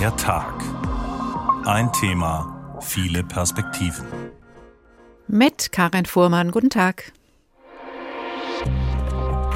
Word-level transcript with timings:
Der 0.00 0.16
Tag. 0.16 0.54
Ein 1.66 1.92
Thema, 1.92 2.78
viele 2.80 3.22
Perspektiven. 3.22 4.06
Mit 5.28 5.72
Karin 5.72 6.06
Fuhrmann, 6.06 6.52
guten 6.52 6.70
Tag. 6.70 7.12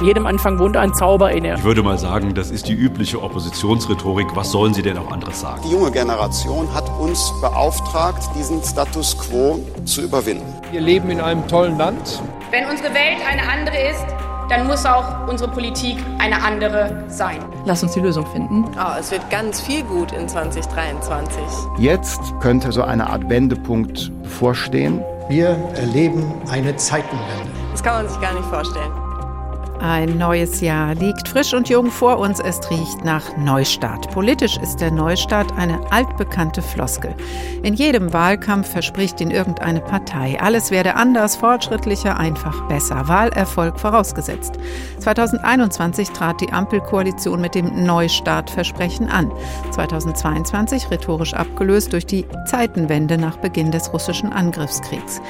Jedem 0.03 0.27
Anfang 0.27 0.59
wohnt 0.59 0.77
ein 0.77 0.93
Zauber 0.93 1.31
inne. 1.31 1.55
Ich 1.55 1.63
würde 1.63 1.81
mal 1.81 1.97
sagen, 1.97 2.35
das 2.35 2.51
ist 2.51 2.67
die 2.67 2.73
übliche 2.73 3.23
Oppositionsrhetorik. 3.23 4.35
Was 4.35 4.51
sollen 4.51 4.75
sie 4.75 4.83
denn 4.83 4.99
auch 4.99 5.11
anderes 5.11 5.41
sagen? 5.41 5.63
Die 5.65 5.71
junge 5.71 5.89
Generation 5.89 6.71
hat 6.75 6.87
uns 6.99 7.33
beauftragt, 7.41 8.29
diesen 8.35 8.61
Status 8.61 9.17
quo 9.17 9.67
zu 9.85 10.03
überwinden. 10.03 10.53
Wir 10.69 10.81
leben 10.81 11.09
in 11.09 11.21
einem 11.21 11.47
tollen 11.47 11.75
Land. 11.79 12.21
Wenn 12.51 12.69
unsere 12.69 12.93
Welt 12.93 13.25
eine 13.27 13.49
andere 13.49 13.89
ist, 13.89 14.14
dann 14.49 14.67
muss 14.67 14.85
auch 14.85 15.27
unsere 15.27 15.49
Politik 15.51 15.97
eine 16.19 16.41
andere 16.41 17.03
sein. 17.07 17.39
Lass 17.65 17.83
uns 17.83 17.93
die 17.93 17.99
Lösung 17.99 18.25
finden. 18.27 18.65
Oh, 18.77 18.99
es 18.99 19.11
wird 19.11 19.29
ganz 19.29 19.61
viel 19.61 19.83
gut 19.83 20.11
in 20.11 20.27
2023. 20.27 21.41
Jetzt 21.77 22.21
könnte 22.39 22.71
so 22.71 22.83
eine 22.83 23.09
Art 23.09 23.27
Wendepunkt 23.29 24.11
bevorstehen. 24.23 25.03
Wir 25.27 25.57
erleben 25.75 26.23
eine 26.49 26.75
Zeitenwende. 26.75 27.49
Das 27.71 27.81
kann 27.81 28.03
man 28.03 28.09
sich 28.09 28.21
gar 28.21 28.33
nicht 28.33 28.45
vorstellen. 28.45 28.91
Ein 29.81 30.17
neues 30.17 30.61
Jahr 30.61 30.95
liegt 30.95 31.27
frisch 31.27 31.53
und 31.53 31.67
jung 31.67 31.91
vor 31.91 32.17
uns. 32.17 32.39
Es 32.39 32.59
riecht 32.71 33.03
nach 33.03 33.37
Neustart. 33.37 34.09
Politisch 34.11 34.57
ist 34.57 34.77
der 34.77 34.89
Neustart 34.89 35.51
eine 35.57 35.79
altbekannte 36.15 36.61
Floskel. 36.61 37.13
In 37.61 37.73
jedem 37.73 38.13
Wahlkampf 38.13 38.69
verspricht 38.69 39.19
ihn 39.19 39.31
irgendeine 39.31 39.81
Partei. 39.81 40.39
Alles 40.39 40.71
werde 40.71 40.95
anders, 40.95 41.35
fortschrittlicher, 41.35 42.17
einfach 42.17 42.67
besser. 42.67 43.07
Wahlerfolg 43.07 43.79
vorausgesetzt. 43.79 44.53
2021 44.99 46.11
trat 46.11 46.39
die 46.39 46.53
Ampelkoalition 46.53 47.41
mit 47.41 47.53
dem 47.53 47.85
Neustartversprechen 47.85 49.09
an. 49.09 49.29
2022 49.71 50.89
rhetorisch 50.89 51.33
abgelöst 51.33 51.91
durch 51.91 52.05
die 52.05 52.25
Zeitenwende 52.45 53.17
nach 53.17 53.37
Beginn 53.37 53.71
des 53.71 53.91
russischen 53.91 54.31
Angriffskriegs. 54.31 55.21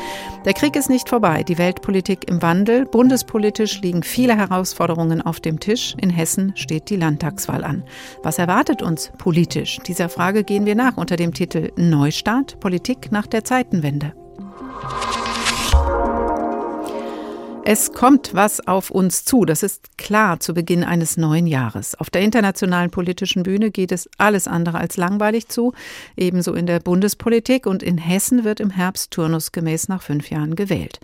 Der 0.45 0.53
Krieg 0.53 0.75
ist 0.75 0.91
nicht 0.91 1.09
vorbei. 1.09 1.41
Die 1.41 1.57
Weltpolitik 1.57 2.29
im 2.29 2.43
Wandel. 2.43 2.85
Bundespolitisch 2.85 3.81
liegen 3.81 4.03
viele 4.03 4.37
Herausforderungen 4.37 5.23
auf 5.23 5.39
dem 5.39 5.59
Tisch. 5.59 5.95
In 5.99 6.11
Hessen 6.11 6.53
steht 6.55 6.91
die 6.91 6.97
Landtagswahl 6.97 7.63
an. 7.63 7.83
Was 8.21 8.37
erwartet 8.37 8.83
uns 8.83 9.11
politisch? 9.17 9.79
Dieser 9.87 10.07
Frage 10.07 10.43
gehen 10.43 10.67
wir 10.67 10.74
nach 10.75 10.97
unter 10.97 11.15
dem 11.15 11.33
Titel 11.33 11.71
Neustart 11.77 12.59
Politik 12.59 13.11
nach 13.11 13.27
der 13.27 13.43
Zeitenwende. 13.43 14.13
Es 17.67 17.93
kommt 17.93 18.35
was 18.35 18.67
auf 18.67 18.91
uns 18.91 19.25
zu, 19.25 19.43
das 19.43 19.63
ist 19.63 19.97
klar 19.97 20.39
zu 20.39 20.53
Beginn 20.53 20.83
eines 20.83 21.17
neuen 21.17 21.47
Jahres. 21.47 21.95
Auf 21.95 22.11
der 22.11 22.21
internationalen 22.21 22.91
politischen 22.91 23.41
Bühne 23.41 23.71
geht 23.71 23.91
es 23.91 24.07
alles 24.19 24.47
andere 24.47 24.77
als 24.77 24.97
langweilig 24.97 25.47
zu, 25.47 25.73
ebenso 26.15 26.53
in 26.53 26.67
der 26.67 26.79
Bundespolitik 26.79 27.65
und 27.65 27.81
in 27.81 27.97
Hessen 27.97 28.43
wird 28.43 28.59
im 28.59 28.69
Herbst 28.69 29.09
turnusgemäß 29.09 29.87
nach 29.87 30.03
fünf 30.03 30.29
Jahren 30.29 30.55
gewählt. 30.55 30.99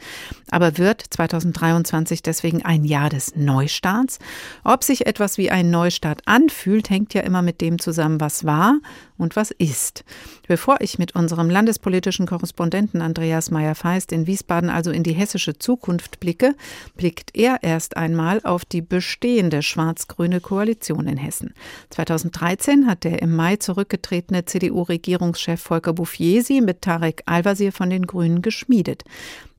Aber 0.52 0.78
wird 0.78 1.04
2023 1.10 2.22
deswegen 2.22 2.64
ein 2.64 2.86
Jahr 2.86 3.10
des 3.10 3.36
Neustarts? 3.36 4.20
Ob 4.64 4.84
sich 4.84 5.08
etwas 5.08 5.40
wie 5.40 5.50
ein 5.50 5.72
Neustart 5.72 6.22
anfühlt, 6.26 6.92
hängt 6.92 7.16
ja 7.16 7.22
immer 7.22 7.42
mit 7.42 7.60
dem 7.62 7.80
zusammen, 7.80 8.22
was 8.22 8.46
war 8.46 8.78
und 9.18 9.36
was 9.36 9.50
ist. 9.50 10.04
Bevor 10.52 10.82
ich 10.82 11.00
mit 11.00 11.16
unserem 11.16 11.50
landespolitischen 11.50 12.26
Korrespondenten 12.26 13.02
Andreas 13.02 13.52
Meyer-Feist 13.52 14.12
in 14.12 14.28
Wiesbaden 14.28 14.70
also 14.70 14.92
in 14.92 15.02
die 15.02 15.14
hessische 15.14 15.58
Zukunft 15.58 16.20
blicke, 16.20 16.56
blickt 16.98 17.34
er 17.38 17.60
erst 17.64 17.96
einmal 17.96 18.42
auf 18.44 18.66
die 18.66 18.82
bestehende 18.82 19.62
schwarz-grüne 19.62 20.42
Koalition 20.42 21.08
in 21.08 21.16
Hessen. 21.16 21.54
2013 21.92 22.86
hat 22.86 23.06
der 23.06 23.22
im 23.22 23.34
Mai 23.34 23.56
zurückgetretene 23.56 24.44
CDU-Regierungschef 24.44 25.62
Volker 25.62 25.94
Bouffier 25.94 26.44
sie 26.44 26.60
mit 26.60 26.82
Tarek 26.82 27.24
Al-Wazir 27.28 27.72
von 27.72 27.90
den 27.90 28.06
Grünen 28.06 28.42
geschmiedet. 28.42 29.06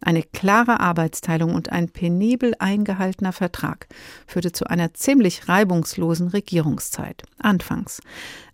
Eine 0.03 0.23
klare 0.23 0.81
Arbeitsteilung 0.81 1.55
und 1.55 1.71
ein 1.71 1.89
penibel 1.89 2.55
eingehaltener 2.59 3.33
Vertrag 3.33 3.87
führte 4.27 4.53
zu 4.53 4.67
einer 4.67 4.95
ziemlich 4.95 5.49
reibungslosen 5.49 6.29
Regierungszeit. 6.29 7.23
Anfangs. 7.39 8.01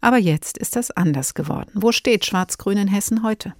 Aber 0.00 0.18
jetzt 0.18 0.58
ist 0.58 0.76
das 0.76 0.90
anders 0.90 1.34
geworden. 1.34 1.70
Wo 1.74 1.90
steht 1.92 2.24
Schwarz-Grün 2.24 2.78
in 2.78 2.88
Hessen 2.88 3.22
heute? 3.22 3.54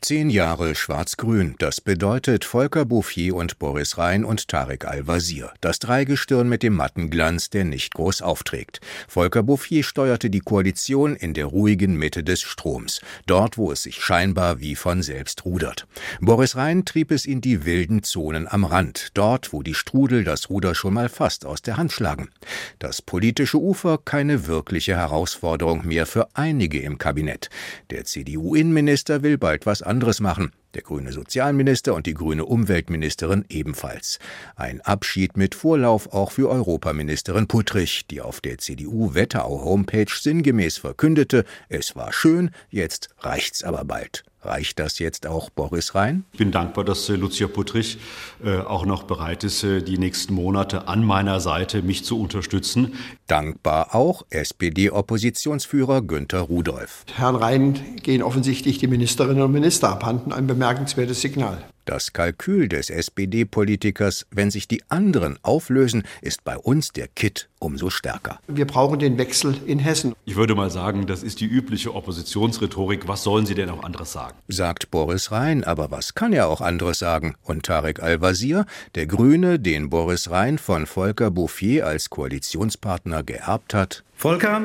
Zehn 0.00 0.30
Jahre 0.30 0.76
Schwarz-Grün, 0.76 1.56
das 1.58 1.80
bedeutet 1.80 2.44
Volker 2.44 2.84
Bouffier 2.84 3.34
und 3.34 3.58
Boris 3.58 3.98
Rhein 3.98 4.24
und 4.24 4.46
Tarek 4.46 4.84
Al-Wazir. 4.84 5.50
Das 5.60 5.80
Dreigestirn 5.80 6.48
mit 6.48 6.62
dem 6.62 6.74
matten 6.74 7.10
Glanz, 7.10 7.50
der 7.50 7.64
nicht 7.64 7.94
groß 7.94 8.22
aufträgt. 8.22 8.80
Volker 9.08 9.42
Bouffier 9.42 9.82
steuerte 9.82 10.30
die 10.30 10.38
Koalition 10.38 11.16
in 11.16 11.34
der 11.34 11.46
ruhigen 11.46 11.96
Mitte 11.96 12.22
des 12.22 12.42
Stroms, 12.42 13.00
dort, 13.26 13.58
wo 13.58 13.72
es 13.72 13.82
sich 13.82 13.96
scheinbar 13.96 14.60
wie 14.60 14.76
von 14.76 15.02
selbst 15.02 15.44
rudert. 15.44 15.88
Boris 16.20 16.54
Rhein 16.54 16.84
trieb 16.84 17.10
es 17.10 17.26
in 17.26 17.40
die 17.40 17.64
wilden 17.64 18.04
Zonen 18.04 18.46
am 18.46 18.64
Rand, 18.64 19.08
dort, 19.14 19.52
wo 19.52 19.64
die 19.64 19.74
Strudel 19.74 20.22
das 20.22 20.48
Ruder 20.48 20.76
schon 20.76 20.94
mal 20.94 21.08
fast 21.08 21.44
aus 21.44 21.60
der 21.60 21.76
Hand 21.76 21.90
schlagen. 21.90 22.30
Das 22.78 23.02
politische 23.02 23.58
Ufer 23.58 23.98
keine 23.98 24.46
wirkliche 24.46 24.96
Herausforderung 24.96 25.84
mehr 25.84 26.06
für 26.06 26.28
einige 26.34 26.78
im 26.78 26.98
Kabinett. 26.98 27.50
Der 27.90 28.04
CDU-Innenminister 28.04 29.24
will 29.24 29.38
bald 29.38 29.66
was 29.66 29.87
anderes 29.88 30.20
machen. 30.20 30.52
Der 30.74 30.82
grüne 30.82 31.12
Sozialminister 31.12 31.94
und 31.94 32.06
die 32.06 32.14
grüne 32.14 32.44
Umweltministerin 32.44 33.44
ebenfalls. 33.48 34.18
Ein 34.54 34.80
Abschied 34.82 35.36
mit 35.36 35.54
Vorlauf 35.54 36.12
auch 36.12 36.30
für 36.30 36.48
Europaministerin 36.50 37.48
Puttrich, 37.48 38.06
die 38.06 38.20
auf 38.20 38.40
der 38.40 38.58
CDU-Wetterau-Homepage 38.58 40.12
sinngemäß 40.14 40.78
verkündete, 40.78 41.44
es 41.68 41.96
war 41.96 42.12
schön, 42.12 42.50
jetzt 42.70 43.08
reicht's 43.18 43.64
aber 43.64 43.84
bald. 43.84 44.24
Reicht 44.42 44.78
das 44.78 45.00
jetzt 45.00 45.26
auch 45.26 45.50
Boris 45.50 45.94
Rhein? 45.94 46.24
Ich 46.32 46.38
bin 46.38 46.52
dankbar, 46.52 46.84
dass 46.84 47.08
äh, 47.08 47.16
Lucia 47.16 47.48
Puttrich 47.48 47.98
äh, 48.44 48.58
auch 48.58 48.86
noch 48.86 49.02
bereit 49.02 49.42
ist, 49.42 49.64
äh, 49.64 49.82
die 49.82 49.98
nächsten 49.98 50.32
Monate 50.32 50.86
an 50.86 51.04
meiner 51.04 51.40
Seite 51.40 51.82
mich 51.82 52.04
zu 52.04 52.20
unterstützen. 52.20 52.94
Dankbar 53.26 53.94
auch 53.96 54.24
SPD-Oppositionsführer 54.30 56.02
Günther 56.02 56.42
Rudolph. 56.42 57.04
Herrn 57.16 57.34
Rhein 57.34 57.96
gehen 58.02 58.22
offensichtlich 58.22 58.78
die 58.78 58.86
Ministerinnen 58.86 59.42
und 59.42 59.52
Minister 59.52 59.88
abhanden. 59.88 60.32
Ein 60.32 60.46
bemerkenswertes 60.46 61.20
Signal. 61.20 61.64
Das 61.88 62.12
Kalkül 62.12 62.68
des 62.68 62.90
SPD-Politikers, 62.90 64.26
wenn 64.30 64.50
sich 64.50 64.68
die 64.68 64.82
anderen 64.90 65.38
auflösen, 65.40 66.02
ist 66.20 66.44
bei 66.44 66.58
uns 66.58 66.92
der 66.92 67.08
Kitt 67.08 67.48
umso 67.60 67.88
stärker. 67.88 68.40
Wir 68.46 68.66
brauchen 68.66 68.98
den 68.98 69.16
Wechsel 69.16 69.56
in 69.64 69.78
Hessen. 69.78 70.14
Ich 70.26 70.36
würde 70.36 70.54
mal 70.54 70.70
sagen, 70.70 71.06
das 71.06 71.22
ist 71.22 71.40
die 71.40 71.46
übliche 71.46 71.94
Oppositionsrhetorik. 71.94 73.08
Was 73.08 73.22
sollen 73.22 73.46
Sie 73.46 73.54
denn 73.54 73.70
auch 73.70 73.84
anderes 73.84 74.12
sagen? 74.12 74.36
Sagt 74.48 74.90
Boris 74.90 75.32
Rhein, 75.32 75.64
aber 75.64 75.90
was 75.90 76.14
kann 76.14 76.34
er 76.34 76.48
auch 76.48 76.60
anderes 76.60 76.98
sagen? 76.98 77.36
Und 77.42 77.64
Tarek 77.64 78.02
Al-Wazir, 78.02 78.66
der 78.94 79.06
Grüne, 79.06 79.58
den 79.58 79.88
Boris 79.88 80.28
Rhein 80.28 80.58
von 80.58 80.84
Volker 80.84 81.30
Bouffier 81.30 81.86
als 81.86 82.10
Koalitionspartner 82.10 83.22
geerbt 83.22 83.72
hat. 83.72 84.04
Volker, 84.14 84.60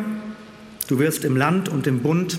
du 0.89 0.99
wirst 0.99 1.23
im 1.23 1.37
Land 1.37 1.69
und 1.69 1.87
im 1.87 2.01
Bund 2.01 2.37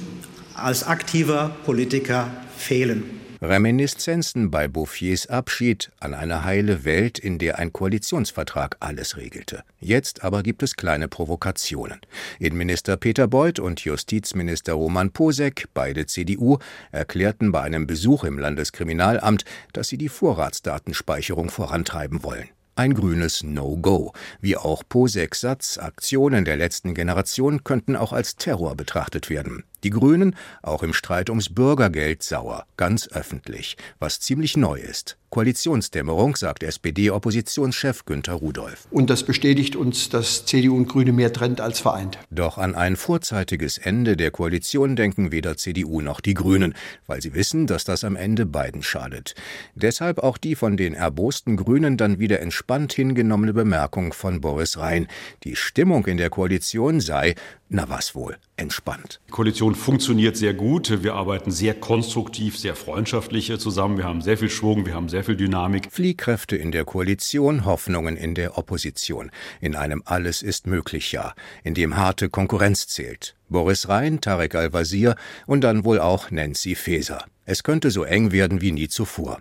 als 0.55 0.85
aktiver 0.87 1.57
Politiker 1.65 2.31
fehlen. 2.59 3.14
Reminiszenzen 3.45 4.51
bei 4.51 4.69
Bouffiers 4.69 5.27
Abschied 5.27 5.93
an 6.01 6.15
eine 6.15 6.45
heile 6.45 6.85
Welt, 6.85 7.19
in 7.19 7.39
der 7.39 7.59
ein 7.59 7.73
Koalitionsvertrag 7.73 8.79
alles 8.81 9.19
regelte. 9.19 9.65
Jetzt 9.81 10.25
aber 10.25 10.43
gibt 10.43 10.63
es 10.63 10.77
kleine 10.77 11.09
Provokationen. 11.09 12.01
Innenminister 12.39 12.97
Peter 12.97 13.29
Beuth 13.29 13.59
und 13.59 13.81
Justizminister 13.81 14.73
Roman 14.73 15.11
Posek, 15.11 15.67
beide 15.75 16.07
CDU, 16.07 16.59
erklärten 16.91 17.53
bei 17.53 17.61
einem 17.61 17.87
Besuch 17.87 18.25
im 18.25 18.39
Landeskriminalamt, 18.39 19.45
dass 19.75 19.89
sie 19.89 19.99
die 19.99 20.09
Vorratsdatenspeicherung 20.09 21.51
vorantreiben 21.51 22.23
wollen. 22.23 22.49
Ein 22.77 22.95
grünes 22.95 23.45
No-Go. 23.45 24.13
Wie 24.41 24.57
auch 24.57 24.83
Poseks 24.89 25.41
Satz, 25.41 25.79
Aktionen 25.79 26.45
der 26.45 26.57
letzten 26.57 26.93
Generation 26.93 27.63
könnten 27.63 27.95
auch 27.95 28.13
als 28.13 28.35
Terror 28.35 28.75
betrachtet 28.75 29.31
werden. 29.31 29.63
Die 29.85 29.91
Grünen, 29.91 30.35
auch 30.61 30.83
im 30.83 30.93
Streit 30.93 31.31
ums 31.31 31.55
Bürgergeld, 31.55 32.25
sauer, 32.25 32.67
ganz 32.77 33.07
öffentlich, 33.07 33.77
was 34.01 34.19
ziemlich 34.19 34.57
neu 34.57 34.81
ist. 34.81 35.17
Koalitionsdämmerung, 35.35 36.37
sagt 36.37 36.63
SPD-Oppositionschef 36.63 38.05
Günther 38.05 38.35
Rudolph. 38.35 38.87
Und 38.93 39.11
das 39.11 39.25
bestätigt 39.25 39.75
uns, 39.75 40.09
dass 40.09 40.47
CDU 40.47 40.77
und 40.77 40.89
Grüne 40.89 41.11
mehr 41.11 41.33
trennt 41.33 41.61
als 41.61 41.81
vereint. 41.81 42.19
Doch 42.31 42.57
an 42.57 42.77
ein 42.77 42.95
vorzeitiges 42.95 43.79
Ende 43.79 44.17
der 44.17 44.31
Koalition 44.31 44.95
denken 44.95 45.33
weder 45.33 45.57
CDU 45.57 46.01
noch 46.03 46.21
die 46.21 46.35
Grünen, 46.35 46.75
weil 47.09 47.21
sie 47.21 47.35
wissen, 47.35 47.67
dass 47.67 47.83
das 47.83 48.05
am 48.05 48.15
Ende 48.15 48.47
beiden 48.47 48.85
schadet. 48.85 49.35
Deshalb 49.75 50.21
auch 50.21 50.39
die 50.39 50.55
von 50.55 50.77
den 50.77 50.95
erbosten 50.95 51.57
Grünen 51.57 51.97
dann 51.97 52.21
wieder 52.21 52.39
entspannt 52.39 52.93
hingenommene 52.93 53.55
Bemerkung 53.55 54.13
von 54.13 54.41
Boris 54.41 54.79
Rhein. 54.79 55.09
Die 55.43 55.57
Stimmung 55.57 56.07
in 56.07 56.17
der 56.17 56.31
Koalition 56.31 57.01
sei, 57.01 57.35
na 57.69 57.89
was 57.89 58.15
wohl, 58.15 58.37
entspannt. 58.57 59.21
Die 59.29 59.33
Koalition 59.33 59.75
funktioniert 59.75 60.37
sehr 60.37 60.55
gut. 60.55 61.03
Wir 61.03 61.15
arbeiten 61.15 61.51
sehr 61.51 61.75
konstruktiv, 61.75 62.59
sehr 62.59 62.77
freundschaftlich 62.77 63.53
zusammen. 63.59 63.97
Wir 63.97 64.05
haben 64.05 64.23
sehr 64.23 64.39
viel 64.39 64.51
Schwung, 64.51 64.87
wir 64.87 64.95
haben 64.95 65.09
sehr 65.09 65.25
viel 65.25 65.37
Dynamik. 65.37 65.89
Fliehkräfte 65.91 66.57
in 66.57 66.73
der 66.73 66.85
Koalition, 66.85 67.65
Hoffnungen 67.65 68.17
in 68.17 68.35
der 68.35 68.59
Opposition. 68.59 69.31
In 69.61 69.75
einem 69.77 70.03
Alles 70.05 70.43
ist 70.43 70.67
möglich 70.67 71.13
Jahr, 71.13 71.35
in 71.63 71.75
dem 71.75 71.97
harte 71.97 72.29
Konkurrenz 72.29 72.87
zählt. 72.87 73.35
Boris 73.49 73.89
Rhein, 73.89 74.21
Tarek 74.21 74.55
Al-Wazir 74.55 75.17
und 75.47 75.63
dann 75.63 75.85
wohl 75.85 76.01
auch 76.01 76.31
Nancy 76.31 76.75
Faeser. 76.75 77.25
Es 77.47 77.63
könnte 77.63 77.91
so 77.91 78.05
eng 78.05 78.33
werden 78.33 78.61
wie 78.61 78.73
nie 78.73 78.89
zuvor. 78.89 79.41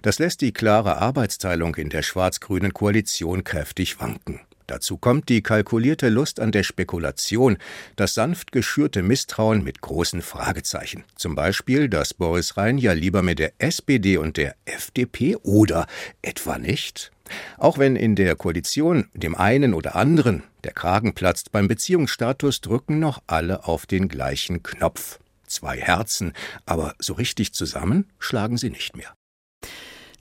Das 0.00 0.18
lässt 0.18 0.40
die 0.40 0.52
klare 0.52 0.96
Arbeitsteilung 0.96 1.74
in 1.76 1.90
der 1.90 2.02
schwarz-grünen 2.02 2.72
Koalition 2.72 3.44
kräftig 3.44 4.00
wanken. 4.00 4.40
Dazu 4.72 4.96
kommt 4.96 5.28
die 5.28 5.42
kalkulierte 5.42 6.08
Lust 6.08 6.40
an 6.40 6.50
der 6.50 6.62
Spekulation, 6.62 7.58
das 7.94 8.14
sanft 8.14 8.52
geschürte 8.52 9.02
Misstrauen 9.02 9.62
mit 9.62 9.82
großen 9.82 10.22
Fragezeichen. 10.22 11.04
Zum 11.14 11.34
Beispiel, 11.34 11.90
dass 11.90 12.14
Boris 12.14 12.56
Rhein 12.56 12.78
ja 12.78 12.94
lieber 12.94 13.20
mit 13.20 13.38
der 13.38 13.52
SPD 13.58 14.16
und 14.16 14.38
der 14.38 14.56
FDP 14.64 15.36
oder 15.36 15.86
etwa 16.22 16.56
nicht? 16.56 17.12
Auch 17.58 17.76
wenn 17.76 17.96
in 17.96 18.16
der 18.16 18.34
Koalition 18.34 19.10
dem 19.12 19.34
einen 19.34 19.74
oder 19.74 19.94
anderen 19.94 20.42
der 20.64 20.72
Kragen 20.72 21.12
platzt, 21.12 21.52
beim 21.52 21.68
Beziehungsstatus 21.68 22.62
drücken 22.62 22.98
noch 22.98 23.22
alle 23.26 23.66
auf 23.66 23.84
den 23.84 24.08
gleichen 24.08 24.62
Knopf. 24.62 25.18
Zwei 25.46 25.76
Herzen, 25.76 26.32
aber 26.64 26.94
so 26.98 27.12
richtig 27.12 27.52
zusammen 27.52 28.06
schlagen 28.18 28.56
sie 28.56 28.70
nicht 28.70 28.96
mehr. 28.96 29.12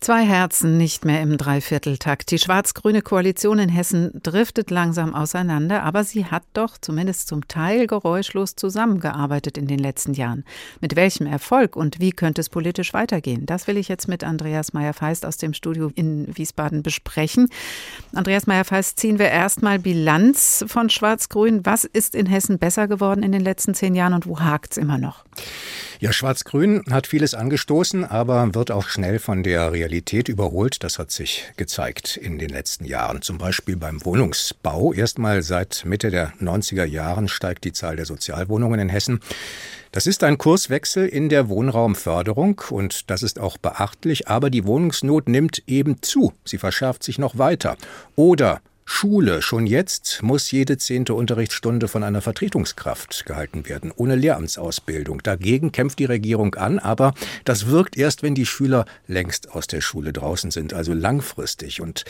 Zwei 0.04 0.26
Herzen 0.26 0.80
nicht 0.80 1.06
mehr 1.06 1.22
im 1.22 1.38
Dreivierteltakt. 1.38 2.32
Die 2.32 2.40
schwarz-grüne 2.40 3.04
Koalition 3.04 3.60
in 3.60 3.70
Hessen 3.70 4.10
driftet 4.24 4.72
langsam 4.72 5.14
auseinander, 5.14 5.84
aber 5.84 6.04
sie 6.04 6.26
hat 6.26 6.42
doch 6.54 6.80
zumindest 6.80 7.28
zum 7.28 7.48
Teil 7.48 7.86
geräuschlos 7.86 8.56
zusammengearbeitet 8.56 9.60
in 9.60 9.68
den 9.68 9.78
letzten 9.78 10.16
Jahren. 10.16 10.44
Mit 10.80 10.96
welchem 10.96 11.28
Erfolg 11.28 11.76
und 11.76 12.00
wie 12.00 12.14
könnte 12.14 12.42
es 12.42 12.50
politisch 12.50 12.96
weitergehen? 12.96 13.46
Das 13.46 13.68
will 13.68 13.78
ich 13.78 13.90
jetzt 13.90 14.08
mit 14.08 14.24
Andreas 14.24 14.74
Meyer-Feist 14.74 15.24
aus 15.24 15.38
dem 15.38 15.54
Studio 15.54 15.92
in 15.94 16.36
Wiesbaden 16.36 16.82
besprechen. 16.82 17.48
Andreas 18.12 18.48
Meyer-Feist, 18.48 18.98
ziehen 18.98 19.20
wir 19.20 19.30
erstmal 19.30 19.78
Bilanz 19.78 20.66
von 20.68 20.90
Schwarz-Grün. 20.90 21.64
Was 21.64 21.84
ist 21.84 22.16
in 22.16 22.26
Hessen 22.26 22.58
besser 22.58 22.88
geworden 22.88 23.22
in 23.22 23.32
den 23.32 23.44
letzten 23.44 23.76
zehn 23.76 23.94
Jahren 23.94 24.16
und 24.16 24.26
wo 24.26 24.40
hakt 24.40 24.72
es 24.72 24.78
immer 24.78 24.98
noch? 24.98 25.26
Ja, 26.00 26.12
Schwarz-Grün 26.12 26.82
hat 26.90 27.06
vieles 27.06 27.36
angestoßen, 27.36 28.04
aber 28.04 28.56
wird 28.56 28.72
auch 28.72 28.88
schnell 28.88 29.20
von 29.20 29.44
der 29.44 29.72
Realität 29.72 29.91
überholt. 30.30 30.84
Das 30.84 31.00
hat 31.00 31.12
sich 31.12 31.52
gezeigt 31.58 32.18
in 32.18 32.40
den 32.40 32.50
letzten 32.50 32.86
Jahren. 32.86 33.22
Zum 33.22 33.38
Beispiel 33.38 33.76
beim 33.76 34.04
Wohnungsbau. 34.06 34.94
Erstmal 34.94 35.44
seit 35.44 35.84
Mitte 35.86 36.10
der 36.10 36.34
90er 36.40 36.86
Jahren 36.86 37.28
steigt 37.28 37.66
die 37.66 37.74
Zahl 37.74 37.98
der 37.98 38.06
Sozialwohnungen 38.06 38.80
in 38.80 38.90
Hessen. 38.90 39.20
Das 39.92 40.08
ist 40.08 40.24
ein 40.24 40.38
Kurswechsel 40.38 41.08
in 41.08 41.28
der 41.28 41.50
Wohnraumförderung 41.50 42.62
und 42.70 43.10
das 43.10 43.24
ist 43.24 43.40
auch 43.40 43.58
beachtlich, 43.58 44.30
aber 44.30 44.50
die 44.50 44.66
Wohnungsnot 44.66 45.28
nimmt 45.28 45.64
eben 45.68 46.02
zu. 46.02 46.34
Sie 46.46 46.58
verschärft 46.58 47.04
sich 47.04 47.20
noch 47.20 47.38
weiter. 47.38 47.76
Oder 48.16 48.62
Schule. 48.94 49.42
Schon 49.42 49.66
jetzt 49.66 50.22
muss 50.22 50.52
jede 50.52 50.78
zehnte 50.78 51.16
Unterrichtsstunde 51.16 51.88
von 51.88 52.04
einer 52.04 52.22
Vertretungskraft 52.22 53.26
gehalten 53.26 53.68
werden, 53.68 53.92
ohne 53.96 54.16
Lehramtsausbildung. 54.16 55.24
Dagegen 55.24 55.72
kämpft 55.72 55.98
die 55.98 56.06
Regierung 56.06 56.54
an, 56.56 56.78
aber 56.78 57.14
das 57.46 57.68
wirkt 57.68 57.98
erst, 57.98 58.22
wenn 58.22 58.36
die 58.36 58.46
Schüler 58.46 58.86
längst 59.08 59.54
aus 59.54 59.66
der 59.66 59.82
Schule 59.82 60.14
draußen 60.14 60.52
sind, 60.52 60.74
also 60.74 60.94
langfristig. 60.94 61.82
Und 61.82 62.04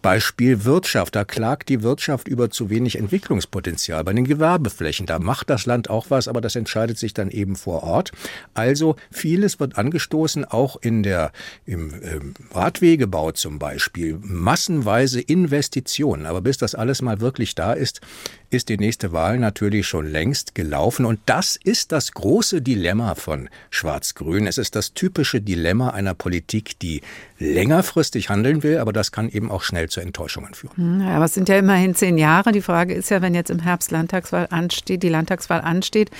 Beispiel 0.00 0.64
Wirtschaft, 0.64 1.16
da 1.16 1.24
klagt 1.24 1.68
die 1.68 1.82
Wirtschaft 1.82 2.28
über 2.28 2.48
zu 2.50 2.70
wenig 2.70 2.96
Entwicklungspotenzial 2.96 4.04
bei 4.04 4.14
den 4.14 4.24
Gewerbeflächen. 4.24 5.06
Da 5.06 5.18
macht 5.18 5.50
das 5.50 5.66
Land 5.66 5.90
auch 5.90 6.06
was, 6.08 6.28
aber 6.28 6.40
das 6.40 6.56
entscheidet 6.56 6.98
sich 6.98 7.12
dann 7.12 7.30
eben 7.30 7.56
vor 7.56 7.82
Ort. 7.82 8.12
Also 8.54 8.96
vieles 9.10 9.60
wird 9.60 9.76
angestoßen, 9.76 10.46
auch 10.46 10.76
in 10.80 11.02
der, 11.02 11.32
im, 11.66 11.92
im 12.00 12.34
Radwegebau 12.52 13.32
zum 13.32 13.58
Beispiel. 13.58 14.18
Massenweise 14.22 15.20
Investitionen. 15.20 16.27
Aber 16.28 16.40
bis 16.40 16.58
das 16.58 16.74
alles 16.74 17.02
mal 17.02 17.20
wirklich 17.20 17.54
da 17.54 17.72
ist, 17.72 18.00
ist 18.50 18.68
die 18.68 18.78
nächste 18.78 19.12
Wahl 19.12 19.38
natürlich 19.38 19.86
schon 19.86 20.06
längst 20.06 20.54
gelaufen. 20.54 21.04
Und 21.04 21.20
das 21.26 21.56
ist 21.62 21.92
das 21.92 22.12
große 22.12 22.62
Dilemma 22.62 23.14
von 23.14 23.48
Schwarz-Grün. 23.70 24.46
Es 24.46 24.58
ist 24.58 24.74
das 24.74 24.94
typische 24.94 25.40
Dilemma 25.40 25.90
einer 25.90 26.14
Politik, 26.14 26.78
die 26.78 27.02
längerfristig 27.38 28.30
handeln 28.30 28.62
will, 28.62 28.78
aber 28.78 28.92
das 28.92 29.12
kann 29.12 29.28
eben 29.28 29.50
auch 29.50 29.62
schnell 29.62 29.88
zu 29.88 30.00
Enttäuschungen 30.00 30.54
führen. 30.54 30.76
Hm, 30.76 31.00
ja, 31.02 31.16
aber 31.16 31.26
es 31.26 31.34
sind 31.34 31.48
ja 31.48 31.58
immerhin 31.58 31.94
zehn 31.94 32.18
Jahre. 32.18 32.52
Die 32.52 32.62
Frage 32.62 32.94
ist 32.94 33.10
ja, 33.10 33.22
wenn 33.22 33.34
jetzt 33.34 33.50
im 33.50 33.60
Herbst 33.60 33.90
Landtagswahl 33.90 34.48
ansteht, 34.50 35.02
die 35.02 35.08
Landtagswahl 35.08 35.60
ansteht, 35.60 36.10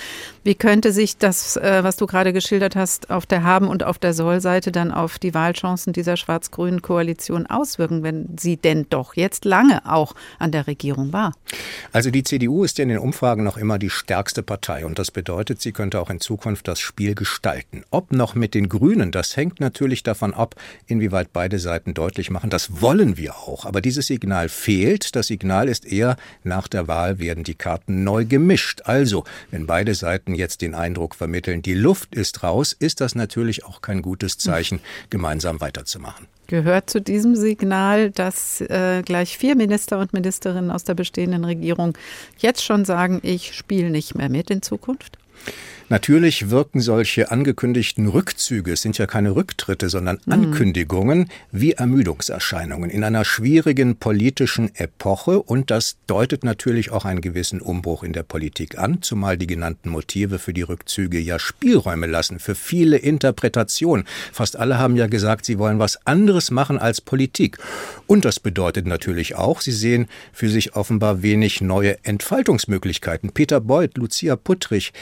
wie 0.45 0.55
könnte 0.55 0.93
sich 0.93 1.17
das, 1.17 1.57
äh, 1.57 1.83
was 1.83 1.97
du 1.97 2.07
gerade 2.07 2.33
geschildert 2.33 2.77
hast, 2.77 3.11
auf 3.11 3.27
der 3.27 3.43
Haben- 3.43 3.69
und 3.69 3.83
auf 3.83 3.99
der 3.99 4.13
Soll-Seite 4.13 4.71
dann 4.71 4.93
auf 4.93 5.19
die 5.19 5.35
Wahlchancen 5.35 5.93
dieser 5.93 6.17
schwarz-grünen 6.17 6.83
Koalition 6.83 7.47
auswirken, 7.47 8.03
wenn 8.03 8.37
sie 8.39 8.57
denn 8.57 8.87
doch 8.89 9.15
jetzt 9.15 9.45
lange 9.45 9.85
auch 9.87 10.15
an 10.39 10.53
der 10.53 10.67
Regierung 10.67 11.13
war? 11.13 11.33
Also 11.93 12.11
die 12.11 12.18
CDU 12.23 12.65
ist 12.65 12.79
in 12.79 12.89
den 12.89 12.99
Umfragen 12.99 13.45
noch 13.45 13.57
immer 13.57 13.79
die 13.79 13.91
stärkste 13.91 14.43
Partei 14.43 14.87
und 14.87 14.99
das 14.99 15.11
bedeutet, 15.11 15.61
sie 15.61 15.73
könnte 15.73 16.01
auch 16.01 16.11
in 16.11 16.21
Zukunft 16.21 16.69
das 16.69 16.81
Spiel 16.81 17.15
gestalten. 17.15 17.85
Ob 17.91 18.13
noch 18.13 18.35
mit 18.35 18.55
den 18.55 18.69
Grünen, 18.69 19.11
das 19.11 19.37
hängt 19.37 19.61
natürlich 19.61 20.03
davon 20.03 20.35
ab, 20.35 20.55
inwieweit 20.87 21.33
beide 21.33 21.59
Seiten 21.59 21.95
deutlich 21.95 22.31
machen, 22.31 22.51
das 22.51 22.81
wollen 22.81 23.17
wir 23.17 23.37
auch. 23.37 23.65
Aber 23.67 23.81
dieses 23.81 24.07
Signal 24.07 24.49
fehlt. 24.49 25.17
Das 25.17 25.27
Signal 25.27 25.69
ist 25.69 25.87
eher, 25.87 26.17
nach 26.45 26.69
der 26.69 26.89
Wahl 26.89 27.19
werden 27.19 27.45
die 27.45 27.55
Karten 27.55 28.05
neu 28.05 28.25
gemischt. 28.25 28.83
Also, 28.85 29.25
wenn 29.51 29.67
beide 29.67 29.95
Seiten 29.95 30.35
jetzt 30.35 30.63
den 30.63 30.75
Eindruck 30.75 31.15
vermitteln, 31.15 31.63
die 31.63 31.75
Luft 31.75 32.15
ist 32.15 32.43
raus, 32.43 32.73
ist 32.79 33.01
das 33.01 33.15
natürlich 33.15 33.65
auch 33.65 33.83
kein 33.83 34.03
gutes 34.03 34.39
Zeichen, 34.39 34.81
gemeinsam 35.11 35.61
weiterzumachen 35.61 36.27
gehört 36.49 36.91
zu 36.91 37.01
diesem 37.01 37.37
Signal, 37.37 38.11
dass 38.11 38.61
äh, 38.63 39.03
gleich 39.05 39.39
vier 39.39 39.55
Minister 39.55 40.01
und 40.01 40.13
Ministerinnen 40.13 40.73
aus 40.73 40.83
der 40.83 40.95
bestehenden 40.95 41.45
Regierung 41.45 41.97
jetzt 42.39 42.65
schon 42.65 42.85
sagen, 42.85 43.21
ich 43.23 43.55
spiele 43.55 43.91
nicht 43.91 44.17
mehr 44.17 44.29
mit 44.29 44.51
in 44.51 44.63
Zukunft? 44.63 45.19
Natürlich 45.91 46.51
wirken 46.51 46.81
solche 46.81 47.31
angekündigten 47.31 48.09
Rückzüge, 48.09 48.73
es 48.73 48.83
sind 48.83 48.99
ja 48.99 49.07
keine 49.07 49.35
Rücktritte, 49.35 49.89
sondern 49.89 50.19
mhm. 50.27 50.33
Ankündigungen, 50.33 51.31
wie 51.51 51.73
Ermüdungserscheinungen 51.73 52.91
in 52.91 53.05
einer 53.05 53.25
schwierigen 53.25 53.97
politischen 53.97 54.75
Epoche 54.75 55.41
und 55.41 55.71
das 55.71 55.97
deutet 56.07 56.45
natürlich 56.45 56.91
auch 56.91 57.07
einen 57.07 57.23
gewissen 57.23 57.63
Umbruch 57.63 58.03
in 58.03 58.13
der 58.13 58.23
Politik 58.23 58.79
an, 58.79 59.01
zumal 59.01 59.39
die 59.39 59.47
genannten 59.47 59.89
Motive 59.89 60.39
für 60.39 60.53
die 60.53 60.63
Rückzüge 60.63 61.19
ja 61.19 61.39
Spielräume 61.39 62.07
lassen 62.07 62.39
für 62.39 62.55
viele 62.55 62.99
Interpretationen. 62.99 64.05
Fast 64.33 64.57
alle 64.57 64.79
haben 64.79 64.97
ja 64.97 65.07
gesagt, 65.07 65.47
sie 65.47 65.59
wollen 65.59 65.79
was 65.79 66.07
anderes 66.07 66.51
machen 66.51 66.79
als 66.79 67.01
Politik. 67.01 67.59
Und 68.07 68.25
das 68.25 68.41
bedeutet 68.41 68.87
natürlich 68.87 69.37
auch, 69.37 69.63
sie 69.63 69.73
sehen 69.73 70.09
für 70.33 70.51
sich 70.51 70.77
offenbar 70.77 71.23
wenig 71.23 71.61
neue 71.61 72.05
Entfaltungsmöglichkeiten. 72.05 73.31
Peter 73.33 73.61
Beuth, 73.61 73.97
Lucia 73.97 74.37
Puttrich, 74.37 74.93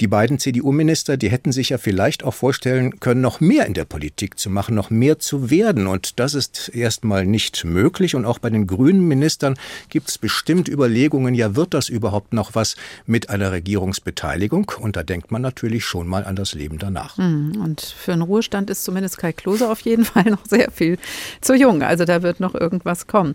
die 0.00 0.06
beiden 0.06 0.27
beiden 0.28 0.38
CDU-Minister, 0.38 1.16
die 1.16 1.30
hätten 1.30 1.52
sich 1.52 1.70
ja 1.70 1.78
vielleicht 1.78 2.22
auch 2.22 2.34
vorstellen 2.34 3.00
können, 3.00 3.22
noch 3.22 3.40
mehr 3.40 3.64
in 3.64 3.72
der 3.72 3.86
Politik 3.86 4.38
zu 4.38 4.50
machen, 4.50 4.74
noch 4.74 4.90
mehr 4.90 5.18
zu 5.18 5.50
werden. 5.50 5.86
Und 5.86 6.20
das 6.20 6.34
ist 6.34 6.68
erstmal 6.68 7.24
nicht 7.24 7.64
möglich. 7.64 8.14
Und 8.14 8.26
auch 8.26 8.38
bei 8.38 8.50
den 8.50 8.66
grünen 8.66 9.08
Ministern 9.08 9.56
gibt 9.88 10.10
es 10.10 10.18
bestimmt 10.18 10.68
Überlegungen, 10.68 11.34
ja, 11.34 11.56
wird 11.56 11.72
das 11.72 11.88
überhaupt 11.88 12.34
noch 12.34 12.54
was 12.54 12.76
mit 13.06 13.30
einer 13.30 13.52
Regierungsbeteiligung? 13.52 14.70
Und 14.78 14.96
da 14.96 15.02
denkt 15.02 15.30
man 15.30 15.40
natürlich 15.40 15.86
schon 15.86 16.06
mal 16.06 16.24
an 16.24 16.36
das 16.36 16.52
Leben 16.52 16.78
danach. 16.78 17.16
Hm, 17.16 17.60
und 17.64 17.80
für 17.80 18.12
einen 18.12 18.22
Ruhestand 18.22 18.68
ist 18.68 18.84
zumindest 18.84 19.16
Kai 19.16 19.32
Klose 19.32 19.70
auf 19.70 19.80
jeden 19.80 20.04
Fall 20.04 20.24
noch 20.24 20.44
sehr 20.46 20.70
viel 20.70 20.98
zu 21.40 21.54
jung. 21.54 21.82
Also 21.82 22.04
da 22.04 22.22
wird 22.22 22.38
noch 22.38 22.54
irgendwas 22.54 23.06
kommen. 23.06 23.34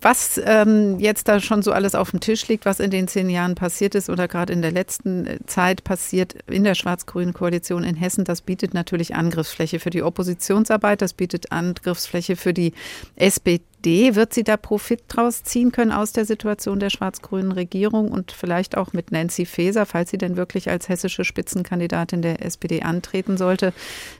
Was 0.00 0.40
ähm, 0.44 0.98
jetzt 0.98 1.28
da 1.28 1.38
schon 1.38 1.62
so 1.62 1.70
alles 1.70 1.94
auf 1.94 2.10
dem 2.10 2.18
Tisch 2.18 2.48
liegt, 2.48 2.66
was 2.66 2.80
in 2.80 2.90
den 2.90 3.06
zehn 3.06 3.30
Jahren 3.30 3.54
passiert 3.54 3.94
ist 3.94 4.10
oder 4.10 4.26
gerade 4.26 4.52
in 4.52 4.62
der 4.62 4.72
letzten 4.72 5.38
Zeit 5.46 5.84
passiert, 5.84 5.91
passiert 5.92 6.36
in 6.48 6.64
der 6.64 6.74
schwarz-grünen 6.74 7.34
Koalition 7.34 7.84
in 7.84 7.96
Hessen, 7.96 8.24
das 8.24 8.40
bietet 8.40 8.72
natürlich 8.72 9.14
Angriffsfläche 9.14 9.78
für 9.78 9.90
die 9.90 10.02
Oppositionsarbeit, 10.02 11.02
das 11.02 11.12
bietet 11.12 11.52
Angriffsfläche 11.52 12.34
für 12.34 12.54
die 12.54 12.72
SPD. 13.16 13.60
Wird 13.84 14.32
sie 14.32 14.44
da 14.44 14.56
Profit 14.56 15.02
draus 15.08 15.42
ziehen 15.42 15.72
können 15.72 15.92
aus 15.92 16.12
der 16.12 16.24
Situation 16.24 16.80
der 16.80 16.90
schwarz-grünen 16.90 17.52
Regierung 17.52 18.10
und 18.10 18.32
vielleicht 18.32 18.76
auch 18.76 18.92
mit 18.92 19.12
Nancy 19.12 19.46
Faeser, 19.46 19.86
falls 19.86 20.10
sie 20.10 20.18
denn 20.18 20.36
wirklich 20.36 20.70
als 20.70 20.88
hessische 20.88 21.24
Spitzenkandidatin 21.24 22.22
der 22.22 22.44
SPD 22.44 22.82
antreten 22.82 23.36
sollte, 23.36 23.72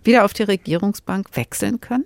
wieder 0.05 0.25
auf 0.25 0.33
die 0.33 0.43
Regierungsbank 0.45 1.29
wechseln 1.37 1.81
können? 1.81 2.05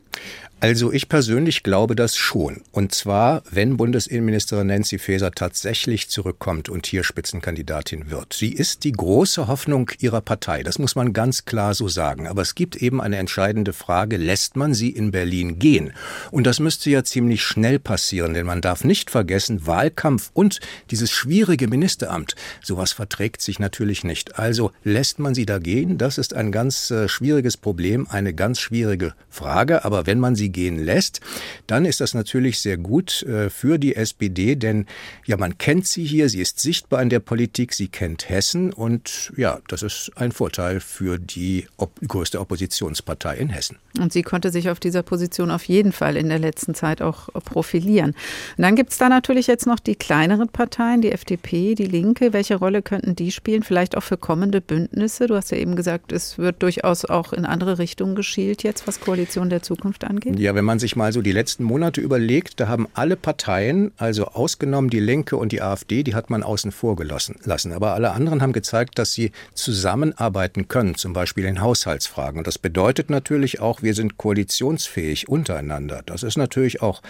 Also 0.58 0.90
ich 0.90 1.10
persönlich 1.10 1.62
glaube 1.62 1.94
das 1.94 2.16
schon. 2.16 2.62
Und 2.72 2.94
zwar, 2.94 3.42
wenn 3.50 3.76
Bundesinnenministerin 3.76 4.68
Nancy 4.68 4.98
Faeser 4.98 5.30
tatsächlich 5.30 6.08
zurückkommt 6.08 6.70
und 6.70 6.86
hier 6.86 7.04
Spitzenkandidatin 7.04 8.10
wird. 8.10 8.32
Sie 8.32 8.52
ist 8.52 8.84
die 8.84 8.92
große 8.92 9.48
Hoffnung 9.48 9.90
ihrer 9.98 10.22
Partei. 10.22 10.62
Das 10.62 10.78
muss 10.78 10.96
man 10.96 11.12
ganz 11.12 11.44
klar 11.44 11.74
so 11.74 11.88
sagen. 11.88 12.26
Aber 12.26 12.40
es 12.40 12.54
gibt 12.54 12.76
eben 12.76 13.02
eine 13.02 13.18
entscheidende 13.18 13.74
Frage. 13.74 14.16
Lässt 14.16 14.56
man 14.56 14.72
sie 14.72 14.88
in 14.88 15.10
Berlin 15.10 15.58
gehen? 15.58 15.92
Und 16.30 16.46
das 16.46 16.58
müsste 16.58 16.88
ja 16.88 17.04
ziemlich 17.04 17.42
schnell 17.46 17.78
passieren, 17.78 18.34
denn 18.34 18.46
man 18.46 18.60
darf 18.60 18.84
nicht 18.84 19.10
vergessen, 19.10 19.66
Wahlkampf 19.66 20.30
und 20.34 20.60
dieses 20.90 21.10
schwierige 21.10 21.68
Ministeramt, 21.68 22.34
sowas 22.62 22.92
verträgt 22.92 23.40
sich 23.40 23.58
natürlich 23.58 24.04
nicht. 24.04 24.38
Also 24.38 24.72
lässt 24.84 25.18
man 25.18 25.34
sie 25.34 25.46
da 25.46 25.58
gehen? 25.58 25.98
Das 25.98 26.18
ist 26.18 26.34
ein 26.34 26.52
ganz 26.52 26.90
äh, 26.90 27.08
schwieriges 27.08 27.56
Problem, 27.56 28.06
eine 28.08 28.34
ganz 28.34 28.60
schwierige 28.60 29.14
Frage. 29.30 29.84
Aber 29.84 30.06
wenn 30.06 30.18
man 30.18 30.34
sie 30.34 30.50
gehen 30.50 30.78
lässt, 30.78 31.20
dann 31.66 31.84
ist 31.84 32.00
das 32.00 32.14
natürlich 32.14 32.60
sehr 32.60 32.76
gut 32.76 33.22
äh, 33.22 33.50
für 33.50 33.78
die 33.78 33.96
SPD, 33.96 34.56
denn 34.56 34.86
ja, 35.24 35.36
man 35.36 35.58
kennt 35.58 35.86
sie 35.86 36.04
hier, 36.04 36.28
sie 36.28 36.40
ist 36.40 36.60
sichtbar 36.60 37.02
in 37.02 37.08
der 37.08 37.20
Politik, 37.20 37.72
sie 37.74 37.88
kennt 37.88 38.28
Hessen 38.28 38.72
und 38.72 39.32
ja, 39.36 39.60
das 39.68 39.82
ist 39.82 40.10
ein 40.16 40.32
Vorteil 40.32 40.80
für 40.80 41.18
die 41.18 41.66
op 41.76 42.00
größte 42.06 42.40
Oppositionspartei 42.40 43.36
in 43.36 43.48
Hessen. 43.48 43.78
Und 43.98 44.12
sie 44.12 44.22
konnte 44.22 44.50
sich 44.50 44.68
auf 44.68 44.80
dieser 44.80 45.02
Position 45.02 45.50
auf 45.50 45.64
jeden 45.64 45.92
Fall 45.92 46.16
in 46.16 46.28
der 46.28 46.38
letzten 46.38 46.74
Zeit 46.74 47.02
auch 47.02 47.28
profilieren. 47.44 48.10
Und 48.56 48.62
dann 48.62 48.76
gibt 48.76 48.92
es 48.92 48.98
da 48.98 49.08
natürlich 49.08 49.46
jetzt 49.46 49.66
noch 49.66 49.78
die 49.78 49.96
kleineren 49.96 50.48
Parteien, 50.48 51.00
die 51.02 51.12
FDP, 51.12 51.74
die 51.74 51.86
Linke. 51.86 52.32
Welche 52.32 52.56
Rolle 52.56 52.82
könnten 52.82 53.16
die 53.16 53.30
spielen? 53.30 53.62
Vielleicht 53.62 53.96
auch 53.96 54.02
für 54.02 54.16
kommende 54.16 54.60
Bündnisse? 54.60 55.26
Du 55.26 55.34
hast 55.36 55.50
ja 55.50 55.58
eben 55.58 55.76
gesagt, 55.76 56.12
es 56.12 56.38
wird 56.38 56.62
durchaus 56.62 57.04
auch 57.04 57.32
in 57.32 57.44
andere 57.44 57.78
Richtungen 57.78 58.14
geschielt 58.14 58.62
jetzt, 58.62 58.86
was 58.86 59.00
Koalition 59.00 59.50
der 59.50 59.62
Zukunft 59.62 60.04
angeht. 60.04 60.38
Ja, 60.38 60.54
wenn 60.54 60.64
man 60.64 60.78
sich 60.78 60.96
mal 60.96 61.12
so 61.12 61.22
die 61.22 61.32
letzten 61.32 61.64
Monate 61.64 62.00
überlegt, 62.00 62.60
da 62.60 62.68
haben 62.68 62.86
alle 62.94 63.16
Parteien, 63.16 63.92
also 63.96 64.26
ausgenommen 64.26 64.90
die 64.90 65.00
Linke 65.00 65.36
und 65.36 65.52
die 65.52 65.62
AfD, 65.62 66.02
die 66.02 66.14
hat 66.14 66.30
man 66.30 66.42
außen 66.42 66.72
vor 66.72 66.96
gelassen. 66.96 67.36
Aber 67.72 67.94
alle 67.94 68.12
anderen 68.12 68.42
haben 68.42 68.52
gezeigt, 68.52 68.98
dass 68.98 69.12
sie 69.12 69.32
zusammenarbeiten 69.54 70.68
können, 70.68 70.94
zum 70.94 71.12
Beispiel 71.12 71.44
in 71.44 71.60
Haushaltsfragen. 71.60 72.38
Und 72.38 72.46
das 72.46 72.58
bedeutet 72.58 73.10
natürlich 73.10 73.60
auch, 73.60 73.82
wir 73.82 73.94
sind 73.94 74.16
koalitionsfähig 74.18 75.28
untereinander. 75.28 76.02
Das 76.06 76.22
ist 76.22 76.36
natürlich 76.36 76.82
auch 76.82 77.02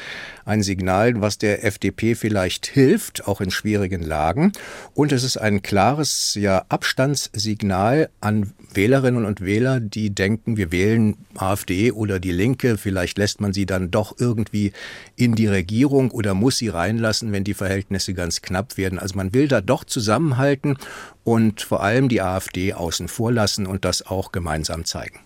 ein 0.45 0.63
Signal, 0.63 1.21
was 1.21 1.39
der 1.39 1.65
FDP 1.65 2.15
vielleicht 2.15 2.67
hilft, 2.67 3.27
auch 3.27 3.41
in 3.41 3.51
schwierigen 3.51 4.03
Lagen. 4.03 4.53
Und 4.95 5.13
es 5.13 5.25
ist 5.25 5.37
ein 5.37 5.63
klares 5.63 6.35
ja, 6.35 6.65
Abstandssignal 6.69 8.11
an 8.21 8.53
Wählerinnen 8.73 9.25
und 9.25 9.41
Wähler, 9.41 9.81
die 9.81 10.11
denken, 10.11 10.57
wir 10.57 10.71
wählen 10.71 11.17
AfD 11.35 11.93
oder 11.93 12.21
die 12.21 12.33
Linke, 12.33 12.79
vielleicht 12.79 13.19
lässt 13.19 13.41
man 13.41 13.53
sie 13.53 13.67
dann 13.67 13.91
doch 13.91 14.17
irgendwie 14.19 14.73
in 15.17 15.35
die 15.35 15.47
Regierung 15.47 16.11
oder 16.11 16.35
muss 16.35 16.59
sie 16.59 16.69
reinlassen, 16.69 17.33
wenn 17.33 17.45
die 17.45 17.55
Verhältnisse 17.55 18.15
ganz 18.15 18.43
knapp 18.43 18.77
werden. 18.77 18.99
Also 18.99 19.17
man 19.17 19.33
will 19.35 19.49
da 19.49 19.61
doch 19.61 19.85
zusammenhalten 19.85 20.77
und 21.25 21.63
vor 21.63 21.83
allem 21.83 22.09
die 22.09 22.23
AfD 22.23 22.73
außen 22.73 23.09
vor 23.09 23.33
lassen 23.33 23.67
und 23.67 23.85
das 23.85 24.07
auch 24.07 24.33
gemeinsam 24.33 24.85
zeigen. 24.85 25.21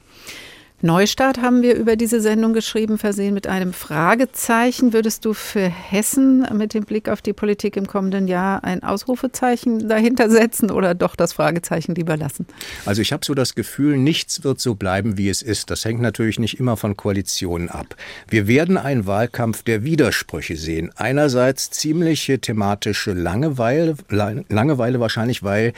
Neustart 0.82 1.42
haben 1.42 1.60
wir 1.60 1.74
über 1.74 1.94
diese 1.94 2.22
Sendung 2.22 2.54
geschrieben, 2.54 2.96
versehen 2.96 3.34
mit 3.34 3.46
einem 3.46 3.74
Fragezeichen. 3.74 4.94
Würdest 4.94 5.26
du 5.26 5.34
für 5.34 5.68
Hessen 5.68 6.46
mit 6.56 6.72
dem 6.72 6.84
Blick 6.84 7.10
auf 7.10 7.20
die 7.20 7.34
Politik 7.34 7.76
im 7.76 7.86
kommenden 7.86 8.28
Jahr 8.28 8.64
ein 8.64 8.82
Ausrufezeichen 8.82 9.90
dahinter 9.90 10.30
setzen 10.30 10.70
oder 10.70 10.94
doch 10.94 11.16
das 11.16 11.34
Fragezeichen 11.34 11.94
lieber 11.94 12.16
lassen? 12.16 12.46
Also 12.86 13.02
ich 13.02 13.12
habe 13.12 13.26
so 13.26 13.34
das 13.34 13.54
Gefühl, 13.54 13.98
nichts 13.98 14.42
wird 14.42 14.58
so 14.58 14.74
bleiben, 14.74 15.18
wie 15.18 15.28
es 15.28 15.42
ist. 15.42 15.70
Das 15.70 15.84
hängt 15.84 16.00
natürlich 16.00 16.38
nicht 16.38 16.58
immer 16.58 16.78
von 16.78 16.96
Koalitionen 16.96 17.68
ab. 17.68 17.94
Wir 18.30 18.46
werden 18.46 18.78
einen 18.78 19.04
Wahlkampf 19.04 19.62
der 19.62 19.84
Widersprüche 19.84 20.56
sehen. 20.56 20.92
Einerseits 20.96 21.70
ziemliche 21.72 22.38
thematische 22.38 23.12
Langeweile, 23.12 23.96
Langeweile 24.08 24.98
wahrscheinlich, 24.98 25.42
weil 25.42 25.74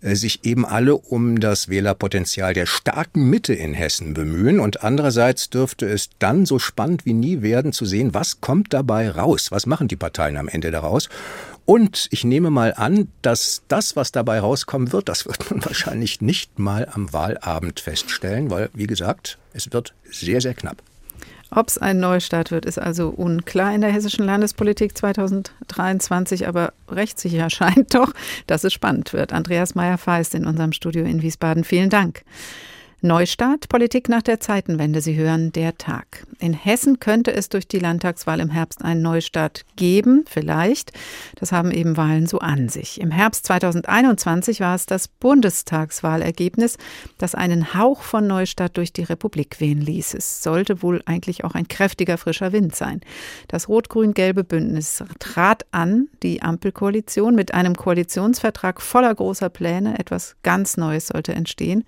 äh, 0.00 0.16
sich 0.16 0.44
eben 0.44 0.66
alle 0.66 0.96
um 0.96 1.38
das 1.38 1.68
Wählerpotenzial 1.68 2.52
der 2.52 2.66
starken 2.66 3.30
Mitte 3.30 3.54
in 3.54 3.74
Hessen 3.74 4.12
bemühen 4.12 4.39
bemühen. 4.40 4.60
Und 4.60 4.82
andererseits 4.82 5.50
dürfte 5.50 5.86
es 5.86 6.10
dann 6.18 6.46
so 6.46 6.58
spannend 6.58 7.06
wie 7.06 7.12
nie 7.12 7.42
werden 7.42 7.72
zu 7.72 7.84
sehen, 7.84 8.14
was 8.14 8.40
kommt 8.40 8.72
dabei 8.72 9.10
raus? 9.10 9.50
Was 9.50 9.66
machen 9.66 9.88
die 9.88 9.96
Parteien 9.96 10.36
am 10.36 10.48
Ende 10.48 10.70
daraus? 10.70 11.08
Und 11.66 12.08
ich 12.10 12.24
nehme 12.24 12.50
mal 12.50 12.74
an, 12.76 13.08
dass 13.22 13.62
das, 13.68 13.94
was 13.94 14.12
dabei 14.12 14.40
rauskommen 14.40 14.92
wird, 14.92 15.08
das 15.08 15.26
wird 15.26 15.50
man 15.50 15.64
wahrscheinlich 15.64 16.20
nicht 16.20 16.58
mal 16.58 16.88
am 16.92 17.12
Wahlabend 17.12 17.80
feststellen, 17.80 18.50
weil, 18.50 18.70
wie 18.74 18.86
gesagt, 18.86 19.38
es 19.52 19.72
wird 19.72 19.94
sehr, 20.10 20.40
sehr 20.40 20.54
knapp. 20.54 20.82
Ob 21.52 21.66
es 21.66 21.78
ein 21.78 21.98
Neustart 21.98 22.52
wird, 22.52 22.64
ist 22.64 22.78
also 22.78 23.08
unklar 23.08 23.74
in 23.74 23.80
der 23.80 23.90
hessischen 23.90 24.24
Landespolitik 24.24 24.96
2023, 24.96 26.46
aber 26.46 26.72
rechtssicher 26.88 27.50
scheint 27.50 27.94
doch, 27.94 28.12
dass 28.46 28.64
es 28.64 28.72
spannend 28.72 29.12
wird. 29.12 29.32
Andreas 29.32 29.74
Meyer-Feist 29.74 30.34
in 30.34 30.46
unserem 30.46 30.72
Studio 30.72 31.04
in 31.04 31.22
Wiesbaden. 31.22 31.64
Vielen 31.64 31.90
Dank. 31.90 32.22
Neustart, 33.02 33.70
Politik 33.70 34.10
nach 34.10 34.20
der 34.20 34.40
Zeitenwende. 34.40 35.00
Sie 35.00 35.16
hören 35.16 35.52
der 35.52 35.78
Tag. 35.78 36.26
In 36.38 36.52
Hessen 36.52 37.00
könnte 37.00 37.32
es 37.32 37.48
durch 37.48 37.66
die 37.66 37.78
Landtagswahl 37.78 38.40
im 38.40 38.50
Herbst 38.50 38.84
einen 38.84 39.00
Neustart 39.00 39.64
geben, 39.76 40.24
vielleicht. 40.28 40.92
Das 41.36 41.50
haben 41.50 41.70
eben 41.70 41.96
Wahlen 41.96 42.26
so 42.26 42.40
an 42.40 42.68
sich. 42.68 43.00
Im 43.00 43.10
Herbst 43.10 43.46
2021 43.46 44.60
war 44.60 44.74
es 44.74 44.84
das 44.84 45.08
Bundestagswahlergebnis, 45.08 46.76
das 47.16 47.34
einen 47.34 47.72
Hauch 47.72 48.02
von 48.02 48.26
Neustart 48.26 48.76
durch 48.76 48.92
die 48.92 49.04
Republik 49.04 49.60
wehen 49.60 49.80
ließ. 49.80 50.12
Es 50.12 50.42
sollte 50.42 50.82
wohl 50.82 51.00
eigentlich 51.06 51.44
auch 51.44 51.54
ein 51.54 51.68
kräftiger 51.68 52.18
frischer 52.18 52.52
Wind 52.52 52.76
sein. 52.76 53.00
Das 53.48 53.70
rot-grün-gelbe 53.70 54.44
Bündnis 54.44 55.02
trat 55.20 55.64
an, 55.70 56.08
die 56.22 56.42
Ampelkoalition, 56.42 57.34
mit 57.34 57.54
einem 57.54 57.76
Koalitionsvertrag 57.76 58.82
voller 58.82 59.14
großer 59.14 59.48
Pläne. 59.48 59.98
Etwas 59.98 60.36
ganz 60.42 60.76
Neues 60.76 61.06
sollte 61.06 61.34
entstehen. 61.34 61.84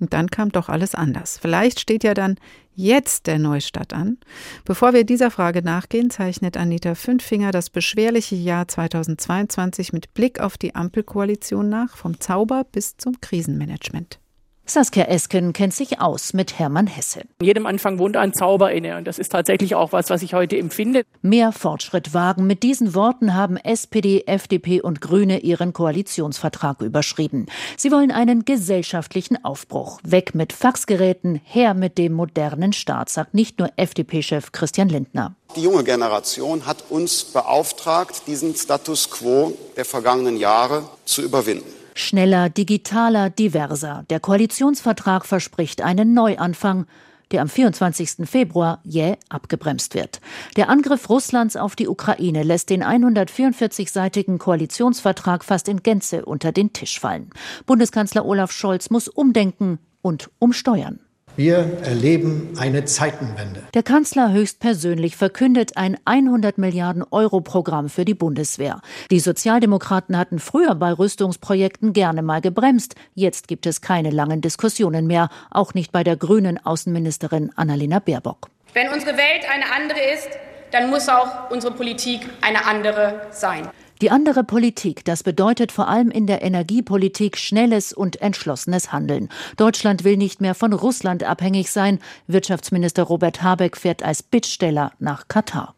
Und 0.00 0.12
dann 0.12 0.30
kam 0.30 0.50
doch 0.50 0.68
alles 0.68 0.94
anders. 0.94 1.38
Vielleicht 1.38 1.80
steht 1.80 2.04
ja 2.04 2.14
dann 2.14 2.36
jetzt 2.74 3.26
der 3.26 3.38
Neustart 3.38 3.92
an. 3.92 4.18
Bevor 4.64 4.92
wir 4.92 5.04
dieser 5.04 5.30
Frage 5.30 5.62
nachgehen, 5.62 6.10
zeichnet 6.10 6.56
Anita 6.56 6.94
Fünffinger 6.94 7.50
das 7.50 7.70
beschwerliche 7.70 8.36
Jahr 8.36 8.68
2022 8.68 9.92
mit 9.92 10.14
Blick 10.14 10.40
auf 10.40 10.56
die 10.56 10.74
Ampelkoalition 10.74 11.68
nach, 11.68 11.96
vom 11.96 12.20
Zauber 12.20 12.64
bis 12.70 12.96
zum 12.96 13.20
Krisenmanagement. 13.20 14.20
Saskia 14.70 15.04
Esken 15.04 15.54
kennt 15.54 15.72
sich 15.72 15.98
aus 15.98 16.34
mit 16.34 16.58
Hermann 16.58 16.86
Hesse. 16.86 17.22
In 17.40 17.46
jedem 17.46 17.64
Anfang 17.64 17.98
wohnt 17.98 18.18
ein 18.18 18.34
Zauber 18.34 18.70
inne 18.70 18.98
und 18.98 19.06
das 19.06 19.18
ist 19.18 19.32
tatsächlich 19.32 19.74
auch 19.74 19.92
was, 19.92 20.10
was 20.10 20.20
ich 20.20 20.34
heute 20.34 20.58
empfinde. 20.58 21.04
Mehr 21.22 21.52
Fortschritt 21.52 22.12
wagen. 22.12 22.46
Mit 22.46 22.62
diesen 22.62 22.94
Worten 22.94 23.34
haben 23.34 23.56
SPD, 23.56 24.24
FDP 24.26 24.82
und 24.82 25.00
Grüne 25.00 25.38
ihren 25.38 25.72
Koalitionsvertrag 25.72 26.82
überschrieben. 26.82 27.46
Sie 27.78 27.90
wollen 27.90 28.10
einen 28.10 28.44
gesellschaftlichen 28.44 29.42
Aufbruch. 29.42 30.00
Weg 30.02 30.34
mit 30.34 30.52
Faxgeräten, 30.52 31.40
her 31.44 31.72
mit 31.72 31.96
dem 31.96 32.12
modernen 32.12 32.74
Staat, 32.74 33.08
sagt 33.08 33.32
nicht 33.32 33.58
nur 33.58 33.70
FDP-Chef 33.76 34.52
Christian 34.52 34.90
Lindner. 34.90 35.34
Die 35.56 35.62
junge 35.62 35.82
Generation 35.82 36.66
hat 36.66 36.84
uns 36.90 37.24
beauftragt, 37.24 38.24
diesen 38.26 38.54
Status 38.54 39.08
quo 39.08 39.56
der 39.76 39.86
vergangenen 39.86 40.36
Jahre 40.36 40.82
zu 41.06 41.22
überwinden. 41.22 41.77
Schneller, 41.98 42.48
digitaler, 42.48 43.28
diverser. 43.28 44.04
Der 44.08 44.20
Koalitionsvertrag 44.20 45.26
verspricht 45.26 45.82
einen 45.82 46.14
Neuanfang, 46.14 46.86
der 47.32 47.42
am 47.42 47.48
24. 47.48 48.28
Februar 48.28 48.80
jäh 48.84 49.16
abgebremst 49.28 49.96
wird. 49.96 50.20
Der 50.56 50.68
Angriff 50.68 51.10
Russlands 51.10 51.56
auf 51.56 51.74
die 51.74 51.88
Ukraine 51.88 52.44
lässt 52.44 52.70
den 52.70 52.84
144-seitigen 52.84 54.38
Koalitionsvertrag 54.38 55.44
fast 55.44 55.66
in 55.66 55.82
Gänze 55.82 56.24
unter 56.24 56.52
den 56.52 56.72
Tisch 56.72 57.00
fallen. 57.00 57.30
Bundeskanzler 57.66 58.24
Olaf 58.24 58.52
Scholz 58.52 58.90
muss 58.90 59.08
umdenken 59.08 59.80
und 60.00 60.30
umsteuern. 60.38 61.00
Wir 61.38 61.78
erleben 61.84 62.54
eine 62.58 62.84
Zeitenwende. 62.84 63.62
Der 63.72 63.84
Kanzler 63.84 64.32
höchstpersönlich 64.32 65.14
verkündet 65.16 65.76
ein 65.76 65.96
100 66.04 66.58
Milliarden 66.58 67.04
Euro 67.12 67.40
Programm 67.40 67.88
für 67.88 68.04
die 68.04 68.14
Bundeswehr. 68.14 68.80
Die 69.12 69.20
Sozialdemokraten 69.20 70.18
hatten 70.18 70.40
früher 70.40 70.74
bei 70.74 70.92
Rüstungsprojekten 70.92 71.92
gerne 71.92 72.22
mal 72.22 72.40
gebremst. 72.40 72.96
Jetzt 73.14 73.46
gibt 73.46 73.66
es 73.66 73.80
keine 73.80 74.10
langen 74.10 74.40
Diskussionen 74.40 75.06
mehr, 75.06 75.28
auch 75.52 75.74
nicht 75.74 75.92
bei 75.92 76.02
der 76.02 76.16
grünen 76.16 76.58
Außenministerin 76.58 77.52
Annalena 77.54 78.00
Baerbock. 78.00 78.48
Wenn 78.74 78.88
unsere 78.88 79.16
Welt 79.16 79.46
eine 79.48 79.72
andere 79.72 80.00
ist, 80.12 80.30
dann 80.72 80.90
muss 80.90 81.08
auch 81.08 81.52
unsere 81.52 81.72
Politik 81.72 82.28
eine 82.40 82.66
andere 82.66 83.28
sein. 83.30 83.68
Die 84.00 84.10
andere 84.10 84.44
Politik, 84.44 85.04
das 85.04 85.24
bedeutet 85.24 85.72
vor 85.72 85.88
allem 85.88 86.10
in 86.10 86.26
der 86.28 86.42
Energiepolitik 86.42 87.36
schnelles 87.36 87.92
und 87.92 88.20
entschlossenes 88.20 88.92
Handeln. 88.92 89.28
Deutschland 89.56 90.04
will 90.04 90.16
nicht 90.16 90.40
mehr 90.40 90.54
von 90.54 90.72
Russland 90.72 91.24
abhängig 91.24 91.72
sein. 91.72 91.98
Wirtschaftsminister 92.28 93.02
Robert 93.02 93.42
Habeck 93.42 93.76
fährt 93.76 94.04
als 94.04 94.22
Bittsteller 94.22 94.92
nach 95.00 95.26
Katar. 95.26 95.74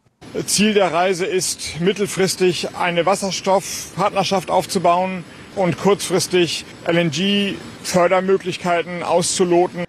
Ziel 0.46 0.74
der 0.74 0.92
Reise 0.92 1.24
ist 1.24 1.80
mittelfristig 1.80 2.76
eine 2.76 3.06
Wasserstoffpartnerschaft 3.06 4.50
aufzubauen 4.50 5.24
und 5.56 5.78
kurzfristig 5.78 6.64
LNG-Fördermöglichkeiten 6.90 9.02
auszuloten. 9.02 9.84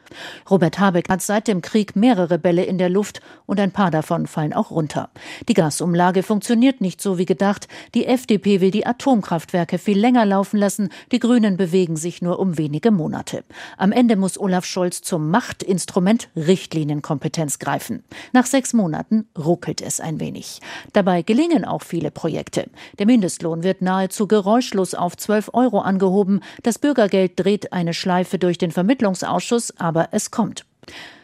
Robert 0.50 0.80
Habeck 0.80 1.10
hat 1.10 1.22
seit 1.22 1.48
dem 1.48 1.62
Krieg 1.62 1.96
mehrere 1.96 2.38
Bälle 2.38 2.64
in 2.64 2.78
der 2.78 2.90
Luft 2.90 3.22
und 3.46 3.60
ein 3.60 3.72
paar 3.72 3.92
davon 3.92 4.28
fallen 4.28 4.54
auch 4.54 4.72
runter. 4.72 5.10
Die 5.48 5.54
Gasumlage 5.54 6.24
funktioniert 6.24 6.82
nicht 6.82 7.02
so 7.02 7.18
wie 7.18 7.26
gedacht. 7.26 7.68
Die 7.96 8.06
FDP 8.06 8.62
will 8.62 8.72
die 8.72 8.86
Atomkraftwerke 8.86 9.78
viel 9.78 9.98
länger 9.98 10.26
laufen 10.26 10.58
lassen. 10.58 10.90
Die 11.12 11.20
Grünen 11.20 11.58
bewegen 11.58 11.96
sich 11.96 12.22
nur 12.22 12.40
um 12.40 12.58
wenige 12.58 12.92
Monate. 12.92 13.44
Am 13.78 13.92
Ende 13.92 14.16
muss 14.16 14.40
Olaf 14.40 14.66
Scholz 14.66 15.02
zum 15.02 15.30
Machtinstrument 15.30 16.30
Richtlinienkompetenz 16.36 17.60
greifen. 17.60 18.04
Nach 18.34 18.46
sechs 18.46 18.74
Monaten 18.74 19.28
ruckelt 19.38 19.82
es 19.82 20.00
ein 20.00 20.20
wenig. 20.20 20.60
Dabei 20.94 21.22
gelingen 21.22 21.66
auch 21.66 21.84
viele 21.84 22.12
Projekte. 22.12 22.70
Der 23.00 23.06
Mindestlohn 23.06 23.64
wird 23.64 23.82
nahezu 23.82 24.28
geräuschlos 24.28 24.96
auf 24.96 25.16
12 25.16 25.52
Euro 25.54 25.80
angehoben. 25.80 26.42
Das 26.64 26.80
Bürgergeld 26.92 27.40
dreht 27.40 27.72
eine 27.72 27.94
Schleife 27.94 28.38
durch 28.38 28.58
den 28.58 28.72
Vermittlungsausschuss, 28.72 29.74
aber 29.80 30.10
es 30.12 30.30
kommt. 30.30 30.66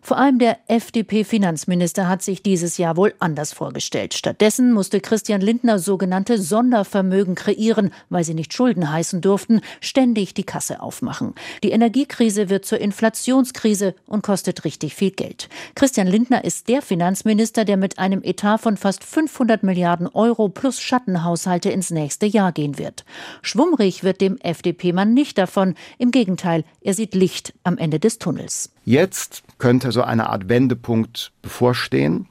Vor 0.07 0.17
allem 0.17 0.39
der 0.39 0.57
FDP-Finanzminister 0.69 2.07
hat 2.07 2.21
sich 2.21 2.41
dieses 2.41 2.77
Jahr 2.77 2.95
wohl 2.95 3.13
anders 3.19 3.51
vorgestellt. 3.51 4.13
Stattdessen 4.13 4.71
musste 4.71 5.01
Christian 5.01 5.41
Lindner 5.41 5.79
sogenannte 5.79 6.41
Sondervermögen 6.41 7.35
kreieren, 7.35 7.91
weil 8.07 8.23
sie 8.23 8.33
nicht 8.33 8.53
Schulden 8.53 8.89
heißen 8.89 9.19
durften, 9.19 9.59
ständig 9.81 10.33
die 10.33 10.45
Kasse 10.45 10.81
aufmachen. 10.81 11.35
Die 11.61 11.71
Energiekrise 11.71 12.49
wird 12.49 12.63
zur 12.63 12.79
Inflationskrise 12.79 13.95
und 14.05 14.23
kostet 14.23 14.63
richtig 14.63 14.95
viel 14.95 15.11
Geld. 15.11 15.49
Christian 15.75 16.07
Lindner 16.07 16.45
ist 16.45 16.69
der 16.69 16.81
Finanzminister, 16.81 17.65
der 17.65 17.75
mit 17.75 17.99
einem 17.99 18.23
Etat 18.23 18.59
von 18.59 18.77
fast 18.77 19.03
500 19.03 19.63
Milliarden 19.63 20.07
Euro 20.07 20.47
plus 20.47 20.79
Schattenhaushalte 20.79 21.69
ins 21.69 21.91
nächste 21.91 22.27
Jahr 22.27 22.53
gehen 22.53 22.77
wird. 22.77 23.03
Schwummrig 23.41 24.05
wird 24.05 24.21
dem 24.21 24.37
FDP-Mann 24.37 25.13
nicht 25.13 25.37
davon. 25.37 25.75
Im 25.97 26.11
Gegenteil, 26.11 26.63
er 26.79 26.93
sieht 26.93 27.13
Licht 27.13 27.53
am 27.65 27.77
Ende 27.77 27.99
des 27.99 28.19
Tunnels. 28.19 28.71
Jetzt 28.85 29.43
könnte 29.57 29.91
so 29.91 30.03
eine 30.03 30.29
Art 30.29 30.49
Wendepunkt 30.49 31.31
bevorstehen, 31.41 32.27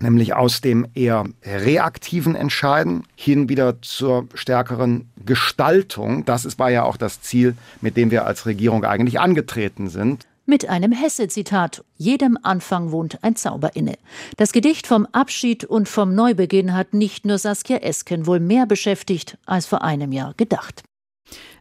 nämlich 0.00 0.34
aus 0.34 0.60
dem 0.60 0.86
eher 0.94 1.24
reaktiven 1.44 2.34
Entscheiden 2.34 3.04
hin 3.16 3.48
wieder 3.48 3.80
zur 3.82 4.28
stärkeren 4.34 5.10
Gestaltung. 5.24 6.24
Das 6.24 6.58
war 6.58 6.70
ja 6.70 6.84
auch 6.84 6.96
das 6.96 7.20
Ziel, 7.20 7.56
mit 7.80 7.96
dem 7.96 8.10
wir 8.10 8.26
als 8.26 8.46
Regierung 8.46 8.84
eigentlich 8.84 9.20
angetreten 9.20 9.88
sind. 9.88 10.26
Mit 10.46 10.66
einem 10.66 10.92
Hesse-Zitat. 10.92 11.84
Jedem 11.98 12.38
Anfang 12.42 12.90
wohnt 12.90 13.22
ein 13.22 13.36
Zauber 13.36 13.76
inne. 13.76 13.98
Das 14.38 14.52
Gedicht 14.52 14.86
vom 14.86 15.04
Abschied 15.12 15.66
und 15.66 15.90
vom 15.90 16.14
Neubeginn 16.14 16.74
hat 16.74 16.94
nicht 16.94 17.26
nur 17.26 17.36
Saskia 17.36 17.76
Esken 17.78 18.26
wohl 18.26 18.40
mehr 18.40 18.64
beschäftigt 18.64 19.36
als 19.44 19.66
vor 19.66 19.82
einem 19.82 20.10
Jahr 20.10 20.32
gedacht. 20.38 20.84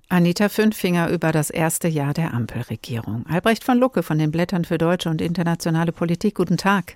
Anita 0.10 0.48
Fünfinger 0.48 1.10
über 1.10 1.34
das 1.34 1.50
erste 1.50 1.90
Jahr 1.90 2.14
der 2.14 2.34
Ampelregierung. 2.34 3.26
Albrecht 3.30 3.66
von 3.66 3.78
Lucke 3.78 4.04
von 4.04 4.18
den 4.18 4.32
Blättern 4.32 4.64
für 4.64 4.78
deutsche 4.78 5.10
und 5.10 5.22
internationale 5.22 5.92
Politik. 5.92 6.36
Guten 6.36 6.56
Tag. 6.56 6.96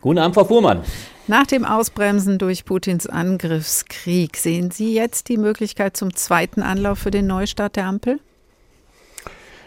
Guten 0.00 0.18
Abend, 0.18 0.34
Frau 0.34 0.44
Fuhrmann. 0.44 0.82
Nach 1.26 1.46
dem 1.46 1.66
Ausbremsen 1.66 2.38
durch 2.38 2.64
Putins 2.64 3.06
Angriffskrieg 3.06 4.38
sehen 4.38 4.70
Sie 4.70 4.94
jetzt 4.94 5.28
die 5.28 5.36
Möglichkeit 5.36 5.98
zum 5.98 6.14
zweiten 6.14 6.62
Anlauf 6.62 6.98
für 6.98 7.10
den 7.10 7.26
Neustart 7.26 7.76
der 7.76 7.84
Ampel? 7.84 8.20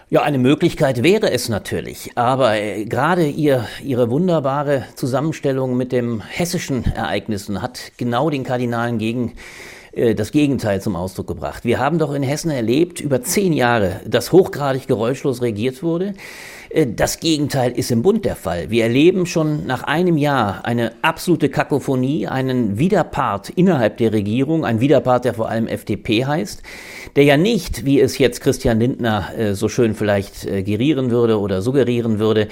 Ja, 0.09 0.23
eine 0.23 0.39
Möglichkeit 0.39 1.03
wäre 1.03 1.31
es 1.31 1.47
natürlich. 1.47 2.17
Aber 2.17 2.55
äh, 2.55 2.85
gerade 2.85 3.27
ihr, 3.27 3.67
Ihre 3.83 4.09
wunderbare 4.09 4.85
Zusammenstellung 4.95 5.77
mit 5.77 5.91
dem 5.91 6.21
hessischen 6.21 6.85
Ereignissen 6.85 7.61
hat 7.61 7.91
genau 7.97 8.31
den 8.31 8.43
kardinalen 8.43 8.97
Gegen 8.97 9.33
das 9.93 10.31
Gegenteil 10.31 10.81
zum 10.81 10.95
Ausdruck 10.95 11.27
gebracht. 11.27 11.65
Wir 11.65 11.79
haben 11.79 11.99
doch 11.99 12.13
in 12.13 12.23
Hessen 12.23 12.49
erlebt, 12.49 13.01
über 13.01 13.21
zehn 13.23 13.51
Jahre, 13.51 14.01
dass 14.05 14.31
hochgradig 14.31 14.87
geräuschlos 14.87 15.41
regiert 15.41 15.83
wurde. 15.83 16.13
Äh, 16.73 16.87
das 16.87 17.19
Gegenteil 17.19 17.71
ist 17.71 17.91
im 17.91 18.01
Bund 18.01 18.25
der 18.25 18.35
Fall. 18.35 18.69
Wir 18.69 18.83
erleben 18.83 19.25
schon 19.25 19.65
nach 19.65 19.83
einem 19.83 20.17
Jahr 20.17 20.65
eine 20.65 20.93
absolute 21.01 21.49
Kakophonie, 21.49 22.27
einen 22.27 22.77
Widerpart 22.77 23.49
innerhalb 23.49 23.97
der 23.97 24.13
Regierung, 24.13 24.65
ein 24.65 24.79
Widerpart, 24.79 25.25
der 25.25 25.33
vor 25.33 25.49
allem 25.49 25.67
FDP 25.67 26.25
heißt, 26.25 26.63
der 27.15 27.23
ja 27.23 27.37
nicht, 27.37 27.85
wie 27.85 27.99
es 27.99 28.17
jetzt 28.17 28.41
Christian 28.41 28.79
Lindner 28.79 29.31
äh, 29.37 29.53
so 29.53 29.67
schön 29.67 29.95
vielleicht 29.95 30.41
gerieren 30.41 31.11
würde 31.11 31.39
oder 31.39 31.61
suggerieren 31.61 32.19
würde, 32.19 32.47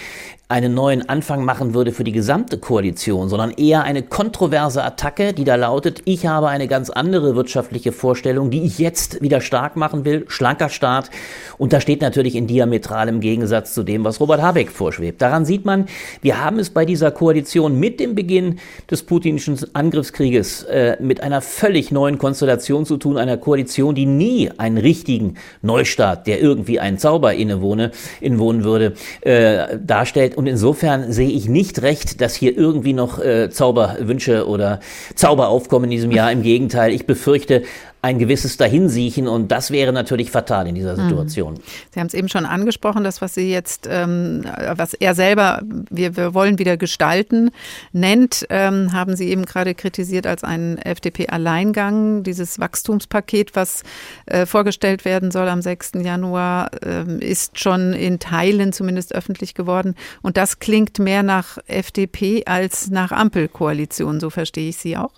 einen 0.51 0.73
neuen 0.73 1.07
Anfang 1.07 1.45
machen 1.45 1.75
würde 1.75 1.91
für 1.91 2.03
die 2.03 2.11
gesamte 2.11 2.57
Koalition, 2.57 3.29
sondern 3.29 3.51
eher 3.51 3.83
eine 3.83 4.01
kontroverse 4.01 4.83
Attacke, 4.83 5.31
die 5.31 5.43
da 5.43 5.53
lautet, 5.53 6.01
ich 6.05 6.25
habe 6.25 6.47
eine 6.47 6.67
ganz 6.67 6.89
andere 6.89 7.35
wirtschaftliche 7.35 7.91
Vorstellung, 7.91 8.49
die 8.49 8.63
ich 8.63 8.79
jetzt 8.79 9.21
wieder 9.21 9.41
stark 9.41 9.75
machen 9.75 10.05
will, 10.05 10.25
schlanker 10.27 10.69
Staat. 10.69 11.11
Und 11.59 11.71
da 11.71 11.79
steht 11.79 12.01
natürlich 12.01 12.35
in 12.35 12.47
diametralem 12.47 13.19
Gegensatz 13.19 13.75
zu 13.75 13.83
dem, 13.83 14.03
was 14.03 14.08
Robert 14.19 14.41
Habeck 14.41 14.71
vorschwebt. 14.71 15.21
Daran 15.21 15.45
sieht 15.45 15.65
man, 15.65 15.85
wir 16.21 16.43
haben 16.43 16.59
es 16.59 16.69
bei 16.69 16.85
dieser 16.85 17.11
Koalition 17.11 17.79
mit 17.79 17.99
dem 17.99 18.15
Beginn 18.15 18.59
des 18.89 19.03
putinischen 19.03 19.57
Angriffskrieges 19.73 20.63
äh, 20.63 20.97
mit 20.99 21.21
einer 21.21 21.41
völlig 21.41 21.91
neuen 21.91 22.17
Konstellation 22.17 22.85
zu 22.85 22.97
tun, 22.97 23.17
einer 23.17 23.37
Koalition, 23.37 23.95
die 23.95 24.05
nie 24.05 24.49
einen 24.57 24.77
richtigen 24.77 25.35
Neustart, 25.61 26.27
der 26.27 26.41
irgendwie 26.41 26.79
einen 26.79 26.97
Zauber 26.97 27.33
innewohne, 27.33 27.91
innewohnen 28.21 28.63
würde, 28.63 28.93
äh, 29.22 29.77
darstellt 29.77 30.37
und 30.37 30.48
insofern 30.48 31.11
sehe 31.11 31.29
ich 31.29 31.48
nicht 31.48 31.81
recht, 31.81 32.22
dass 32.22 32.35
hier 32.35 32.57
irgendwie 32.57 32.93
noch 32.93 33.19
äh, 33.19 33.50
Zauberwünsche 33.50 34.48
oder 34.48 34.79
Zauber 35.15 35.50
aufkommen 35.50 35.85
in 35.85 35.91
diesem 35.91 36.11
Jahr. 36.11 36.31
Im 36.31 36.41
Gegenteil, 36.41 36.93
ich 36.93 37.05
befürchte, 37.05 37.63
ein 38.01 38.18
gewisses 38.18 38.55
Dahinsiechen 38.55 39.27
und 39.27 39.51
das 39.51 39.72
wäre 39.72 39.92
natürlich 39.92 40.31
fatal 40.31 40.68
in 40.68 40.75
dieser 40.75 40.96
mhm. 40.96 41.09
Situation. 41.09 41.59
Sie 41.92 42.00
haben 42.00 42.07
es 42.07 42.14
eben 42.14 42.29
schon 42.29 42.46
angesprochen, 42.46 43.03
das, 43.03 43.22
was 43.22 43.33
Sie 43.33 43.51
jetzt, 43.51 43.88
ähm, 43.92 44.46
was 44.75 44.94
er 44.94 45.16
selber, 45.16 45.62
wir, 45.90 46.16
wir 46.16 46.33
wollen 46.33 46.59
wieder 46.59 46.77
gestalten, 46.77 47.51
nennt, 47.92 48.46
ähm, 48.50 48.94
haben 48.94 49.18
Sie 49.18 49.29
eben 49.29 49.46
gerade 49.46 49.75
kritisiert 49.75 50.27
als 50.27 50.46
einen 50.46 50.77
FDP-Alleingang. 50.77 52.24
Dieses 52.24 52.57
Wachstumspaket, 52.59 53.55
was 53.55 53.83
äh, 54.27 54.46
vorgestellt 54.46 55.03
werden 55.03 55.31
soll 55.31 55.50
am 55.50 55.62
6. 55.62 55.92
Januar, 56.01 56.72
äh, 56.81 57.03
ist 57.20 57.59
schon 57.59 57.92
in 57.92 58.20
Teilen 58.20 58.72
zumindest 58.72 59.14
öffentlich 59.14 59.55
geworden. 59.55 59.96
Und 60.22 60.38
das 60.38 60.59
klingt 60.59 61.00
mehr 61.00 61.24
nach 61.24 61.57
FDP 61.68 62.46
als 62.46 62.90
nach 62.90 63.12
Ampelkoalition, 63.12 64.22
so 64.22 64.29
verstehe 64.29 64.70
ich 64.70 64.77
Sie 64.77 64.96
auch. 64.96 65.12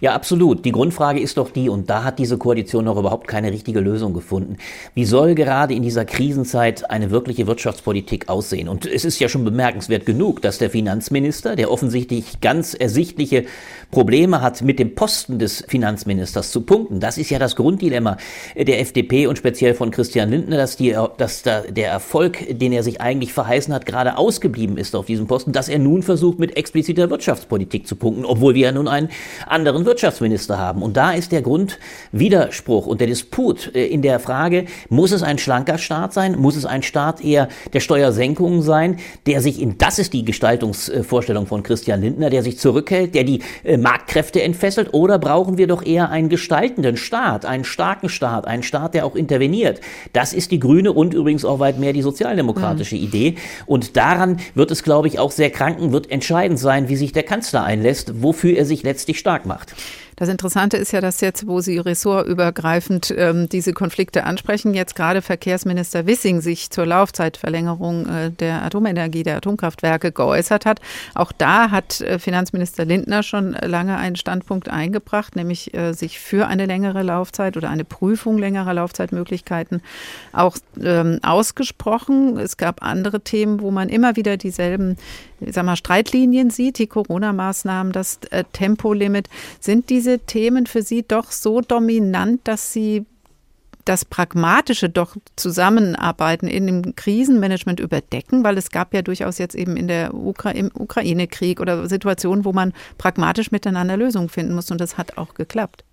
Ja, 0.00 0.14
absolut. 0.14 0.64
Die 0.64 0.72
Grundfrage 0.72 1.20
ist 1.20 1.36
doch 1.38 1.50
die, 1.50 1.68
und 1.68 1.90
da 1.90 2.04
hat 2.04 2.18
diese 2.18 2.38
Koalition 2.38 2.84
noch 2.84 2.98
überhaupt 2.98 3.28
keine 3.28 3.52
richtige 3.52 3.80
Lösung 3.80 4.14
gefunden. 4.14 4.56
Wie 4.94 5.04
soll 5.04 5.34
gerade 5.34 5.74
in 5.74 5.82
dieser 5.82 6.04
Krisenzeit 6.04 6.90
eine 6.90 7.10
wirkliche 7.10 7.46
Wirtschaftspolitik 7.46 8.28
aussehen? 8.28 8.68
Und 8.68 8.86
es 8.86 9.04
ist 9.04 9.18
ja 9.18 9.28
schon 9.28 9.44
bemerkenswert 9.44 10.06
genug, 10.06 10.42
dass 10.42 10.58
der 10.58 10.70
Finanzminister, 10.70 11.56
der 11.56 11.70
offensichtlich 11.70 12.40
ganz 12.40 12.74
ersichtliche 12.74 13.44
Probleme 13.90 14.42
hat, 14.42 14.60
mit 14.60 14.78
dem 14.78 14.94
Posten 14.94 15.38
des 15.38 15.64
Finanzministers 15.66 16.52
zu 16.52 16.60
punkten. 16.60 17.00
Das 17.00 17.16
ist 17.16 17.30
ja 17.30 17.38
das 17.38 17.56
Grunddilemma 17.56 18.18
der 18.54 18.80
FDP 18.80 19.26
und 19.26 19.38
speziell 19.38 19.72
von 19.72 19.90
Christian 19.90 20.28
Lindner, 20.28 20.58
dass, 20.58 20.76
die, 20.76 20.94
dass 21.16 21.42
da 21.42 21.62
der 21.62 21.90
Erfolg, 21.90 22.58
den 22.58 22.72
er 22.72 22.82
sich 22.82 23.00
eigentlich 23.00 23.32
verheißen 23.32 23.72
hat, 23.72 23.86
gerade 23.86 24.18
ausgeblieben 24.18 24.76
ist 24.76 24.94
auf 24.94 25.06
diesem 25.06 25.26
Posten, 25.26 25.52
dass 25.52 25.70
er 25.70 25.78
nun 25.78 26.02
versucht, 26.02 26.38
mit 26.38 26.56
expliziter 26.58 27.08
Wirtschaftspolitik 27.08 27.86
zu 27.86 27.96
punkten, 27.96 28.26
obwohl 28.26 28.54
wir 28.54 28.66
ja 28.66 28.72
nun 28.72 28.88
einen 28.88 29.08
anderen 29.46 29.86
Wirtschaftsminister 29.86 30.58
haben. 30.58 30.82
Und 30.82 30.98
da 30.98 31.12
ist 31.12 31.32
der 31.32 31.40
Grundwiderspruch 31.40 32.86
und 32.86 33.00
der 33.00 33.06
Disput 33.06 33.74
äh, 33.74 33.86
in 33.86 34.02
der 34.02 34.20
Frage, 34.20 34.66
muss 34.90 35.12
es 35.12 35.22
ein 35.22 35.38
schlanker 35.38 35.78
Staat 35.78 36.12
sein? 36.12 36.38
Muss 36.38 36.56
es 36.56 36.66
ein 36.66 36.82
Staat 36.82 37.24
eher 37.24 37.48
der 37.72 37.80
Steuersenkungen 37.80 38.60
sein, 38.60 38.98
der 39.26 39.40
sich 39.40 39.62
in, 39.62 39.78
das 39.78 39.98
ist 39.98 40.12
die 40.12 40.26
Gestaltungsvorstellung 40.26 41.46
von 41.46 41.62
Christian 41.62 42.02
Lindner, 42.02 42.28
der 42.28 42.42
sich 42.42 42.58
zurückhält, 42.58 43.14
der 43.14 43.24
die 43.24 43.40
äh, 43.64 43.77
Marktkräfte 43.82 44.42
entfesselt? 44.42 44.92
Oder 44.92 45.18
brauchen 45.18 45.58
wir 45.58 45.66
doch 45.66 45.84
eher 45.84 46.10
einen 46.10 46.28
gestaltenden 46.28 46.96
Staat, 46.96 47.44
einen 47.44 47.64
starken 47.64 48.08
Staat, 48.08 48.46
einen 48.46 48.62
Staat, 48.62 48.94
der 48.94 49.06
auch 49.06 49.14
interveniert? 49.14 49.80
Das 50.12 50.32
ist 50.32 50.50
die 50.50 50.60
grüne 50.60 50.92
und 50.92 51.14
übrigens 51.14 51.44
auch 51.44 51.58
weit 51.58 51.78
mehr 51.78 51.92
die 51.92 52.02
sozialdemokratische 52.02 52.96
mhm. 52.96 53.02
Idee. 53.02 53.34
Und 53.66 53.96
daran 53.96 54.38
wird 54.54 54.70
es, 54.70 54.82
glaube 54.82 55.08
ich, 55.08 55.18
auch 55.18 55.30
sehr 55.30 55.50
kranken, 55.50 55.92
wird 55.92 56.10
entscheidend 56.10 56.58
sein, 56.58 56.88
wie 56.88 56.96
sich 56.96 57.12
der 57.12 57.22
Kanzler 57.22 57.64
einlässt, 57.64 58.22
wofür 58.22 58.56
er 58.56 58.64
sich 58.64 58.82
letztlich 58.82 59.18
stark 59.18 59.46
macht. 59.46 59.74
Das 60.18 60.28
Interessante 60.28 60.76
ist 60.76 60.90
ja, 60.90 61.00
dass 61.00 61.20
jetzt, 61.20 61.46
wo 61.46 61.60
Sie 61.60 61.78
ressortübergreifend 61.78 63.14
ähm, 63.16 63.48
diese 63.48 63.72
Konflikte 63.72 64.24
ansprechen, 64.24 64.74
jetzt 64.74 64.96
gerade 64.96 65.22
Verkehrsminister 65.22 66.08
Wissing 66.08 66.40
sich 66.40 66.70
zur 66.70 66.86
Laufzeitverlängerung 66.86 68.06
äh, 68.08 68.30
der 68.32 68.64
Atomenergie, 68.64 69.22
der 69.22 69.36
Atomkraftwerke 69.36 70.10
geäußert 70.10 70.66
hat. 70.66 70.80
Auch 71.14 71.30
da 71.30 71.70
hat 71.70 72.00
äh, 72.00 72.18
Finanzminister 72.18 72.84
Lindner 72.84 73.22
schon 73.22 73.52
lange 73.52 73.96
einen 73.96 74.16
Standpunkt 74.16 74.68
eingebracht, 74.68 75.36
nämlich 75.36 75.72
äh, 75.72 75.92
sich 75.92 76.18
für 76.18 76.48
eine 76.48 76.66
längere 76.66 77.04
Laufzeit 77.04 77.56
oder 77.56 77.70
eine 77.70 77.84
Prüfung 77.84 78.38
längerer 78.38 78.74
Laufzeitmöglichkeiten 78.74 79.82
auch 80.32 80.56
ähm, 80.82 81.20
ausgesprochen. 81.22 82.38
Es 82.38 82.56
gab 82.56 82.82
andere 82.82 83.20
Themen, 83.20 83.60
wo 83.60 83.70
man 83.70 83.88
immer 83.88 84.16
wieder 84.16 84.36
dieselben 84.36 84.96
ich 85.40 85.54
sag 85.54 85.64
mal, 85.64 85.76
Streitlinien 85.76 86.50
sieht, 86.50 86.78
die 86.78 86.86
Corona-Maßnahmen, 86.86 87.92
das 87.92 88.20
äh, 88.30 88.44
Tempolimit. 88.52 89.28
Sind 89.60 89.90
diese 89.90 90.18
Themen 90.20 90.66
für 90.66 90.82
Sie 90.82 91.04
doch 91.06 91.32
so 91.32 91.60
dominant, 91.60 92.40
dass 92.44 92.72
Sie 92.72 93.06
das 93.84 94.04
pragmatische 94.04 94.90
doch 94.90 95.16
Zusammenarbeiten 95.36 96.46
in 96.46 96.66
dem 96.66 96.96
Krisenmanagement 96.96 97.80
überdecken? 97.80 98.44
Weil 98.44 98.58
es 98.58 98.70
gab 98.70 98.92
ja 98.92 99.02
durchaus 99.02 99.38
jetzt 99.38 99.54
eben 99.54 99.76
in 99.76 99.88
der 99.88 100.12
Ukra 100.14 100.50
im 100.50 100.70
Ukraine-Krieg 100.74 101.60
oder 101.60 101.88
Situationen, 101.88 102.44
wo 102.44 102.52
man 102.52 102.72
pragmatisch 102.98 103.50
miteinander 103.50 103.96
Lösungen 103.96 104.28
finden 104.28 104.54
muss 104.54 104.70
und 104.70 104.80
das 104.80 104.98
hat 104.98 105.16
auch 105.16 105.34
geklappt. 105.34 105.84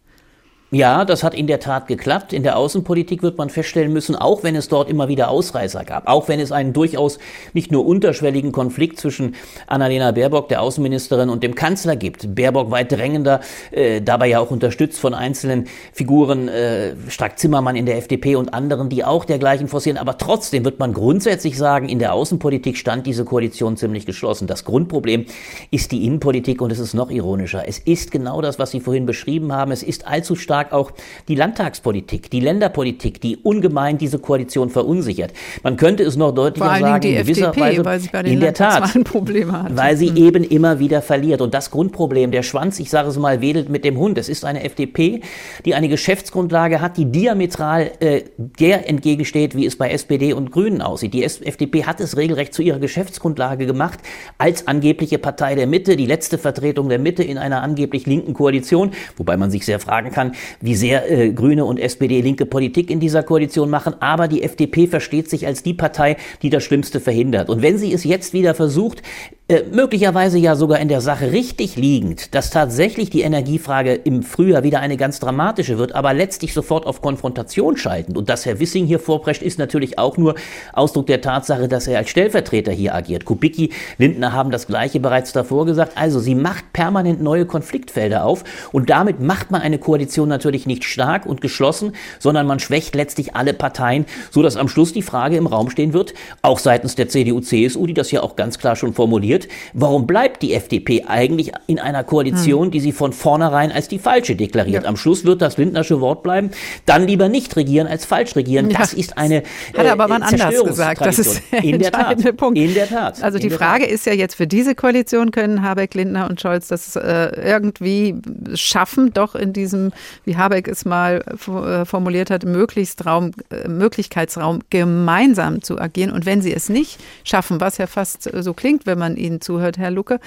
Ja, 0.72 1.06
das 1.06 1.24
hat 1.24 1.36
in 1.36 1.46
der 1.46 1.60
Tat 1.60 1.86
geklappt. 1.86 2.34
In 2.34 2.42
der 2.42 2.58
Außenpolitik 2.58 3.22
wird 3.22 3.38
man 3.38 3.52
feststellen 3.52 3.94
müssen, 3.94 4.16
auch 4.16 4.42
wenn 4.42 4.56
es 4.56 4.68
dort 4.68 4.90
immer 4.90 5.08
wieder 5.08 5.30
Ausreißer 5.30 5.86
gab, 5.86 6.08
auch 6.08 6.28
wenn 6.28 6.40
es 6.40 6.52
einen 6.52 6.74
durchaus 6.74 7.20
nicht 7.54 7.72
nur 7.72 7.86
unterschwelligen 7.86 8.52
Konflikt 8.52 9.00
zwischen 9.00 9.36
Annalena 9.68 10.12
Baerbock, 10.12 10.50
der 10.50 10.64
Außenministerin, 10.64 11.30
und 11.30 11.44
dem 11.44 11.54
Kanzler 11.54 11.96
gibt. 11.96 12.34
Baerbock 12.34 12.72
weit 12.72 12.92
drängender, 12.92 13.42
äh, 13.70 14.02
dabei 14.02 14.28
ja 14.28 14.40
auch 14.40 14.50
unterstützt 14.50 15.00
von 15.00 15.14
einzelnen 15.14 15.68
Figuren, 15.94 16.48
äh, 16.48 16.96
Strack 17.10 17.38
Zimmermann 17.38 17.76
in 17.76 17.86
der 17.86 17.98
FDP 17.98 18.36
und 18.36 18.56
anderen, 18.56 18.90
die 18.90 19.04
auch 19.04 19.24
dergleichen 19.24 19.68
forcieren. 19.68 20.00
Aber 20.00 20.18
trotzdem 20.18 20.66
wird 20.66 20.80
man 20.80 20.94
grundsätzlich 20.94 21.60
sagen, 21.60 21.90
in 21.90 22.00
der 22.00 22.12
Außenpolitik 22.14 22.76
stand 22.76 23.06
diese 23.06 23.24
Koalition 23.24 23.78
ziemlich 23.78 24.08
geschlossen. 24.08 24.48
Das 24.48 24.66
Grundproblem 24.66 25.28
ist 25.70 25.92
die 25.92 26.06
Innenpolitik 26.06 26.60
und 26.60 26.72
es 26.72 26.80
ist 26.80 26.96
noch 26.96 27.12
ironischer. 27.12 27.68
Es 27.68 27.78
ist 27.78 28.10
genau 28.10 28.42
das, 28.42 28.58
was 28.58 28.72
Sie 28.72 28.80
vorhin 28.80 29.06
beschrieben 29.06 29.54
haben. 29.54 29.72
Es 29.72 29.84
ist 29.84 30.08
allzu 30.08 30.36
stark 30.36 30.55
stark 30.56 30.72
auch 30.72 30.92
die 31.28 31.36
Landtagspolitik, 31.36 32.30
die 32.30 32.40
Länderpolitik, 32.40 33.20
die 33.20 33.36
ungemein 33.38 33.98
diese 33.98 34.20
Koalition 34.20 34.70
verunsichert. 34.70 35.34
Man 35.64 35.76
könnte 35.76 36.04
es 36.04 36.16
noch 36.16 36.32
deutlicher 36.32 36.66
Vor 36.70 36.80
sagen, 36.80 37.02
die 37.02 37.10
in 37.10 37.18
gewisser 37.18 37.48
FDP, 37.50 37.62
Weise, 37.62 37.86
weil 37.86 38.00
sie 38.00 38.10
bei 38.10 38.24
den 38.24 38.34
in 38.34 38.40
der 38.40 38.54
Tat, 38.54 39.04
Probleme 39.04 39.52
hat. 39.64 39.76
weil 39.76 39.98
sie 39.98 40.12
Mhm. 40.12 40.18
eben 40.18 40.44
immer 40.46 40.80
wieder 40.80 41.02
verliert. 41.02 41.42
Und 41.42 41.54
das 41.54 41.72
Grundproblem, 41.72 42.32
der 42.32 42.42
Schwanz, 42.44 42.80
ich 42.80 42.90
sage 42.90 43.10
es 43.10 43.18
mal, 43.18 43.42
wedelt 43.42 43.68
mit 43.68 43.84
dem 43.84 43.98
Hund. 43.98 44.18
Es 44.18 44.30
ist 44.30 44.46
eine 44.46 44.64
FDP, 44.64 45.22
die 45.66 45.76
eine 45.76 45.90
Geschäftsgrundlage 45.90 46.80
hat, 46.80 46.96
die 46.96 47.06
diametral 47.06 47.92
äh, 48.00 48.22
der 48.38 48.88
entgegensteht, 48.90 49.56
wie 49.58 49.66
es 49.66 49.78
bei 49.78 49.90
SPD 49.92 50.32
und 50.32 50.52
Grünen 50.52 50.82
aussieht. 50.82 51.14
Die 51.14 51.24
FDP 51.24 51.84
hat 51.84 52.00
es 52.00 52.16
regelrecht 52.16 52.54
zu 52.54 52.62
ihrer 52.62 52.80
Geschäftsgrundlage 52.80 53.66
gemacht, 53.66 54.00
als 54.38 54.68
angebliche 54.68 55.18
Partei 55.18 55.56
der 55.56 55.68
Mitte, 55.68 55.98
die 55.98 56.06
letzte 56.06 56.38
Vertretung 56.38 56.88
der 56.88 57.00
Mitte 57.00 57.24
in 57.24 57.38
einer 57.38 57.62
angeblich 57.62 58.06
linken 58.06 58.34
Koalition, 58.34 58.92
wobei 59.18 59.36
man 59.36 59.52
sich 59.52 59.66
sehr 59.66 59.80
fragen 59.82 60.12
kann, 60.12 60.32
wie 60.62 60.76
sehr 60.76 61.10
äh, 61.10 61.32
Grüne 61.32 61.66
und 61.66 61.80
SPD 61.80 62.22
linke 62.22 62.46
Politik 62.46 62.90
in 62.90 63.00
dieser 63.00 63.24
Koalition 63.24 63.70
machen. 63.70 63.96
Aber 64.00 64.28
die 64.28 64.44
FDP 64.44 64.88
versteht 64.88 65.30
sich 65.30 65.48
als 65.48 65.64
die 65.64 65.74
Partei, 65.74 66.18
die 66.42 66.50
das 66.50 66.64
Schlimmste 66.64 67.00
verhindert. 67.00 67.50
Und 67.50 67.62
wenn 67.62 67.78
sie 67.78 67.94
es 67.94 68.04
jetzt 68.04 68.34
wieder 68.34 68.56
versucht, 68.56 69.02
äh, 69.48 69.62
möglicherweise 69.72 70.40
ja 70.40 70.56
sogar 70.56 70.80
in 70.80 70.88
der 70.88 71.02
Sache 71.02 71.32
richtig 71.32 71.76
liegend, 71.76 72.34
dass 72.34 72.50
tatsächlich 72.50 73.12
die 73.12 73.22
Energiefrage 73.22 73.94
im 73.94 74.24
Frühjahr 74.24 74.64
wieder 74.64 74.80
eine 74.80 74.98
ganz 74.98 75.20
dramatische 75.20 75.78
wird, 75.78 75.94
aber 75.94 76.16
letztlich 76.16 76.52
sofort 76.52 76.88
auf 76.88 77.00
Konfrontation 77.00 77.78
schaltend. 77.78 78.18
Und 78.18 78.28
dass 78.28 78.48
Herr 78.48 78.60
Wissing 78.60 78.88
hier 78.88 78.98
vorprescht, 78.98 79.44
ist 79.44 79.60
natürlich 79.60 80.00
auch 80.00 80.18
nur 80.18 80.34
Ausdruck 80.74 81.06
der 81.06 81.22
Tatsache, 81.22 81.68
dass 81.68 81.86
er 81.86 82.00
als 82.00 82.10
Stellvertreter 82.10 82.72
hier 82.72 82.96
agiert. 82.96 83.26
Kubicki, 83.26 83.72
Lindner 84.00 84.34
haben 84.34 84.50
das 84.50 84.66
Gleiche 84.66 85.00
bereits 85.00 85.32
davor 85.32 85.68
gesagt. 85.68 85.92
Also 85.96 86.20
sie 86.20 86.34
macht 86.34 86.74
permanent 86.74 87.22
neue 87.22 87.46
Konfliktfelder 87.46 88.26
auf 88.26 88.44
und 88.72 88.90
damit 88.90 89.20
macht 89.20 89.52
man 89.52 89.62
eine 89.62 89.78
Koalition 89.78 90.28
natürlich 90.28 90.66
nicht 90.66 90.86
stark 90.86 91.28
und 91.28 91.42
geschlossen, 91.42 91.92
sondern 92.18 92.48
man 92.48 92.60
schwächt 92.60 92.96
letztlich 92.96 93.36
alle 93.36 93.54
Parteien, 93.54 94.08
so 94.32 94.42
dass 94.42 94.58
am 94.58 94.68
Schluss 94.68 94.92
die 94.92 95.04
Frage 95.04 95.38
im 95.38 95.46
Raum 95.46 95.70
stehen 95.70 95.94
wird, 95.94 96.16
auch 96.42 96.58
seitens 96.58 96.96
der 96.96 97.10
CDU, 97.10 97.42
CSU, 97.42 97.86
die 97.86 97.94
das 97.94 98.10
ja 98.10 98.24
auch 98.24 98.36
ganz 98.36 98.58
klar 98.58 98.76
schon 98.76 98.96
formuliert, 98.96 99.35
warum 99.74 100.08
bleibt 100.08 100.42
die 100.42 100.54
FDP 100.54 101.06
eigentlich 101.08 101.52
in 101.68 101.80
einer 101.80 102.04
Koalition, 102.04 102.66
Hm. 102.66 102.72
die 102.72 102.80
sie 102.80 102.92
von 102.92 103.14
vornherein 103.14 103.72
als 103.72 103.88
die 103.88 104.00
falsche 104.00 104.36
deklariert? 104.36 104.84
Ja. 104.84 104.90
Am 104.90 104.98
Schluss 104.98 105.26
wird 105.26 105.42
das 105.42 105.58
Lindnersche 105.58 106.02
Wort 106.02 106.24
bleiben, 106.24 106.52
dann 106.86 107.08
lieber 107.08 107.30
nicht 107.30 107.56
regieren 107.56 107.88
als 107.88 108.06
falsch 108.06 108.36
regieren. 108.36 108.70
Ja. 108.70 108.80
Das 108.80 108.94
ist 108.94 109.18
eine 109.18 109.44
Hat 109.78 109.86
er 109.86 109.92
aber 109.92 110.06
äh, 110.06 110.10
wann 110.10 110.24
anders 110.24 110.64
gesagt. 110.64 111.02
Das 111.06 111.20
ist 111.20 111.42
der 111.52 111.64
in 111.64 111.80
der 111.80 111.92
Tat. 111.92 112.38
Punkt. 112.38 112.58
In 112.58 112.74
der 112.74 112.88
Tat. 112.88 113.22
Also 113.22 113.40
die 113.40 113.50
Frage 113.50 113.84
Tat. 113.86 113.94
ist 113.94 114.06
ja 114.06 114.14
jetzt 114.14 114.36
für 114.36 114.48
diese 114.48 114.76
Koalition 114.76 115.32
können 115.32 115.62
Habeck, 115.62 115.94
Lindner 115.94 116.30
und 116.30 116.42
Scholz 116.42 116.68
das 116.68 116.96
äh, 116.96 117.32
irgendwie 117.44 118.16
schaffen, 118.54 119.14
doch 119.14 119.36
in 119.36 119.54
diesem, 119.54 119.92
wie 120.24 120.36
Habeck 120.38 120.68
es 120.68 120.86
mal 120.86 121.24
äh, 121.48 121.86
formuliert 121.86 122.30
hat, 122.30 122.46
möglichst 122.46 123.06
Raum, 123.06 123.32
äh, 123.50 123.68
Möglichkeitsraum 123.68 124.60
gemeinsam 124.70 125.62
zu 125.62 125.80
agieren. 125.80 126.12
Und 126.12 126.26
wenn 126.26 126.42
sie 126.42 126.54
es 126.54 126.70
nicht 126.70 127.00
schaffen, 127.24 127.62
was 127.62 127.78
ja 127.78 127.88
fast 127.88 128.24
so 128.24 128.54
klingt, 128.54 128.86
wenn 128.86 129.00
man 129.00 129.18
ihnen 129.26 129.42
zuhört, 129.42 129.78
Herr 129.78 129.92
Lucke, 129.92 130.20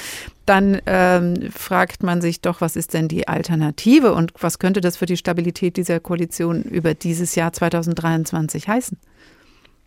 dann 0.46 0.80
ähm, 0.86 1.50
fragt 1.50 2.02
man 2.02 2.20
sich 2.20 2.40
doch, 2.40 2.60
was 2.60 2.76
ist 2.76 2.94
denn 2.94 3.08
die 3.08 3.28
Alternative 3.28 4.12
und 4.12 4.32
was 4.40 4.58
könnte 4.58 4.80
das 4.80 4.96
für 4.96 5.06
die 5.06 5.16
Stabilität 5.16 5.76
dieser 5.76 6.00
Koalition 6.00 6.62
über 6.62 6.94
dieses 6.94 7.34
Jahr 7.34 7.52
2023 7.52 8.68
heißen? 8.68 8.98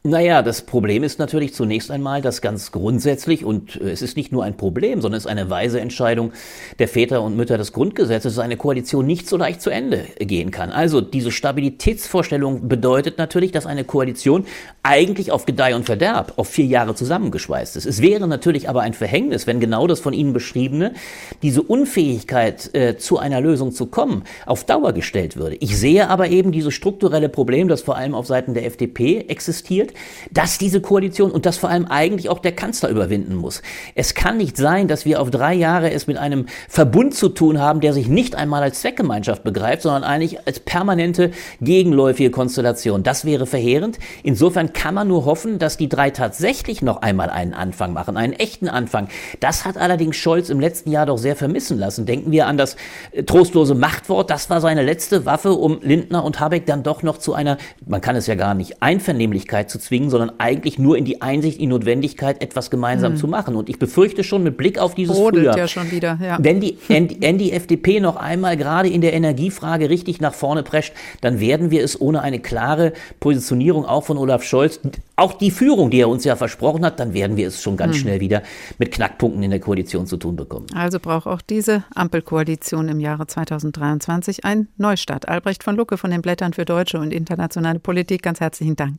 Naja, 0.03 0.41
das 0.41 0.63
Problem 0.63 1.03
ist 1.03 1.19
natürlich 1.19 1.53
zunächst 1.53 1.91
einmal, 1.91 2.23
dass 2.23 2.41
ganz 2.41 2.71
grundsätzlich, 2.71 3.45
und 3.45 3.79
äh, 3.79 3.91
es 3.91 4.01
ist 4.01 4.17
nicht 4.17 4.31
nur 4.31 4.43
ein 4.43 4.57
Problem, 4.57 4.99
sondern 4.99 5.19
es 5.19 5.25
ist 5.25 5.31
eine 5.31 5.51
weise 5.51 5.79
Entscheidung 5.79 6.31
der 6.79 6.87
Väter 6.87 7.21
und 7.21 7.37
Mütter 7.37 7.59
des 7.59 7.71
Grundgesetzes, 7.71 8.33
dass 8.33 8.43
eine 8.43 8.57
Koalition 8.57 9.05
nicht 9.05 9.29
so 9.29 9.37
leicht 9.37 9.61
zu 9.61 9.69
Ende 9.69 10.07
gehen 10.17 10.49
kann. 10.49 10.71
Also 10.71 11.01
diese 11.01 11.31
Stabilitätsvorstellung 11.31 12.67
bedeutet 12.67 13.19
natürlich, 13.19 13.51
dass 13.51 13.67
eine 13.67 13.83
Koalition 13.83 14.47
eigentlich 14.81 15.31
auf 15.31 15.45
Gedeih 15.45 15.75
und 15.75 15.85
Verderb 15.85 16.33
auf 16.37 16.47
vier 16.47 16.65
Jahre 16.65 16.95
zusammengeschweißt 16.95 17.75
ist. 17.75 17.85
Es 17.85 18.01
wäre 18.01 18.27
natürlich 18.27 18.69
aber 18.69 18.81
ein 18.81 18.95
Verhängnis, 18.95 19.45
wenn 19.45 19.59
genau 19.59 19.85
das 19.85 19.99
von 19.99 20.13
Ihnen 20.13 20.33
beschriebene, 20.33 20.95
diese 21.43 21.61
Unfähigkeit 21.61 22.73
äh, 22.73 22.97
zu 22.97 23.19
einer 23.19 23.39
Lösung 23.39 23.71
zu 23.71 23.85
kommen, 23.85 24.23
auf 24.47 24.63
Dauer 24.63 24.93
gestellt 24.93 25.37
würde. 25.37 25.57
Ich 25.57 25.77
sehe 25.77 26.09
aber 26.09 26.29
eben 26.29 26.51
dieses 26.51 26.73
strukturelle 26.73 27.29
Problem, 27.29 27.67
das 27.67 27.83
vor 27.83 27.97
allem 27.97 28.15
auf 28.15 28.25
Seiten 28.25 28.55
der 28.55 28.65
FDP 28.65 29.25
existiert, 29.27 29.90
dass 30.31 30.57
diese 30.57 30.81
Koalition 30.81 31.31
und 31.31 31.45
das 31.45 31.57
vor 31.57 31.69
allem 31.69 31.85
eigentlich 31.85 32.29
auch 32.29 32.39
der 32.39 32.51
Kanzler 32.53 32.89
überwinden 32.89 33.35
muss. 33.35 33.61
Es 33.95 34.13
kann 34.13 34.37
nicht 34.37 34.57
sein, 34.57 34.87
dass 34.87 35.05
wir 35.05 35.21
auf 35.21 35.31
drei 35.31 35.53
Jahre 35.53 35.91
es 35.91 36.07
mit 36.07 36.17
einem 36.17 36.45
Verbund 36.69 37.15
zu 37.15 37.29
tun 37.29 37.59
haben, 37.59 37.79
der 37.81 37.93
sich 37.93 38.07
nicht 38.07 38.35
einmal 38.35 38.63
als 38.63 38.81
Zweckgemeinschaft 38.81 39.43
begreift, 39.43 39.83
sondern 39.83 40.03
eigentlich 40.03 40.45
als 40.47 40.59
permanente 40.59 41.31
gegenläufige 41.59 42.31
Konstellation. 42.31 43.03
Das 43.03 43.25
wäre 43.25 43.45
verheerend. 43.45 43.99
Insofern 44.23 44.73
kann 44.73 44.93
man 44.93 45.07
nur 45.07 45.25
hoffen, 45.25 45.59
dass 45.59 45.77
die 45.77 45.89
drei 45.89 46.09
tatsächlich 46.09 46.81
noch 46.81 47.01
einmal 47.01 47.29
einen 47.29 47.53
Anfang 47.53 47.93
machen, 47.93 48.17
einen 48.17 48.33
echten 48.33 48.69
Anfang. 48.69 49.07
Das 49.39 49.65
hat 49.65 49.77
allerdings 49.77 50.15
Scholz 50.15 50.49
im 50.49 50.59
letzten 50.59 50.91
Jahr 50.91 51.05
doch 51.05 51.17
sehr 51.17 51.35
vermissen 51.35 51.77
lassen. 51.77 52.05
Denken 52.05 52.31
wir 52.31 52.47
an 52.47 52.57
das 52.57 52.75
äh, 53.11 53.23
trostlose 53.23 53.75
Machtwort. 53.75 54.29
Das 54.29 54.49
war 54.49 54.61
seine 54.61 54.83
letzte 54.83 55.25
Waffe, 55.25 55.53
um 55.53 55.79
Lindner 55.81 56.23
und 56.23 56.39
Habeck 56.39 56.65
dann 56.65 56.83
doch 56.83 57.03
noch 57.03 57.17
zu 57.17 57.33
einer, 57.33 57.57
man 57.85 58.01
kann 58.01 58.15
es 58.15 58.27
ja 58.27 58.35
gar 58.35 58.53
nicht, 58.53 58.81
Einvernehmlichkeit 58.81 59.69
zu 59.69 59.79
zwingen, 59.81 60.09
sondern 60.09 60.31
eigentlich 60.37 60.79
nur 60.79 60.97
in 60.97 61.05
die 61.05 61.21
Einsicht, 61.21 61.57
in 61.57 61.63
die 61.63 61.67
Notwendigkeit, 61.67 62.41
etwas 62.41 62.69
gemeinsam 62.69 63.13
Hm. 63.13 63.17
zu 63.19 63.27
machen. 63.27 63.55
Und 63.55 63.69
ich 63.69 63.79
befürchte 63.79 64.23
schon 64.23 64.43
mit 64.43 64.55
Blick 64.57 64.79
auf 64.79 64.95
dieses 64.95 65.15
Brodelt 65.15 65.43
Frühjahr, 65.43 65.57
ja 65.57 65.67
schon 65.67 65.91
wieder. 65.91 66.17
Ja. 66.21 66.37
wenn 66.41 66.61
die, 66.61 66.77
wenn, 66.87 67.37
die 67.37 67.51
FDP 67.51 67.99
noch 67.99 68.15
einmal 68.15 68.55
gerade 68.57 68.89
in 68.89 69.01
der 69.01 69.13
Energiefrage 69.13 69.89
richtig 69.89 70.21
nach 70.21 70.33
vorne 70.33 70.63
prescht, 70.63 70.93
dann 71.21 71.39
werden 71.39 71.71
wir 71.71 71.83
es 71.83 71.99
ohne 71.99 72.21
eine 72.21 72.39
klare 72.39 72.93
Positionierung 73.19 73.85
auch 73.85 74.03
von 74.05 74.17
Olaf 74.17 74.43
Scholz, 74.43 74.79
auch 75.15 75.33
die 75.33 75.51
Führung, 75.51 75.89
die 75.91 75.99
er 75.99 76.09
uns 76.09 76.23
ja 76.23 76.35
versprochen 76.35 76.83
hat, 76.85 76.99
dann 76.99 77.13
werden 77.13 77.37
wir 77.37 77.47
es 77.47 77.61
schon 77.61 77.77
ganz 77.77 77.95
Hm. 77.95 78.01
schnell 78.01 78.19
wieder 78.19 78.43
mit 78.77 78.91
Knackpunkten 78.91 79.43
in 79.43 79.51
der 79.51 79.59
Koalition 79.59 80.07
zu 80.07 80.17
tun 80.17 80.35
bekommen. 80.35 80.67
Also 80.75 80.99
braucht 80.99 81.27
auch 81.27 81.41
diese 81.41 81.83
Ampelkoalition 81.93 82.87
im 82.89 82.99
Jahre 82.99 83.27
2023 83.27 84.45
einen 84.45 84.67
Neustart. 84.77 85.27
Albrecht 85.27 85.63
von 85.63 85.75
Lucke 85.75 85.97
von 85.97 86.11
den 86.11 86.21
Blättern 86.21 86.53
für 86.53 86.65
deutsche 86.65 86.99
und 86.99 87.11
internationale 87.13 87.79
Politik, 87.79 88.23
ganz 88.23 88.39
herzlichen 88.39 88.75
Dank. 88.75 88.97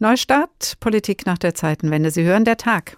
Neustart, 0.00 0.74
Politik 0.78 1.26
nach 1.26 1.38
der 1.38 1.54
Zeitenwende. 1.54 2.10
Sie 2.10 2.22
hören 2.22 2.44
der 2.44 2.56
Tag. 2.56 2.96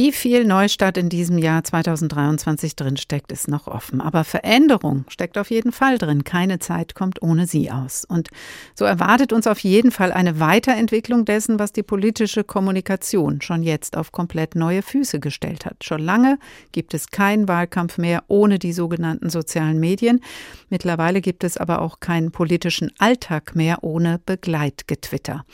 Wie 0.00 0.12
viel 0.12 0.44
Neustart 0.44 0.96
in 0.96 1.08
diesem 1.08 1.38
Jahr 1.38 1.64
2023 1.64 2.76
drinsteckt, 2.76 3.32
ist 3.32 3.48
noch 3.48 3.66
offen. 3.66 4.00
Aber 4.00 4.22
Veränderung 4.22 5.04
steckt 5.08 5.36
auf 5.36 5.50
jeden 5.50 5.72
Fall 5.72 5.98
drin. 5.98 6.22
Keine 6.22 6.60
Zeit 6.60 6.94
kommt 6.94 7.20
ohne 7.20 7.48
sie 7.48 7.72
aus. 7.72 8.04
Und 8.04 8.28
so 8.76 8.84
erwartet 8.84 9.32
uns 9.32 9.48
auf 9.48 9.58
jeden 9.58 9.90
Fall 9.90 10.12
eine 10.12 10.38
Weiterentwicklung 10.38 11.24
dessen, 11.24 11.58
was 11.58 11.72
die 11.72 11.82
politische 11.82 12.44
Kommunikation 12.44 13.40
schon 13.42 13.64
jetzt 13.64 13.96
auf 13.96 14.12
komplett 14.12 14.54
neue 14.54 14.82
Füße 14.82 15.18
gestellt 15.18 15.66
hat. 15.66 15.82
Schon 15.82 16.02
lange 16.02 16.38
gibt 16.70 16.94
es 16.94 17.08
keinen 17.08 17.48
Wahlkampf 17.48 17.98
mehr 17.98 18.22
ohne 18.28 18.60
die 18.60 18.72
sogenannten 18.72 19.30
sozialen 19.30 19.80
Medien. 19.80 20.20
Mittlerweile 20.70 21.20
gibt 21.20 21.42
es 21.42 21.56
aber 21.56 21.82
auch 21.82 21.98
keinen 21.98 22.30
politischen 22.30 22.92
Alltag 22.98 23.56
mehr 23.56 23.82
ohne 23.82 24.20
Begleitgetwitter. 24.24 25.44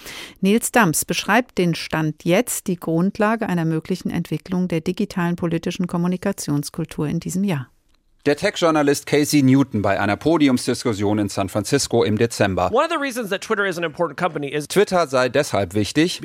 Nils 0.43 0.71
Dams 0.71 1.07
beschreibt 1.07 1.57
den 1.57 1.75
Stand 1.75 2.25
jetzt, 2.25 2.67
die 2.67 2.77
Grundlage 2.77 3.49
einer 3.49 3.65
möglichen 3.65 4.11
Entwicklung 4.11 4.34
der 4.69 4.81
digitalen 4.81 5.37
politischen 5.37 5.87
Kommunikationskultur 5.87 7.07
in 7.07 7.21
diesem 7.21 7.45
Jahr. 7.45 7.69
Der 8.27 8.37
Tech-Journalist 8.37 9.05
Casey 9.05 9.43
Newton 9.43 9.83
bei 9.83 10.01
einer 10.01 10.17
Podiumsdiskussion 10.17 11.19
in 11.19 11.29
San 11.29 11.51
Francisco 11.51 12.05
im 12.05 12.17
Dezember. 12.17 12.71
Twitter 14.69 15.07
sei 15.09 15.29
deshalb 15.29 15.75
wichtig, 15.75 16.23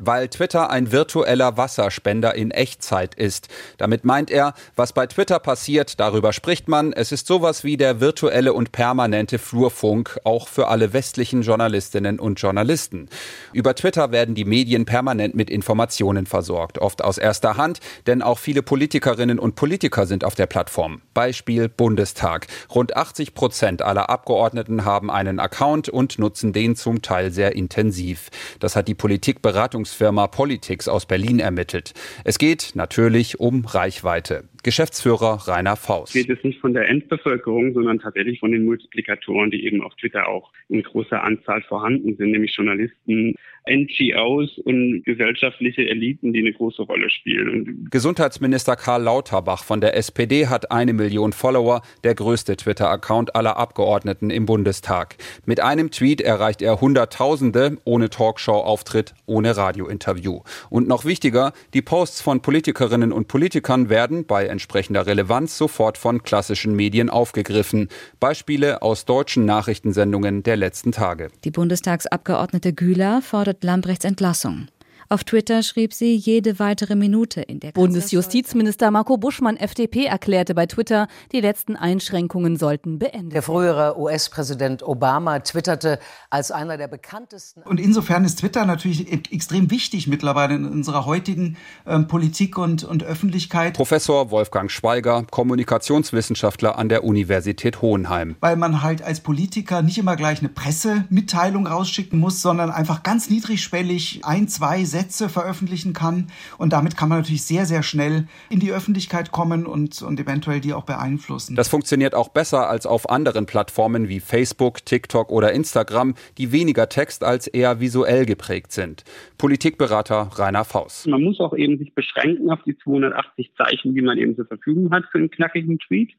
weil 0.00 0.28
Twitter 0.28 0.68
ein 0.68 0.92
virtueller 0.92 1.56
Wasserspender 1.56 2.34
in 2.34 2.50
Echtzeit 2.50 3.14
ist. 3.14 3.48
Damit 3.78 4.04
meint 4.04 4.30
er, 4.30 4.52
was 4.76 4.92
bei 4.92 5.06
Twitter 5.06 5.38
passiert, 5.38 5.98
darüber 5.98 6.34
spricht 6.34 6.68
man. 6.68 6.92
Es 6.92 7.10
ist 7.10 7.26
sowas 7.26 7.64
wie 7.64 7.78
der 7.78 8.02
virtuelle 8.02 8.52
und 8.52 8.70
permanente 8.70 9.38
Flurfunk, 9.38 10.20
auch 10.24 10.46
für 10.46 10.68
alle 10.68 10.92
westlichen 10.92 11.40
Journalistinnen 11.40 12.20
und 12.20 12.38
Journalisten. 12.38 13.08
Über 13.54 13.74
Twitter 13.74 14.12
werden 14.12 14.34
die 14.34 14.44
Medien 14.44 14.84
permanent 14.84 15.34
mit 15.34 15.48
Informationen 15.48 16.26
versorgt, 16.26 16.76
oft 16.76 17.02
aus 17.02 17.13
aus 17.14 17.18
erster 17.18 17.56
Hand, 17.56 17.78
denn 18.08 18.22
auch 18.22 18.38
viele 18.38 18.62
Politikerinnen 18.62 19.38
und 19.38 19.54
Politiker 19.54 20.06
sind 20.06 20.24
auf 20.24 20.34
der 20.34 20.46
Plattform. 20.46 21.00
Beispiel 21.14 21.68
Bundestag. 21.68 22.48
Rund 22.74 22.96
80 22.96 23.34
Prozent 23.34 23.82
aller 23.82 24.10
Abgeordneten 24.10 24.84
haben 24.84 25.12
einen 25.12 25.38
Account 25.38 25.88
und 25.88 26.18
nutzen 26.18 26.52
den 26.52 26.74
zum 26.74 27.02
Teil 27.02 27.30
sehr 27.30 27.54
intensiv. 27.54 28.30
Das 28.58 28.74
hat 28.74 28.88
die 28.88 28.96
Politikberatungsfirma 28.96 30.26
Politics 30.26 30.88
aus 30.88 31.06
Berlin 31.06 31.38
ermittelt. 31.38 31.92
Es 32.24 32.38
geht 32.38 32.72
natürlich 32.74 33.38
um 33.38 33.64
Reichweite. 33.64 34.44
Geschäftsführer 34.64 35.46
Rainer 35.46 35.76
Faust. 35.76 36.14
Geht 36.14 36.30
es 36.30 36.42
nicht 36.42 36.60
von 36.60 36.74
der 36.74 36.88
Endbevölkerung, 36.88 37.74
sondern 37.74 38.00
tatsächlich 38.00 38.40
von 38.40 38.50
den 38.50 38.64
Multiplikatoren, 38.64 39.50
die 39.50 39.64
eben 39.64 39.82
auf 39.82 39.94
Twitter 39.94 40.26
auch 40.28 40.52
in 40.68 40.82
großer 40.82 41.22
Anzahl 41.22 41.62
vorhanden 41.62 42.16
sind, 42.16 42.32
nämlich 42.32 42.56
Journalisten, 42.56 43.36
NGOs 43.68 44.58
und 44.64 45.02
gesellschaftliche 45.04 45.88
Eliten, 45.88 46.32
die 46.32 46.40
eine 46.40 46.52
große 46.52 46.82
Rolle 46.82 47.08
spielen. 47.08 47.88
Gesundheitsminister 47.90 48.76
Karl 48.76 49.02
Lauterbach 49.02 49.64
von 49.64 49.80
der 49.80 49.96
SPD 49.96 50.48
hat 50.48 50.70
eine 50.70 50.92
Million 50.92 51.32
Follower, 51.32 51.80
der 52.02 52.14
größte 52.14 52.56
Twitter-Account 52.56 53.34
aller 53.34 53.56
Abgeordneten 53.56 54.30
im 54.30 54.44
Bundestag. 54.44 55.16
Mit 55.46 55.60
einem 55.60 55.90
Tweet 55.90 56.20
erreicht 56.20 56.60
er 56.60 56.80
Hunderttausende, 56.80 57.78
ohne 57.84 58.10
Talkshow-Auftritt, 58.10 59.14
ohne 59.26 59.56
Radiointerview. 59.56 60.40
Und 60.68 60.86
noch 60.86 61.04
wichtiger, 61.04 61.52
die 61.72 61.82
Posts 61.82 62.20
von 62.20 62.42
Politikerinnen 62.42 63.12
und 63.12 63.28
Politikern 63.28 63.88
werden 63.88 64.26
bei 64.26 64.50
entsprechender 64.54 65.06
Relevanz 65.06 65.58
sofort 65.58 65.98
von 65.98 66.22
klassischen 66.22 66.74
Medien 66.74 67.10
aufgegriffen. 67.10 67.88
Beispiele 68.20 68.80
aus 68.82 69.04
deutschen 69.04 69.44
Nachrichtensendungen 69.44 70.42
der 70.42 70.56
letzten 70.56 70.92
Tage. 70.92 71.28
Die 71.44 71.50
Bundestagsabgeordnete 71.50 72.72
Güler 72.72 73.20
fordert 73.20 73.62
Lambrechts 73.64 74.04
Entlassung. 74.04 74.68
Auf 75.14 75.22
Twitter 75.22 75.62
schrieb 75.62 75.92
sie 75.92 76.16
jede 76.16 76.58
weitere 76.58 76.96
Minute 76.96 77.40
in 77.40 77.60
der 77.60 77.70
Bundesjustizminister 77.70 78.90
Marco 78.90 79.16
Buschmann 79.16 79.56
FDP 79.56 80.06
erklärte 80.06 80.56
bei 80.56 80.66
Twitter, 80.66 81.06
die 81.30 81.40
letzten 81.40 81.76
Einschränkungen 81.76 82.56
sollten 82.56 82.98
beendet. 82.98 83.32
Der 83.32 83.42
frühere 83.42 83.96
US-Präsident 83.96 84.82
Obama 84.82 85.38
twitterte 85.38 86.00
als 86.30 86.50
einer 86.50 86.78
der 86.78 86.88
bekanntesten. 86.88 87.62
Und 87.62 87.78
insofern 87.78 88.24
ist 88.24 88.40
Twitter 88.40 88.66
natürlich 88.66 89.12
e- 89.12 89.20
extrem 89.30 89.70
wichtig 89.70 90.08
mittlerweile 90.08 90.56
in 90.56 90.64
unserer 90.64 91.06
heutigen 91.06 91.58
ähm, 91.86 92.08
Politik 92.08 92.58
und, 92.58 92.82
und 92.82 93.04
Öffentlichkeit. 93.04 93.74
Professor 93.74 94.32
Wolfgang 94.32 94.68
Schweiger, 94.68 95.24
Kommunikationswissenschaftler 95.30 96.76
an 96.76 96.88
der 96.88 97.04
Universität 97.04 97.82
Hohenheim. 97.82 98.34
Weil 98.40 98.56
man 98.56 98.82
halt 98.82 99.00
als 99.00 99.20
Politiker 99.20 99.80
nicht 99.80 99.98
immer 99.98 100.16
gleich 100.16 100.40
eine 100.40 100.48
Pressemitteilung 100.48 101.68
rausschicken 101.68 102.18
muss, 102.18 102.42
sondern 102.42 102.72
einfach 102.72 103.04
ganz 103.04 103.30
niedrigschwellig 103.30 104.22
ein, 104.24 104.48
zwei 104.48 104.84
Sätze 104.84 105.03
veröffentlichen 105.28 105.92
kann. 105.92 106.28
Und 106.58 106.72
damit 106.72 106.96
kann 106.96 107.08
man 107.08 107.18
natürlich 107.18 107.44
sehr, 107.44 107.66
sehr 107.66 107.82
schnell 107.82 108.26
in 108.50 108.60
die 108.60 108.72
Öffentlichkeit 108.72 109.32
kommen 109.32 109.66
und, 109.66 110.02
und 110.02 110.20
eventuell 110.20 110.60
die 110.60 110.72
auch 110.72 110.84
beeinflussen. 110.84 111.56
Das 111.56 111.68
funktioniert 111.68 112.14
auch 112.14 112.28
besser 112.28 112.68
als 112.68 112.86
auf 112.86 113.08
anderen 113.10 113.46
Plattformen 113.46 114.08
wie 114.08 114.20
Facebook, 114.20 114.84
TikTok 114.84 115.30
oder 115.30 115.52
Instagram, 115.52 116.14
die 116.38 116.52
weniger 116.52 116.88
text- 116.88 117.24
als 117.24 117.46
eher 117.46 117.80
visuell 117.80 118.26
geprägt 118.26 118.72
sind. 118.72 119.04
Politikberater 119.38 120.30
Rainer 120.36 120.64
Faust. 120.64 121.06
Man 121.06 121.22
muss 121.22 121.40
auch 121.40 121.54
eben 121.54 121.78
sich 121.78 121.94
beschränken 121.94 122.50
auf 122.50 122.62
die 122.64 122.76
280 122.78 123.52
Zeichen, 123.56 123.94
die 123.94 124.02
man 124.02 124.18
eben 124.18 124.36
zur 124.36 124.46
Verfügung 124.46 124.90
hat 124.90 125.04
für 125.10 125.18
einen 125.18 125.30
knackigen 125.30 125.78
Tweet. 125.78 126.12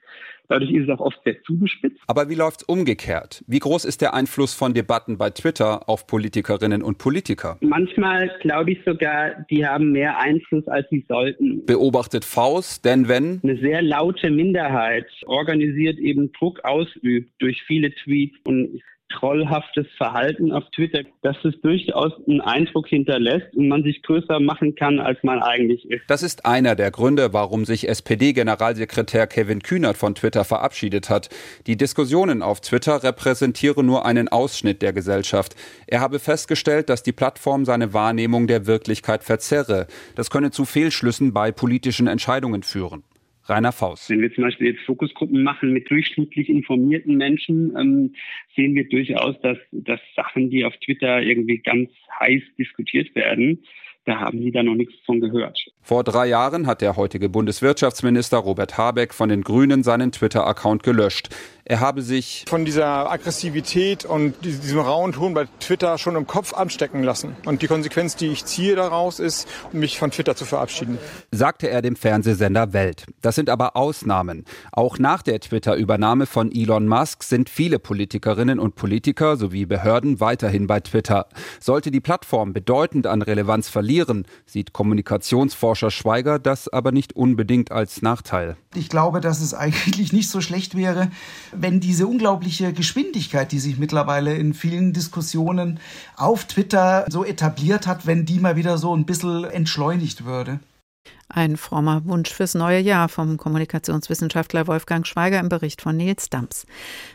Dadurch 0.47 0.71
ist 0.71 0.83
es 0.83 0.89
auch 0.89 0.99
oft 0.99 1.19
sehr 1.23 1.41
zugespitzt. 1.43 1.99
Aber 2.07 2.29
wie 2.29 2.35
läuft 2.35 2.61
es 2.61 2.67
umgekehrt? 2.67 3.43
Wie 3.47 3.59
groß 3.59 3.85
ist 3.85 4.01
der 4.01 4.13
Einfluss 4.13 4.53
von 4.53 4.73
Debatten 4.73 5.17
bei 5.17 5.29
Twitter 5.29 5.87
auf 5.89 6.07
Politikerinnen 6.07 6.81
und 6.81 6.97
Politiker? 6.97 7.57
Manchmal 7.61 8.31
glaube 8.41 8.71
ich 8.71 8.79
sogar, 8.85 9.45
die 9.49 9.65
haben 9.65 9.91
mehr 9.91 10.19
Einfluss, 10.19 10.67
als 10.67 10.87
sie 10.89 11.05
sollten. 11.07 11.65
Beobachtet 11.65 12.25
Faust, 12.25 12.85
denn 12.85 13.07
wenn 13.07 13.39
eine 13.43 13.57
sehr 13.59 13.81
laute 13.81 14.29
Minderheit 14.29 15.07
organisiert 15.25 15.97
eben 15.99 16.31
Druck 16.33 16.63
ausübt 16.63 17.31
durch 17.39 17.63
viele 17.63 17.93
Tweets 17.93 18.35
und 18.45 18.81
trollhaftes 19.17 19.87
Verhalten 19.97 20.51
auf 20.51 20.63
Twitter, 20.75 21.01
dass 21.21 21.37
es 21.43 21.59
durchaus 21.61 22.13
einen 22.27 22.41
Eindruck 22.41 22.87
hinterlässt 22.87 23.53
und 23.55 23.67
man 23.67 23.83
sich 23.83 24.01
größer 24.03 24.39
machen 24.39 24.75
kann, 24.75 24.99
als 24.99 25.17
man 25.23 25.41
eigentlich 25.41 25.89
ist. 25.89 26.03
Das 26.07 26.23
ist 26.23 26.45
einer 26.45 26.75
der 26.75 26.91
Gründe, 26.91 27.33
warum 27.33 27.65
sich 27.65 27.87
SPD-Generalsekretär 27.87 29.27
Kevin 29.27 29.61
Kühnert 29.61 29.97
von 29.97 30.15
Twitter 30.15 30.43
verabschiedet 30.43 31.09
hat. 31.09 31.29
Die 31.67 31.77
Diskussionen 31.77 32.41
auf 32.41 32.61
Twitter 32.61 33.03
repräsentieren 33.03 33.85
nur 33.85 34.05
einen 34.05 34.27
Ausschnitt 34.27 34.81
der 34.81 34.93
Gesellschaft. 34.93 35.55
Er 35.87 36.01
habe 36.01 36.19
festgestellt, 36.19 36.89
dass 36.89 37.03
die 37.03 37.13
Plattform 37.13 37.65
seine 37.65 37.93
Wahrnehmung 37.93 38.47
der 38.47 38.67
Wirklichkeit 38.67 39.23
verzerre. 39.23 39.87
Das 40.15 40.29
könne 40.29 40.51
zu 40.51 40.65
Fehlschlüssen 40.65 41.33
bei 41.33 41.51
politischen 41.51 42.07
Entscheidungen 42.07 42.63
führen. 42.63 43.03
Rainer 43.45 43.71
Faust. 43.71 44.09
Wenn 44.09 44.21
wir 44.21 44.33
zum 44.33 44.43
Beispiel 44.43 44.67
jetzt 44.67 44.85
Fokusgruppen 44.85 45.43
machen 45.43 45.71
mit 45.71 45.89
durchschnittlich 45.89 46.49
informierten 46.49 47.17
Menschen, 47.17 47.75
ähm, 47.77 48.15
sehen 48.55 48.75
wir 48.75 48.87
durchaus, 48.89 49.39
dass, 49.41 49.57
dass 49.71 49.99
Sachen, 50.15 50.49
die 50.49 50.65
auf 50.65 50.73
Twitter 50.77 51.21
irgendwie 51.21 51.59
ganz 51.59 51.89
heiß 52.19 52.41
diskutiert 52.57 53.13
werden, 53.15 53.63
da 54.05 54.19
haben 54.19 54.39
Sie 54.39 54.51
da 54.51 54.61
noch 54.61 54.75
nichts 54.75 54.93
von 55.03 55.19
gehört. 55.19 55.59
Vor 55.81 56.03
drei 56.03 56.27
Jahren 56.27 56.67
hat 56.67 56.81
der 56.81 56.95
heutige 56.95 57.27
Bundeswirtschaftsminister 57.27 58.37
Robert 58.37 58.77
Habeck 58.77 59.15
von 59.15 59.29
den 59.29 59.41
Grünen 59.41 59.81
seinen 59.81 60.11
Twitter-Account 60.11 60.83
gelöscht. 60.83 61.29
Er 61.67 61.79
habe 61.79 62.03
sich 62.03 62.45
von 62.47 62.63
dieser 62.63 63.09
Aggressivität 63.09 64.05
und 64.05 64.35
diesem 64.45 64.77
rauen 64.77 65.13
Ton 65.13 65.33
bei 65.33 65.47
Twitter 65.59 65.97
schon 65.97 66.15
im 66.15 66.27
Kopf 66.27 66.53
anstecken 66.53 67.01
lassen. 67.01 67.35
Und 67.43 67.63
die 67.63 67.67
Konsequenz, 67.67 68.15
die 68.15 68.27
ich 68.27 68.45
ziehe 68.45 68.75
daraus, 68.75 69.19
ist, 69.19 69.47
mich 69.71 69.97
von 69.97 70.11
Twitter 70.11 70.35
zu 70.35 70.45
verabschieden. 70.45 70.99
Sagte 71.31 71.67
er 71.67 71.81
dem 71.81 71.95
Fernsehsender 71.95 72.71
Welt. 72.73 73.07
Das 73.23 73.33
sind 73.33 73.49
aber 73.49 73.75
Ausnahmen. 73.75 74.45
Auch 74.73 74.99
nach 74.99 75.23
der 75.23 75.39
Twitter-Übernahme 75.39 76.27
von 76.27 76.51
Elon 76.51 76.87
Musk 76.87 77.23
sind 77.23 77.49
viele 77.49 77.79
Politikerinnen 77.79 78.59
und 78.59 78.75
Politiker 78.75 79.35
sowie 79.35 79.65
Behörden 79.65 80.19
weiterhin 80.19 80.67
bei 80.67 80.81
Twitter. 80.81 81.25
Sollte 81.59 81.89
die 81.89 81.99
Plattform 81.99 82.53
bedeutend 82.53 83.07
an 83.07 83.23
Relevanz 83.23 83.69
verlieren, 83.69 84.27
sieht 84.45 84.71
Kommunikationsforscher 84.71 85.89
Schweiger 85.89 86.37
das 86.37 86.67
aber 86.67 86.91
nicht 86.91 87.15
unbedingt 87.15 87.71
als 87.71 88.03
Nachteil. 88.03 88.55
Ich 88.75 88.89
glaube, 88.89 89.19
dass 89.19 89.41
es 89.41 89.55
eigentlich 89.55 90.13
nicht 90.13 90.29
so 90.29 90.41
schlecht 90.41 90.75
wäre, 90.75 91.09
wenn 91.59 91.79
diese 91.79 92.07
unglaubliche 92.07 92.73
Geschwindigkeit, 92.73 93.51
die 93.51 93.59
sich 93.59 93.77
mittlerweile 93.77 94.35
in 94.35 94.53
vielen 94.53 94.93
Diskussionen 94.93 95.79
auf 96.15 96.45
Twitter 96.45 97.05
so 97.09 97.23
etabliert 97.23 97.87
hat, 97.87 98.05
wenn 98.05 98.25
die 98.25 98.39
mal 98.39 98.55
wieder 98.55 98.77
so 98.77 98.95
ein 98.95 99.05
bisschen 99.05 99.45
entschleunigt 99.45 100.25
würde. 100.25 100.59
Ein 101.27 101.57
frommer 101.57 102.05
Wunsch 102.05 102.31
fürs 102.31 102.53
neue 102.53 102.79
Jahr 102.79 103.09
vom 103.09 103.37
Kommunikationswissenschaftler 103.37 104.67
Wolfgang 104.67 105.07
Schweiger 105.07 105.39
im 105.39 105.49
Bericht 105.49 105.81
von 105.81 105.97
Nils 105.97 106.29
Dams. 106.29 106.65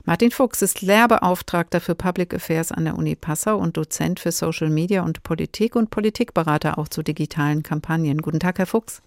Martin 0.05 0.33
Fuchs 0.33 0.63
ist 0.63 0.83
Lehrbeauftragter 0.83 1.81
für 1.81 1.95
Public 1.95 2.35
Affairs 2.35 2.73
an 2.73 2.85
der 2.85 2.99
Uni 2.99 3.15
Passau 3.15 3.57
und 3.57 3.77
Dozent 3.77 4.19
für 4.19 4.33
Social 4.33 4.69
Media 4.69 5.03
und 5.03 5.23
Politik 5.23 5.77
und 5.77 5.91
Politikberater 5.91 6.77
auch 6.79 6.89
zu 6.89 7.03
digitalen 7.03 7.63
Kampagnen. 7.63 8.21
Guten 8.21 8.41
Tag, 8.41 8.59
Herr 8.59 8.67
Fuchs. 8.67 9.01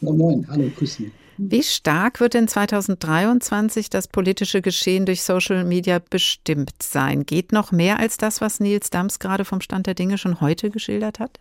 Moin, 0.00 0.46
hallo, 0.50 0.70
grüß 0.76 0.94
Sie. 0.94 1.12
Wie 1.38 1.62
stark 1.62 2.20
wird 2.20 2.34
in 2.34 2.48
2023 2.48 3.90
das 3.90 4.08
politische 4.08 4.62
Geschehen 4.62 5.04
durch 5.04 5.22
Social 5.22 5.64
Media 5.64 5.98
bestimmt 5.98 6.82
sein? 6.82 7.26
Geht 7.26 7.52
noch 7.52 7.72
mehr 7.72 7.98
als 7.98 8.16
das, 8.16 8.40
was 8.40 8.58
Nils 8.58 8.88
Dams 8.88 9.18
gerade 9.18 9.44
vom 9.44 9.60
Stand 9.60 9.86
der 9.86 9.94
Dinge 9.94 10.16
schon 10.16 10.40
heute 10.40 10.70
geschildert 10.70 11.18
hat? 11.18 11.38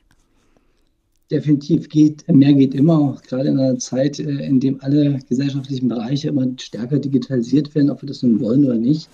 Definitiv 1.32 1.90
geht, 1.90 2.28
mehr 2.28 2.54
geht 2.54 2.76
immer, 2.76 3.18
gerade 3.28 3.50
in 3.50 3.60
einer 3.60 3.80
Zeit, 3.80 4.20
äh, 4.20 4.46
in 4.46 4.60
dem 4.60 4.80
alle 4.82 5.20
gesellschaftlichen 5.28 5.88
Bereiche 5.88 6.28
immer 6.28 6.46
stärker 6.60 7.00
digitalisiert 7.00 7.74
werden, 7.74 7.90
ob 7.90 8.02
wir 8.04 8.08
das 8.08 8.22
nun 8.22 8.40
wollen 8.42 8.66
oder 8.66 8.76
nicht, 8.76 9.10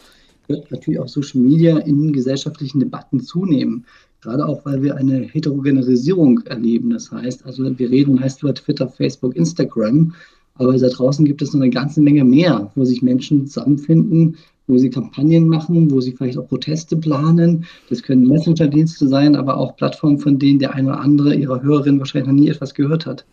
wird 0.48 0.70
natürlich 0.72 1.00
auch 1.00 1.08
Social 1.08 1.40
Media 1.40 1.78
in 1.78 2.12
gesellschaftlichen 2.12 2.80
Debatten 2.80 3.22
zunehmen. 3.22 3.86
Gerade 4.20 4.46
auch, 4.46 4.66
weil 4.66 4.82
wir 4.82 4.96
eine 4.96 5.22
Heterogenerisierung 5.22 6.40
erleben. 6.46 6.90
Das 6.90 7.12
heißt, 7.12 7.46
also 7.46 7.78
wir 7.80 7.90
reden 7.90 8.16
meist 8.16 8.44
über 8.44 8.54
Twitter, 8.54 8.90
Facebook, 8.90 9.36
Instagram, 9.36 10.14
aber 10.62 10.78
da 10.78 10.88
draußen 10.88 11.26
gibt 11.26 11.42
es 11.42 11.54
noch 11.54 11.62
eine 11.62 11.70
ganze 11.70 12.02
Menge 12.02 12.24
mehr, 12.24 12.72
wo 12.76 12.86
sich 12.86 13.02
Menschen 13.02 13.48
zusammenfinden, 13.48 14.38
wo 14.68 14.78
sie 14.78 14.90
Kampagnen 14.90 15.48
machen, 15.48 15.92
wo 15.92 16.02
sie 16.02 16.14
vielleicht 16.14 16.38
auch 16.38 16.48
Proteste 16.48 16.96
planen. 16.96 17.66
Das 17.90 18.04
können 18.04 18.28
Messenger-Dienste 18.28 19.08
sein, 19.08 19.36
aber 19.36 19.58
auch 19.58 19.76
Plattformen, 19.76 20.20
von 20.20 20.40
denen 20.40 20.60
der 20.60 20.74
eine 20.74 20.90
oder 20.90 21.02
andere 21.02 21.36
ihrer 21.36 21.62
Hörerinnen 21.62 22.00
wahrscheinlich 22.00 22.32
noch 22.32 22.40
nie 22.40 22.50
etwas 22.50 22.74
gehört 22.74 23.06
hat. 23.06 23.26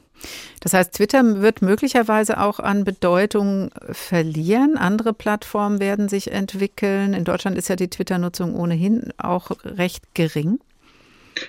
Das 0.61 0.75
heißt, 0.75 0.95
Twitter 0.95 1.41
wird 1.41 1.62
möglicherweise 1.62 2.41
auch 2.41 2.59
an 2.59 2.83
Bedeutung 2.83 3.71
verlieren. 3.93 4.77
Andere 4.77 5.12
Plattformen 5.12 5.79
werden 5.79 6.09
sich 6.09 6.33
entwickeln. 6.33 7.14
In 7.14 7.25
Deutschland 7.25 7.57
ist 7.57 7.69
ja 7.69 7.77
die 7.77 7.88
Twitter-Nutzung 7.88 8.57
ohnehin 8.57 9.12
auch 9.19 9.53
recht 9.64 10.14
gering. 10.14 10.59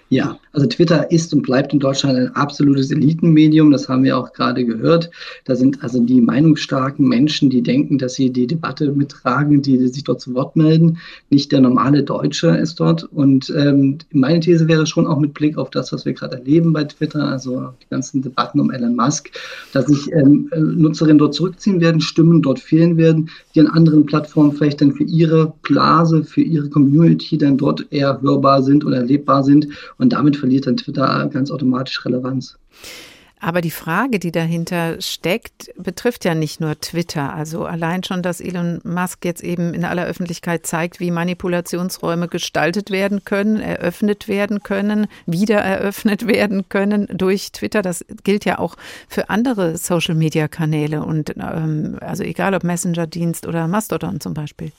Ja, 0.09 0.39
also 0.53 0.67
Twitter 0.67 1.11
ist 1.11 1.33
und 1.33 1.43
bleibt 1.43 1.73
in 1.73 1.79
Deutschland 1.79 2.17
ein 2.17 2.35
absolutes 2.35 2.91
Elitenmedium. 2.91 3.71
Das 3.71 3.87
haben 3.87 4.03
wir 4.03 4.17
auch 4.17 4.33
gerade 4.33 4.65
gehört. 4.65 5.09
Da 5.45 5.55
sind 5.55 5.83
also 5.83 5.99
die 5.99 6.21
meinungsstarken 6.21 7.07
Menschen, 7.07 7.49
die 7.49 7.61
denken, 7.61 7.97
dass 7.97 8.15
sie 8.15 8.31
die 8.31 8.47
Debatte 8.47 8.91
mittragen, 8.91 9.61
die 9.61 9.87
sich 9.87 10.03
dort 10.03 10.21
zu 10.21 10.33
Wort 10.33 10.55
melden. 10.55 10.97
Nicht 11.29 11.51
der 11.51 11.61
normale 11.61 12.03
Deutsche 12.03 12.49
ist 12.49 12.79
dort. 12.79 13.03
Und 13.03 13.53
ähm, 13.55 13.99
meine 14.11 14.39
These 14.39 14.67
wäre 14.67 14.85
schon 14.87 15.07
auch 15.07 15.19
mit 15.19 15.33
Blick 15.33 15.57
auf 15.57 15.69
das, 15.69 15.91
was 15.91 16.05
wir 16.05 16.13
gerade 16.13 16.37
erleben 16.37 16.73
bei 16.73 16.83
Twitter, 16.83 17.23
also 17.23 17.69
die 17.83 17.89
ganzen 17.89 18.21
Debatten 18.21 18.59
um 18.59 18.71
Elon 18.71 18.95
Musk, 18.95 19.29
dass 19.73 19.85
sich 19.85 20.11
ähm, 20.11 20.49
äh, 20.51 20.59
Nutzerinnen 20.59 21.19
dort 21.19 21.35
zurückziehen 21.35 21.79
werden, 21.79 22.01
Stimmen 22.01 22.41
dort 22.41 22.59
fehlen 22.59 22.97
werden, 22.97 23.29
die 23.53 23.59
an 23.59 23.67
anderen 23.67 24.05
Plattformen 24.05 24.53
vielleicht 24.53 24.81
dann 24.81 24.93
für 24.93 25.03
ihre 25.03 25.53
Blase, 25.61 26.23
für 26.23 26.41
ihre 26.41 26.69
Community 26.69 27.37
dann 27.37 27.57
dort 27.57 27.85
eher 27.91 28.19
hörbar 28.21 28.63
sind 28.63 28.85
oder 28.85 28.97
erlebbar 28.97 29.43
sind 29.43 29.67
und 29.97 30.13
damit 30.13 30.37
verliert 30.37 30.67
dann 30.67 30.77
Twitter 30.77 31.29
ganz 31.31 31.51
automatisch 31.51 32.05
Relevanz. 32.05 32.57
Aber 33.41 33.61
die 33.61 33.71
Frage, 33.71 34.19
die 34.19 34.33
dahinter 34.33 34.99
steckt, 34.99 35.71
betrifft 35.77 36.25
ja 36.25 36.35
nicht 36.35 36.59
nur 36.59 36.77
Twitter. 36.81 37.33
Also 37.33 37.63
allein 37.63 38.03
schon, 38.03 38.21
dass 38.21 38.41
Elon 38.41 38.81
Musk 38.83 39.23
jetzt 39.23 39.41
eben 39.41 39.73
in 39.73 39.85
aller 39.85 40.05
Öffentlichkeit 40.05 40.65
zeigt, 40.65 40.99
wie 40.99 41.09
Manipulationsräume 41.09 42.27
gestaltet 42.27 42.91
werden 42.91 43.23
können, 43.23 43.61
eröffnet 43.61 44.27
werden 44.27 44.61
können, 44.61 45.07
wieder 45.25 45.59
eröffnet 45.59 46.27
werden 46.27 46.67
können 46.67 47.07
durch 47.13 47.53
Twitter. 47.53 47.81
Das 47.81 48.03
gilt 48.25 48.43
ja 48.43 48.59
auch 48.59 48.75
für 49.07 49.29
andere 49.29 49.77
Social-Media-Kanäle 49.77 51.01
und 51.01 51.33
ähm, 51.37 51.97
also 52.01 52.23
egal 52.23 52.53
ob 52.53 52.65
Messenger-Dienst 52.65 53.47
oder 53.47 53.69
Mastodon 53.69 54.19
zum 54.19 54.33
Beispiel. 54.33 54.73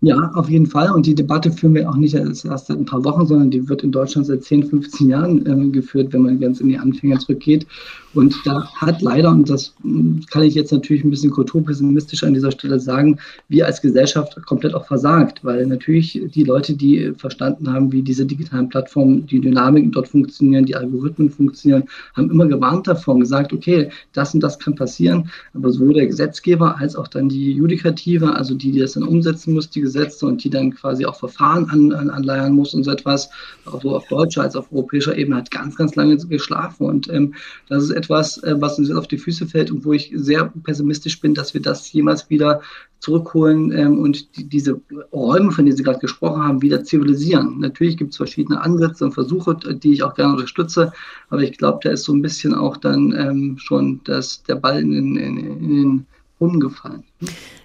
Ja, 0.00 0.30
auf 0.34 0.48
jeden 0.48 0.66
Fall. 0.66 0.90
Und 0.90 1.06
die 1.06 1.14
Debatte 1.14 1.50
führen 1.50 1.74
wir 1.74 1.88
auch 1.88 1.96
nicht 1.96 2.14
erst 2.14 2.42
seit 2.42 2.70
ein 2.70 2.84
paar 2.84 3.04
Wochen, 3.04 3.26
sondern 3.26 3.50
die 3.50 3.68
wird 3.68 3.82
in 3.82 3.92
Deutschland 3.92 4.26
seit 4.26 4.42
10, 4.44 4.66
15 4.68 5.08
Jahren 5.08 5.46
äh, 5.46 5.70
geführt, 5.70 6.12
wenn 6.12 6.22
man 6.22 6.40
ganz 6.40 6.60
in 6.60 6.68
die 6.68 6.78
Anfänge 6.78 7.18
zurückgeht. 7.18 7.66
Und 8.14 8.34
da 8.44 8.68
hat 8.74 9.02
leider, 9.02 9.30
und 9.30 9.48
das 9.48 9.74
hm, 9.82 10.22
kann 10.30 10.42
ich 10.42 10.54
jetzt 10.54 10.72
natürlich 10.72 11.04
ein 11.04 11.10
bisschen 11.10 11.30
kulturpessimistisch 11.30 12.24
an 12.24 12.34
dieser 12.34 12.50
Stelle 12.50 12.80
sagen, 12.80 13.18
wir 13.48 13.66
als 13.66 13.80
Gesellschaft 13.80 14.36
komplett 14.46 14.74
auch 14.74 14.86
versagt, 14.86 15.44
weil 15.44 15.66
natürlich 15.66 16.20
die 16.34 16.44
Leute, 16.44 16.74
die 16.74 17.12
verstanden 17.16 17.72
haben, 17.72 17.92
wie 17.92 18.02
diese 18.02 18.26
digitalen 18.26 18.68
Plattformen, 18.68 19.26
die 19.26 19.40
Dynamiken 19.40 19.92
dort 19.92 20.08
funktionieren, 20.08 20.64
die 20.64 20.76
Algorithmen 20.76 21.30
funktionieren, 21.30 21.84
haben 22.16 22.30
immer 22.30 22.46
gewarnt 22.46 22.86
davon, 22.86 23.20
gesagt, 23.20 23.52
okay, 23.52 23.90
das 24.12 24.34
und 24.34 24.42
das 24.42 24.58
kann 24.58 24.74
passieren. 24.74 25.30
Aber 25.54 25.70
sowohl 25.70 25.94
der 25.94 26.06
Gesetzgeber 26.06 26.78
als 26.78 26.96
auch 26.96 27.08
dann 27.08 27.28
die 27.28 27.52
Judikative, 27.52 28.34
also 28.34 28.54
die, 28.54 28.72
die 28.72 28.80
das 28.80 28.92
dann 28.92 29.02
umsetzen 29.02 29.54
muss, 29.54 29.70
die 29.70 29.80
Gesetze 29.80 30.26
und 30.26 30.42
die 30.44 30.50
dann 30.50 30.72
quasi 30.72 31.04
auch 31.04 31.16
Verfahren 31.16 31.68
an, 31.70 31.92
an, 31.92 32.10
anleiern 32.10 32.52
muss 32.52 32.74
und 32.74 32.84
so 32.84 32.90
etwas, 32.90 33.30
sowohl 33.64 33.94
auf 33.94 34.08
deutscher 34.08 34.42
als 34.42 34.56
auch 34.56 34.62
auf 34.62 34.72
europäischer 34.72 35.16
Ebene, 35.16 35.36
hat 35.36 35.50
ganz, 35.50 35.76
ganz 35.76 35.96
lange 35.96 36.16
geschlafen. 36.16 36.86
Und 36.86 37.08
ähm, 37.08 37.34
das 37.68 37.84
ist 37.84 37.90
etwas, 38.02 38.42
äh, 38.42 38.60
was 38.60 38.78
uns 38.78 38.90
auf 38.90 39.06
die 39.06 39.18
Füße 39.18 39.46
fällt 39.46 39.70
und 39.70 39.84
wo 39.84 39.92
ich 39.92 40.12
sehr 40.14 40.52
pessimistisch 40.64 41.20
bin, 41.20 41.34
dass 41.34 41.54
wir 41.54 41.62
das 41.62 41.92
jemals 41.92 42.28
wieder 42.30 42.60
zurückholen 42.98 43.72
ähm, 43.72 43.98
und 43.98 44.36
die, 44.36 44.48
diese 44.48 44.80
Räume, 45.12 45.52
von 45.52 45.64
denen 45.64 45.76
Sie 45.76 45.82
gerade 45.82 45.98
gesprochen 45.98 46.42
haben, 46.42 46.62
wieder 46.62 46.84
zivilisieren. 46.84 47.58
Natürlich 47.60 47.96
gibt 47.96 48.10
es 48.10 48.16
verschiedene 48.16 48.60
Ansätze 48.60 49.04
und 49.04 49.12
Versuche, 49.12 49.56
die 49.56 49.92
ich 49.92 50.02
auch 50.02 50.14
gerne 50.14 50.32
unterstütze, 50.32 50.92
aber 51.30 51.42
ich 51.42 51.56
glaube, 51.58 51.80
da 51.82 51.90
ist 51.90 52.04
so 52.04 52.12
ein 52.12 52.22
bisschen 52.22 52.54
auch 52.54 52.76
dann 52.76 53.12
ähm, 53.12 53.58
schon 53.58 54.00
das, 54.04 54.42
der 54.44 54.56
Ball 54.56 54.80
in, 54.80 54.92
in, 54.92 55.16
in 55.16 55.68
den 55.68 56.06
Brunnen 56.42 56.58
gefallen. 56.58 57.04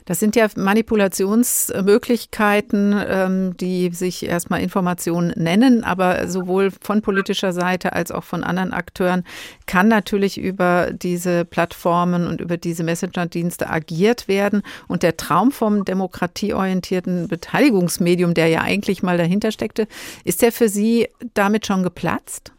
Das 0.06 0.20
sind 0.20 0.36
ja 0.36 0.48
Manipulationsmöglichkeiten, 0.56 2.96
ähm, 3.08 3.58
die 3.58 3.90
sich 3.90 4.24
erstmal 4.24 4.62
Informationen 4.62 5.34
nennen, 5.36 5.84
aber 5.84 6.28
sowohl 6.28 6.70
von 6.80 7.02
politischer 7.02 7.54
Seite 7.54 7.94
als 7.94 8.12
auch 8.12 8.24
von 8.24 8.44
anderen 8.44 8.74
Akteuren 8.74 9.24
kann 9.66 9.88
natürlich 9.88 10.38
über 10.38 10.92
diese 10.92 11.44
Plattformen 11.44 12.28
und 12.28 12.40
über 12.40 12.58
diese 12.58 12.84
Messenger-Dienste 12.84 13.68
agiert 13.68 14.28
werden. 14.28 14.62
Und 14.88 15.02
der 15.02 15.18
Traum 15.18 15.52
vom 15.52 15.84
demokratieorientierten 15.84 17.28
Beteiligungsmedium, 17.28 18.36
der 18.36 18.50
ja 18.50 18.62
eigentlich 18.62 19.02
mal 19.02 19.18
dahinter 19.18 19.52
steckte, 19.52 19.88
ist 20.24 20.44
der 20.44 20.52
für 20.52 20.70
Sie 20.70 21.08
damit 21.34 21.66
schon 21.66 21.82
geplatzt? 21.82 22.52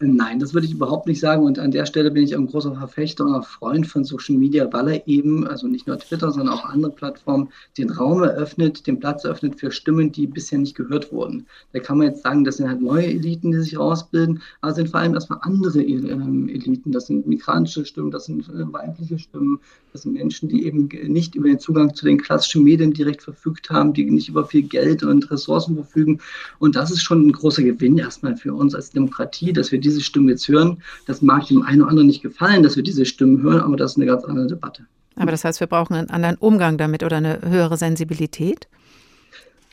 Nein, 0.00 0.38
das 0.38 0.54
würde 0.54 0.64
ich 0.64 0.74
überhaupt 0.74 1.08
nicht 1.08 1.18
sagen. 1.18 1.42
Und 1.42 1.58
an 1.58 1.72
der 1.72 1.84
Stelle 1.84 2.12
bin 2.12 2.22
ich 2.22 2.36
ein 2.36 2.46
großer 2.46 2.72
Verfechter 2.72 3.24
und 3.26 3.34
auch 3.34 3.44
Freund 3.44 3.84
von 3.84 4.04
Social 4.04 4.36
Media, 4.36 4.72
weil 4.72 4.88
er 4.88 5.08
eben, 5.08 5.44
also 5.44 5.66
nicht 5.66 5.88
nur 5.88 5.98
Twitter, 5.98 6.30
sondern 6.30 6.54
auch 6.54 6.64
andere 6.66 6.92
Plattformen, 6.92 7.48
den 7.76 7.90
Raum 7.90 8.22
eröffnet, 8.22 8.86
den 8.86 9.00
Platz 9.00 9.24
eröffnet 9.24 9.58
für 9.58 9.72
Stimmen, 9.72 10.12
die 10.12 10.28
bisher 10.28 10.60
nicht 10.60 10.76
gehört 10.76 11.10
wurden. 11.10 11.46
Da 11.72 11.80
kann 11.80 11.98
man 11.98 12.06
jetzt 12.06 12.22
sagen, 12.22 12.44
das 12.44 12.58
sind 12.58 12.68
halt 12.68 12.80
neue 12.80 13.06
Eliten, 13.06 13.50
die 13.50 13.58
sich 13.58 13.76
rausbilden, 13.76 14.40
aber 14.60 14.72
sind 14.72 14.88
vor 14.88 15.00
allem 15.00 15.14
erstmal 15.14 15.40
andere 15.42 15.82
ähm, 15.82 16.48
Eliten. 16.48 16.92
Das 16.92 17.08
sind 17.08 17.26
migrantische 17.26 17.84
Stimmen, 17.84 18.12
das 18.12 18.26
sind 18.26 18.48
äh, 18.50 18.72
weibliche 18.72 19.18
Stimmen, 19.18 19.58
das 19.92 20.02
sind 20.02 20.12
Menschen, 20.12 20.48
die 20.48 20.64
eben 20.64 20.88
nicht 21.12 21.34
über 21.34 21.48
den 21.48 21.58
Zugang 21.58 21.92
zu 21.92 22.04
den 22.04 22.18
klassischen 22.22 22.62
Medien 22.62 22.92
direkt 22.92 23.22
verfügt 23.22 23.68
haben, 23.70 23.94
die 23.94 24.08
nicht 24.08 24.28
über 24.28 24.44
viel 24.44 24.62
Geld 24.62 25.02
und 25.02 25.28
Ressourcen 25.28 25.74
verfügen. 25.74 26.20
Und 26.60 26.76
das 26.76 26.92
ist 26.92 27.02
schon 27.02 27.26
ein 27.26 27.32
großer 27.32 27.64
Gewinn 27.64 27.98
erstmal 27.98 28.36
für 28.36 28.54
uns 28.54 28.76
als 28.76 28.90
Demokratie, 28.90 29.52
dass 29.52 29.72
wir 29.72 29.80
die 29.80 29.87
diese 29.88 30.00
Stimmen 30.00 30.28
jetzt 30.28 30.48
hören. 30.48 30.78
Das 31.06 31.22
mag 31.22 31.46
dem 31.46 31.62
einen 31.62 31.82
oder 31.82 31.90
anderen 31.90 32.06
nicht 32.06 32.22
gefallen, 32.22 32.62
dass 32.62 32.76
wir 32.76 32.82
diese 32.82 33.04
Stimmen 33.04 33.42
hören, 33.42 33.60
aber 33.60 33.76
das 33.76 33.92
ist 33.92 33.96
eine 33.96 34.06
ganz 34.06 34.24
andere 34.24 34.46
Debatte. 34.46 34.84
Aber 35.16 35.30
das 35.32 35.44
heißt, 35.44 35.60
wir 35.60 35.66
brauchen 35.66 35.94
einen 35.94 36.10
anderen 36.10 36.36
Umgang 36.36 36.78
damit 36.78 37.02
oder 37.02 37.16
eine 37.16 37.40
höhere 37.42 37.76
Sensibilität? 37.76 38.68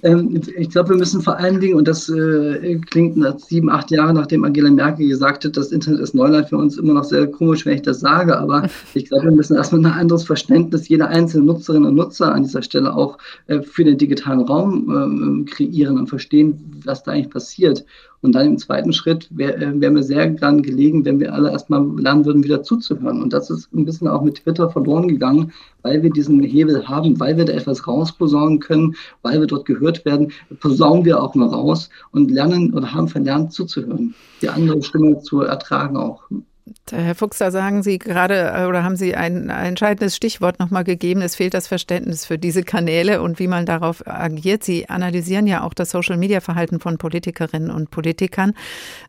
Ähm, 0.04 0.42
ich 0.58 0.70
glaube, 0.70 0.90
wir 0.90 0.98
müssen 0.98 1.22
vor 1.22 1.38
allen 1.38 1.60
Dingen, 1.60 1.76
und 1.76 1.88
das 1.88 2.10
äh, 2.10 2.80
klingt 2.90 3.16
nach 3.16 3.40
sieben, 3.40 3.70
acht 3.70 3.92
Jahren, 3.92 4.16
nachdem 4.16 4.44
Angela 4.44 4.70
Merkel 4.70 5.08
gesagt 5.08 5.46
hat, 5.46 5.56
das 5.56 5.72
Internet 5.72 6.02
ist 6.02 6.14
Neuland 6.14 6.50
für 6.50 6.58
uns 6.58 6.78
immer 6.78 6.94
noch 6.94 7.06
sehr 7.06 7.28
komisch, 7.28 7.66
wenn 7.66 7.76
ich 7.76 7.82
das 7.82 8.02
sage, 8.02 8.38
aber 8.38 8.68
ich 8.94 9.06
glaube, 9.06 9.26
wir 9.26 9.32
müssen 9.32 9.56
erstmal 9.56 9.86
ein 9.86 10.00
anderes 10.00 10.26
Verständnis 10.26 10.90
jeder 10.90 11.08
einzelnen 11.08 11.46
Nutzerin 11.46 11.86
und 11.86 11.96
Nutzer 11.96 12.34
an 12.34 12.44
dieser 12.44 12.62
Stelle 12.62 12.94
auch 12.94 13.18
äh, 13.48 13.62
für 13.62 13.84
den 13.84 13.98
digitalen 13.98 14.42
Raum 14.42 15.46
äh, 15.48 15.50
kreieren 15.50 15.98
und 15.98 16.08
verstehen, 16.08 16.82
was 16.84 17.04
da 17.04 17.12
eigentlich 17.12 17.30
passiert. 17.30 17.86
Und 18.26 18.34
dann 18.34 18.48
im 18.48 18.58
zweiten 18.58 18.92
Schritt 18.92 19.28
wäre 19.30 19.56
äh, 19.58 19.80
wär 19.80 19.92
mir 19.92 20.02
sehr 20.02 20.28
gern 20.32 20.64
gelegen, 20.64 21.06
wenn 21.06 21.20
wir 21.20 21.32
alle 21.32 21.52
erstmal 21.52 21.86
lernen 22.00 22.26
würden, 22.26 22.44
wieder 22.44 22.64
zuzuhören. 22.64 23.22
Und 23.22 23.34
das 23.34 23.52
ist 23.52 23.72
ein 23.72 23.86
bisschen 23.86 24.08
auch 24.08 24.24
mit 24.24 24.44
Twitter 24.44 24.68
verloren 24.68 25.08
gegangen, 25.08 25.54
weil 25.84 26.02
wir 26.02 26.10
diesen 26.10 26.42
Hebel 26.42 26.88
haben, 26.88 27.20
weil 27.20 27.38
wir 27.38 27.46
da 27.46 27.54
etwas 27.54 27.88
rausposaunen 27.88 28.60
können, 28.60 28.96
weil 29.22 29.40
wir 29.40 29.48
dort 29.48 29.66
gehört 29.66 30.06
werden, 30.06 30.32
posaunen 30.60 31.06
wir 31.06 31.22
auch 31.22 31.36
mal 31.36 31.48
raus 31.48 31.92
und 32.12 32.32
lernen 32.32 32.74
oder 32.74 32.92
haben 32.92 33.08
verlernt 33.08 33.54
zuzuhören, 33.54 34.16
die 34.42 34.50
andere 34.50 34.82
Stimme 34.82 35.20
zu 35.20 35.42
ertragen 35.42 35.96
auch. 35.96 36.24
Herr 36.90 37.14
Fuchs, 37.14 37.38
da 37.38 37.52
sagen 37.52 37.84
Sie 37.84 38.00
gerade 38.00 38.52
äh, 38.56 38.66
oder 38.66 38.84
haben 38.84 38.96
Sie 38.96 39.16
ein, 39.16 39.52
ein 39.52 39.68
entscheidendes 39.68 40.16
Stichwort 40.16 40.60
nochmal 40.60 40.84
gegeben. 40.84 41.22
Es 41.22 41.36
fehlt 41.36 41.54
das 41.54 41.68
Verständnis 41.68 42.26
für 42.26 42.40
diese 42.40 42.64
Kanäle 42.64 43.22
und 43.22 43.38
wie 43.38 43.48
man 43.48 43.68
darauf 43.68 44.08
agiert. 44.08 44.64
Sie 44.64 44.90
analysieren 44.90 45.46
ja 45.46 45.64
auch 45.64 45.76
das 45.76 45.92
Social-Media-Verhalten 45.92 46.80
von 46.80 46.98
Politikerinnen 46.98 47.70
und 47.70 47.92
Politikern. 47.92 48.54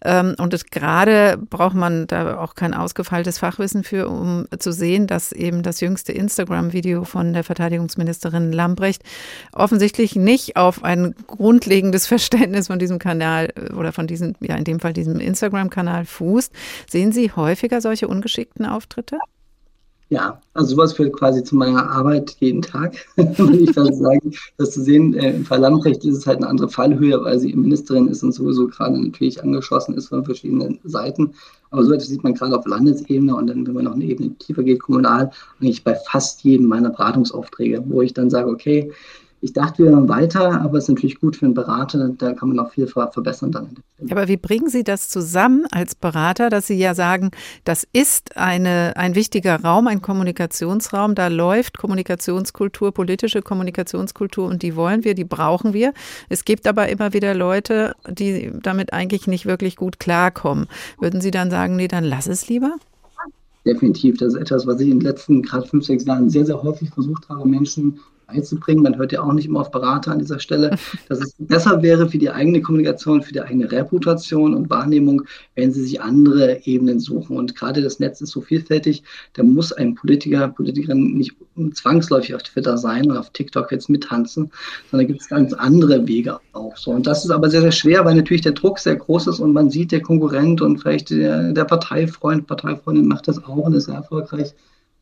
Ähm, 0.04 0.34
und 0.38 0.70
gerade 0.70 1.38
braucht 1.38 1.74
man 1.74 2.06
da 2.06 2.38
auch 2.38 2.56
kein 2.56 2.74
ausgefeiltes 2.74 3.38
Fachwissen 3.38 3.84
für, 3.84 4.08
um 4.08 4.46
zu 4.58 4.70
sehen, 4.70 5.06
dass 5.06 5.32
eben 5.32 5.62
das 5.62 5.80
jüngste 5.80 6.12
Instagram-Video 6.12 7.04
von 7.04 7.32
der 7.32 7.42
Verteidigungsministerin 7.42 8.52
Lambrecht 8.52 9.02
offensichtlich 9.54 10.14
nicht 10.14 10.56
auf 10.56 10.84
ein 10.84 11.14
grundlegendes 11.26 12.06
Verständnis 12.06 12.66
von 12.66 12.78
diesem 12.78 12.98
Kanal 12.98 13.48
äh, 13.54 13.72
oder 13.72 13.92
von 13.92 14.06
diesem, 14.06 14.34
ja 14.40 14.56
in 14.56 14.64
dem 14.64 14.78
Fall 14.78 14.92
diesem 14.92 15.20
Instagram-Kanal 15.20 16.04
fußt. 16.04 16.52
Sehen 16.86 17.12
Sie 17.12 17.32
heute 17.32 17.45
häufiger 17.46 17.80
solche 17.80 18.08
ungeschickten 18.08 18.66
Auftritte? 18.66 19.18
Ja, 20.08 20.40
also 20.54 20.76
sowas 20.76 20.92
führt 20.92 21.14
quasi 21.14 21.42
zu 21.42 21.56
meiner 21.56 21.90
Arbeit 21.90 22.36
jeden 22.38 22.62
Tag, 22.62 22.94
würde 23.16 23.56
ich 23.56 23.72
fast 23.72 23.98
sagen. 23.98 24.32
Das 24.56 24.70
zu 24.70 24.82
sehen, 24.82 25.14
äh, 25.14 25.34
im 25.34 25.44
Fall 25.44 25.58
Lamprecht 25.58 26.04
ist 26.04 26.18
es 26.18 26.26
halt 26.28 26.38
eine 26.38 26.46
andere 26.46 26.68
Fallhöhe, 26.68 27.20
weil 27.24 27.40
sie 27.40 27.52
Ministerin 27.52 28.06
ist 28.06 28.22
und 28.22 28.30
sowieso 28.30 28.68
gerade 28.68 29.00
natürlich 29.00 29.42
angeschossen 29.42 29.96
ist 29.96 30.08
von 30.08 30.24
verschiedenen 30.24 30.78
Seiten. 30.84 31.34
Aber 31.70 31.82
so 31.82 31.92
etwas 31.92 32.06
sieht 32.06 32.22
man 32.22 32.34
gerade 32.34 32.56
auf 32.56 32.66
Landesebene 32.66 33.34
und 33.34 33.48
dann, 33.48 33.66
wenn 33.66 33.74
man 33.74 33.84
noch 33.84 33.94
eine 33.94 34.04
Ebene 34.04 34.30
tiefer 34.38 34.62
geht, 34.62 34.80
kommunal, 34.80 35.32
eigentlich 35.60 35.82
bei 35.82 35.96
fast 36.08 36.44
jedem 36.44 36.66
meiner 36.66 36.90
Beratungsaufträge, 36.90 37.82
wo 37.86 38.00
ich 38.00 38.14
dann 38.14 38.30
sage, 38.30 38.48
okay, 38.48 38.92
Ich 39.42 39.52
dachte, 39.52 39.84
wir 39.84 39.90
wären 39.90 40.08
weiter, 40.08 40.60
aber 40.62 40.78
es 40.78 40.84
ist 40.84 40.88
natürlich 40.88 41.20
gut 41.20 41.36
für 41.36 41.44
einen 41.44 41.54
Berater, 41.54 42.08
da 42.08 42.32
kann 42.32 42.48
man 42.48 42.56
noch 42.56 42.70
viel 42.70 42.86
verbessern 42.86 43.52
dann. 43.52 43.76
Aber 44.10 44.28
wie 44.28 44.36
bringen 44.36 44.68
Sie 44.68 44.82
das 44.82 45.08
zusammen 45.08 45.66
als 45.70 45.94
Berater, 45.94 46.48
dass 46.48 46.66
Sie 46.66 46.78
ja 46.78 46.94
sagen, 46.94 47.30
das 47.64 47.86
ist 47.92 48.36
eine, 48.36 48.94
ein 48.96 49.14
wichtiger 49.14 49.60
Raum, 49.60 49.88
ein 49.88 50.00
Kommunikationsraum, 50.00 51.14
da 51.14 51.28
läuft 51.28 51.76
Kommunikationskultur, 51.78 52.92
politische 52.92 53.42
Kommunikationskultur 53.42 54.46
und 54.46 54.62
die 54.62 54.74
wollen 54.74 55.04
wir, 55.04 55.14
die 55.14 55.24
brauchen 55.24 55.74
wir. 55.74 55.92
Es 56.28 56.44
gibt 56.44 56.66
aber 56.66 56.88
immer 56.88 57.12
wieder 57.12 57.34
Leute, 57.34 57.94
die 58.08 58.52
damit 58.62 58.92
eigentlich 58.92 59.26
nicht 59.26 59.44
wirklich 59.44 59.76
gut 59.76 60.00
klarkommen. 60.00 60.66
Würden 60.98 61.20
Sie 61.20 61.30
dann 61.30 61.50
sagen, 61.50 61.76
nee, 61.76 61.88
dann 61.88 62.04
lass 62.04 62.26
es 62.26 62.48
lieber? 62.48 62.76
Definitiv. 63.66 64.16
Das 64.18 64.34
ist 64.34 64.40
etwas, 64.40 64.66
was 64.66 64.80
ich 64.80 64.88
in 64.88 65.00
den 65.00 65.06
letzten 65.06 65.42
gerade 65.42 65.66
fünf, 65.66 65.84
sechs 65.84 66.04
Jahren 66.04 66.30
sehr, 66.30 66.46
sehr 66.46 66.62
häufig 66.62 66.88
versucht 66.90 67.28
habe, 67.28 67.48
Menschen 67.48 67.98
beizubringen. 68.26 68.82
Man 68.82 68.96
hört 68.96 69.12
ja 69.12 69.22
auch 69.22 69.32
nicht 69.32 69.46
immer 69.46 69.60
auf 69.60 69.70
Berater 69.70 70.12
an 70.12 70.18
dieser 70.18 70.38
Stelle, 70.38 70.76
dass 71.08 71.20
es 71.20 71.34
besser 71.38 71.82
wäre 71.82 72.08
für 72.08 72.18
die 72.18 72.30
eigene 72.30 72.60
Kommunikation, 72.60 73.22
für 73.22 73.32
die 73.32 73.40
eigene 73.40 73.70
Reputation 73.70 74.54
und 74.54 74.70
Wahrnehmung, 74.70 75.22
wenn 75.54 75.72
sie 75.72 75.82
sich 75.82 76.00
andere 76.00 76.66
Ebenen 76.66 77.00
suchen. 77.00 77.36
Und 77.36 77.54
gerade 77.54 77.82
das 77.82 78.00
Netz 78.00 78.20
ist 78.20 78.30
so 78.30 78.40
vielfältig, 78.40 79.02
da 79.34 79.42
muss 79.42 79.72
ein 79.72 79.94
Politiker, 79.94 80.48
Politikerin 80.48 81.16
nicht 81.16 81.36
zwangsläufig 81.72 82.34
auf 82.34 82.42
Twitter 82.42 82.76
sein 82.76 83.10
und 83.10 83.16
auf 83.16 83.30
TikTok 83.30 83.72
jetzt 83.72 83.88
mittanzen, 83.88 84.50
sondern 84.90 85.06
gibt 85.06 85.20
es 85.20 85.28
ganz 85.28 85.52
andere 85.52 86.06
Wege 86.06 86.38
auch 86.52 86.76
so. 86.76 86.90
Und 86.90 87.06
das 87.06 87.24
ist 87.24 87.30
aber 87.30 87.50
sehr, 87.50 87.62
sehr 87.62 87.72
schwer, 87.72 88.04
weil 88.04 88.14
natürlich 88.14 88.42
der 88.42 88.52
Druck 88.52 88.78
sehr 88.78 88.96
groß 88.96 89.28
ist 89.28 89.40
und 89.40 89.52
man 89.52 89.70
sieht, 89.70 89.92
der 89.92 90.02
Konkurrent 90.02 90.60
und 90.60 90.78
vielleicht 90.78 91.10
der, 91.10 91.52
der 91.52 91.64
Parteifreund, 91.64 92.46
Parteifreundin 92.46 93.06
macht 93.06 93.28
das 93.28 93.42
auch 93.42 93.56
und 93.56 93.74
ist 93.74 93.86
sehr 93.86 93.94
erfolgreich. 93.94 94.54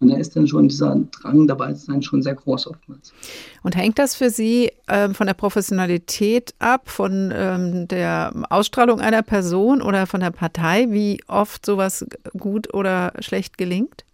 Und 0.05 0.11
da 0.11 0.19
ist 0.19 0.37
dann 0.37 0.47
schon 0.47 0.69
dieser 0.69 1.01
Drang 1.23 1.47
dabei 1.47 1.73
zu 1.73 1.87
sein 1.87 2.03
schon 2.03 2.23
sehr 2.23 2.35
groß 2.35 2.67
oftmals. 2.67 3.15
Und 3.63 3.75
hängt 3.75 3.99
das 3.99 4.15
für 4.15 4.29
Sie 4.29 4.71
ähm, 4.87 5.15
von 5.15 5.27
der 5.27 5.33
Professionalität 5.33 6.53
ab, 6.59 6.91
von 6.91 7.33
ähm, 7.35 7.89
der 7.89 8.35
Ausstrahlung 8.51 9.01
einer 9.01 9.23
Person 9.23 9.81
oder 9.81 10.07
von 10.07 10.21
der 10.21 10.31
Partei, 10.31 10.89
wie 10.91 11.23
oft 11.27 11.65
sowas 11.65 12.05
gut 12.39 12.75
oder 12.75 13.15
schlecht 13.21 13.57
gelingt? 13.57 14.05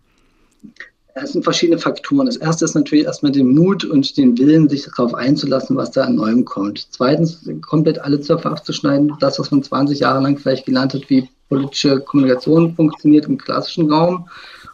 Es 1.15 1.33
sind 1.33 1.43
verschiedene 1.43 1.81
Faktoren. 1.81 2.27
Das 2.27 2.37
erste 2.37 2.65
ist 2.65 2.77
natürlich 2.77 3.07
erstmal 3.07 3.33
den 3.33 3.53
Mut 3.53 3.85
und 3.85 4.17
den 4.17 4.39
Willen, 4.39 4.69
sich 4.69 4.85
darauf 4.85 5.13
einzulassen, 5.13 5.77
was 5.77 5.91
da 5.91 6.05
an 6.05 6.15
Neuem 6.15 6.45
kommt. 6.45 6.87
Zweitens, 6.91 7.51
komplett 7.63 7.99
alle 7.99 8.21
Zöpfe 8.21 8.49
abzuschneiden. 8.49 9.13
Das, 9.19 9.41
was 9.41 9.51
man 9.51 9.65
20 9.65 9.99
Jahre 9.99 10.23
lang 10.23 10.39
vielleicht 10.39 10.67
gelernt 10.67 10.95
hat, 10.95 11.11
wie 11.11 11.29
politische 11.49 11.99
Kommunikation 11.99 12.77
funktioniert 12.77 13.27
im 13.27 13.39
klassischen 13.39 13.91
Raum 13.91 14.29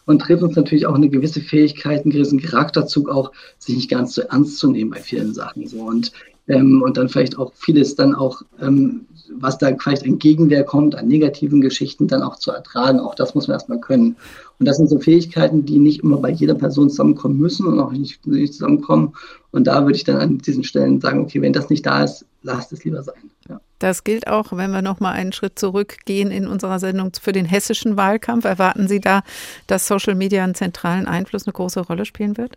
und 0.07 0.19
drittens 0.19 0.57
natürlich 0.57 0.87
auch 0.87 0.95
eine 0.95 1.11
gewisse 1.11 1.41
Fähigkeit, 1.41 2.03
einen 2.03 2.13
gewissen 2.13 2.41
Charakterzug 2.41 3.11
auch, 3.11 3.33
sich 3.59 3.77
nicht 3.77 3.91
ganz 3.91 4.15
so 4.15 4.23
ernst 4.23 4.59
zu 4.59 4.71
nehmen 4.71 4.91
bei 4.91 5.01
vielen 5.01 5.35
Sachen. 5.35 5.67
So. 5.67 5.81
Und, 5.81 6.13
ähm, 6.49 6.83
und 6.83 6.97
dann 6.97 7.09
vielleicht 7.09 7.39
auch 7.39 7.53
vieles 7.55 7.97
dann 7.97 8.15
auch, 8.15 8.43
ähm, 8.61 9.07
was 9.39 9.59
da 9.59 9.77
vielleicht 9.77 10.05
ein 10.05 10.21
Gegenwehr 10.21 10.63
kommt, 10.63 10.95
an 10.95 11.09
negativen 11.09 11.61
Geschichten 11.61 12.07
dann 12.07 12.23
auch 12.23 12.37
zu 12.37 12.53
ertragen. 12.53 13.01
Auch 13.01 13.17
das 13.17 13.35
muss 13.35 13.49
man 13.49 13.57
erstmal 13.57 13.81
können. 13.81 14.17
Und 14.61 14.67
das 14.67 14.77
sind 14.77 14.89
so 14.89 15.01
Fähigkeiten, 15.01 15.67
die 15.67 15.79
nicht 15.79 16.05
immer 16.05 16.19
bei 16.19 16.31
jeder 16.31 16.55
Person 16.55 16.89
zusammenkommen 16.89 17.39
müssen 17.39 17.67
und 17.67 17.81
auch 17.81 17.91
nicht, 17.91 18.25
nicht 18.27 18.55
zusammenkommen. 18.55 19.15
Und 19.51 19.67
da 19.67 19.83
würde 19.85 19.97
ich 19.97 20.05
dann 20.05 20.19
an 20.19 20.39
diesen 20.39 20.63
Stellen 20.63 21.01
sagen, 21.01 21.21
okay, 21.21 21.43
wenn 21.43 21.53
das 21.53 21.69
nicht 21.69 21.85
da 21.85 22.05
ist, 22.05 22.25
lasst 22.43 22.73
es 22.73 22.85
lieber 22.85 23.03
sein. 23.03 23.31
Das 23.79 24.05
gilt 24.05 24.27
auch, 24.27 24.53
wenn 24.53 24.71
wir 24.71 24.83
noch 24.83 25.01
mal 25.01 25.13
einen 25.13 25.33
Schritt 25.33 25.59
zurückgehen 25.59 26.31
in 26.31 26.47
unserer 26.47 26.79
Sendung 26.79 27.13
für 27.21 27.33
den 27.33 27.45
hessischen 27.45 27.97
Wahlkampf. 27.97 28.45
Erwarten 28.45 28.89
Sie 28.89 29.01
da, 29.01 29.23
dass 29.67 29.87
Social 29.87 30.15
Media 30.15 30.45
einen 30.45 30.55
zentralen 30.55 31.07
Einfluss, 31.07 31.47
eine 31.47 31.53
große 31.53 31.81
Rolle 31.81 32.05
spielen 32.05 32.37
wird? 32.37 32.57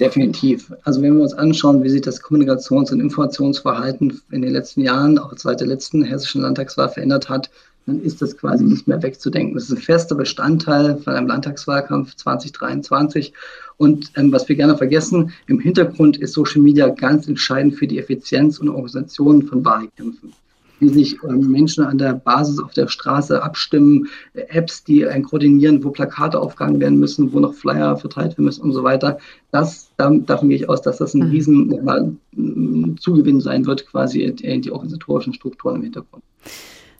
Definitiv. 0.00 0.72
Also 0.82 1.02
wenn 1.02 1.14
wir 1.16 1.22
uns 1.22 1.34
anschauen, 1.34 1.84
wie 1.84 1.88
sich 1.88 2.00
das 2.00 2.20
Kommunikations- 2.20 2.90
und 2.92 3.00
Informationsverhalten 3.00 4.20
in 4.32 4.42
den 4.42 4.52
letzten 4.52 4.80
Jahren, 4.80 5.18
auch 5.18 5.32
seit 5.36 5.60
der 5.60 5.68
letzten 5.68 6.02
hessischen 6.02 6.42
Landtagswahl 6.42 6.88
verändert 6.88 7.28
hat, 7.28 7.50
dann 7.86 8.00
ist 8.00 8.22
das 8.22 8.36
quasi 8.36 8.64
nicht 8.64 8.88
mehr 8.88 9.02
wegzudenken. 9.02 9.54
Das 9.54 9.64
ist 9.64 9.72
ein 9.72 9.82
fester 9.82 10.14
Bestandteil 10.14 10.96
von 10.98 11.14
einem 11.14 11.26
Landtagswahlkampf 11.26 12.14
2023. 12.16 13.32
Und 13.76 14.12
ähm, 14.16 14.32
was 14.32 14.48
wir 14.48 14.56
gerne 14.56 14.76
vergessen, 14.76 15.32
im 15.46 15.60
Hintergrund 15.60 16.16
ist 16.16 16.32
Social 16.32 16.62
Media 16.62 16.88
ganz 16.88 17.28
entscheidend 17.28 17.74
für 17.74 17.86
die 17.86 17.98
Effizienz 17.98 18.58
und 18.58 18.68
Organisation 18.68 19.42
von 19.42 19.64
Wahlkämpfen. 19.64 20.32
Wie 20.80 20.88
sich 20.88 21.18
ähm, 21.22 21.50
Menschen 21.50 21.84
an 21.84 21.98
der 21.98 22.14
Basis 22.14 22.58
auf 22.58 22.72
der 22.72 22.88
Straße 22.88 23.42
abstimmen, 23.42 24.08
äh, 24.32 24.42
Apps, 24.48 24.82
die 24.84 25.06
ein 25.06 25.22
koordinieren, 25.22 25.84
wo 25.84 25.90
Plakate 25.90 26.40
aufgehangen 26.40 26.80
werden 26.80 26.98
müssen, 26.98 27.32
wo 27.32 27.40
noch 27.40 27.54
Flyer 27.54 27.96
verteilt 27.96 28.32
werden 28.32 28.46
müssen 28.46 28.62
und 28.62 28.72
so 28.72 28.82
weiter. 28.82 29.18
Das, 29.50 29.90
davon 29.96 30.48
gehe 30.48 30.56
ich 30.56 30.68
aus, 30.68 30.82
dass 30.82 30.98
das 30.98 31.14
ein 31.14 31.26
mhm. 31.26 31.30
riesen 31.30 31.88
äh, 31.88 32.96
Zugewinn 32.98 33.40
sein 33.40 33.66
wird, 33.66 33.86
quasi 33.86 34.22
in 34.22 34.62
die 34.62 34.70
organisatorischen 34.70 35.34
Strukturen 35.34 35.76
im 35.76 35.82
Hintergrund. 35.82 36.24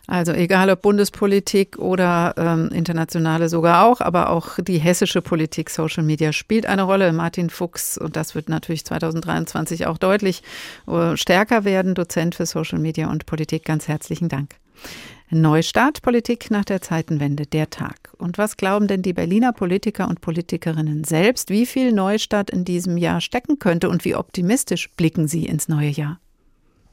Also 0.06 0.32
egal 0.32 0.68
ob 0.68 0.82
Bundespolitik 0.82 1.78
oder 1.78 2.34
ähm, 2.36 2.68
internationale 2.68 3.48
sogar 3.48 3.86
auch, 3.86 4.02
aber 4.02 4.30
auch 4.30 4.58
die 4.58 4.78
hessische 4.78 5.22
Politik, 5.22 5.70
Social 5.70 6.02
Media 6.02 6.32
spielt 6.32 6.66
eine 6.66 6.82
Rolle. 6.82 7.12
Martin 7.12 7.48
Fuchs, 7.48 7.96
und 7.96 8.14
das 8.16 8.34
wird 8.34 8.50
natürlich 8.50 8.84
2023 8.84 9.86
auch 9.86 9.96
deutlich 9.96 10.42
äh, 10.86 11.16
stärker 11.16 11.64
werden, 11.64 11.94
Dozent 11.94 12.34
für 12.34 12.44
Social 12.44 12.78
Media 12.78 13.10
und 13.10 13.24
Politik. 13.24 13.64
Ganz 13.64 13.88
herzlichen 13.88 14.28
Dank. 14.28 14.56
Neustart 15.30 16.02
Politik 16.02 16.50
nach 16.50 16.66
der 16.66 16.82
Zeitenwende, 16.82 17.46
der 17.46 17.70
Tag. 17.70 18.12
Und 18.18 18.36
was 18.36 18.58
glauben 18.58 18.86
denn 18.86 19.00
die 19.00 19.14
Berliner 19.14 19.52
Politiker 19.52 20.06
und 20.08 20.20
Politikerinnen 20.20 21.04
selbst, 21.04 21.48
wie 21.48 21.64
viel 21.64 21.92
Neustart 21.92 22.50
in 22.50 22.64
diesem 22.64 22.98
Jahr 22.98 23.22
stecken 23.22 23.58
könnte 23.58 23.88
und 23.88 24.04
wie 24.04 24.14
optimistisch 24.14 24.90
blicken 24.90 25.28
sie 25.28 25.46
ins 25.46 25.66
neue 25.66 25.88
Jahr? 25.88 26.20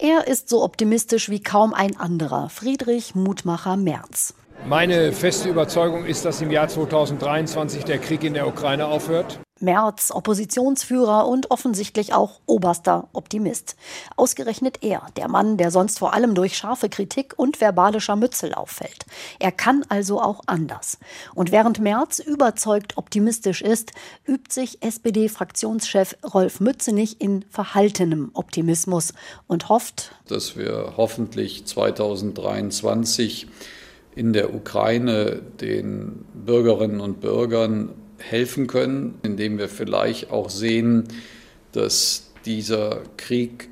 Er 0.03 0.27
ist 0.27 0.49
so 0.49 0.63
optimistisch 0.63 1.29
wie 1.29 1.43
kaum 1.43 1.75
ein 1.75 1.95
anderer, 1.95 2.49
Friedrich 2.49 3.13
Mutmacher 3.13 3.77
Merz. 3.77 4.33
Meine 4.65 5.11
feste 5.11 5.47
Überzeugung 5.47 6.05
ist, 6.05 6.25
dass 6.25 6.41
im 6.41 6.49
Jahr 6.49 6.67
2023 6.67 7.83
der 7.83 7.99
Krieg 7.99 8.23
in 8.23 8.33
der 8.33 8.47
Ukraine 8.47 8.87
aufhört. 8.87 9.39
Merz, 9.61 10.11
Oppositionsführer 10.11 11.27
und 11.27 11.51
offensichtlich 11.51 12.13
auch 12.13 12.39
oberster 12.45 13.07
Optimist. 13.13 13.75
Ausgerechnet 14.15 14.83
er, 14.83 15.07
der 15.15 15.27
Mann, 15.27 15.57
der 15.57 15.71
sonst 15.71 15.99
vor 15.99 16.13
allem 16.13 16.35
durch 16.35 16.57
scharfe 16.57 16.89
Kritik 16.89 17.33
und 17.37 17.61
verbale 17.61 18.01
Scharmützel 18.01 18.53
auffällt. 18.53 19.05
Er 19.39 19.51
kann 19.51 19.85
also 19.89 20.21
auch 20.21 20.41
anders. 20.47 20.97
Und 21.35 21.51
während 21.51 21.79
Merz 21.79 22.19
überzeugt 22.19 22.97
optimistisch 22.97 23.61
ist, 23.61 23.91
übt 24.25 24.53
sich 24.53 24.81
SPD-Fraktionschef 24.81 26.15
Rolf 26.33 26.59
Mützenich 26.59 27.21
in 27.21 27.45
verhaltenem 27.49 28.31
Optimismus 28.33 29.13
und 29.47 29.69
hofft, 29.69 30.11
dass 30.27 30.57
wir 30.57 30.93
hoffentlich 30.97 31.65
2023 31.65 33.47
in 34.15 34.33
der 34.33 34.53
Ukraine 34.53 35.41
den 35.61 36.25
Bürgerinnen 36.33 36.99
und 36.99 37.21
Bürgern 37.21 37.89
helfen 38.21 38.67
können, 38.67 39.15
indem 39.23 39.57
wir 39.57 39.69
vielleicht 39.69 40.31
auch 40.31 40.49
sehen, 40.49 41.07
dass 41.71 42.31
dieser 42.45 43.01
Krieg 43.17 43.69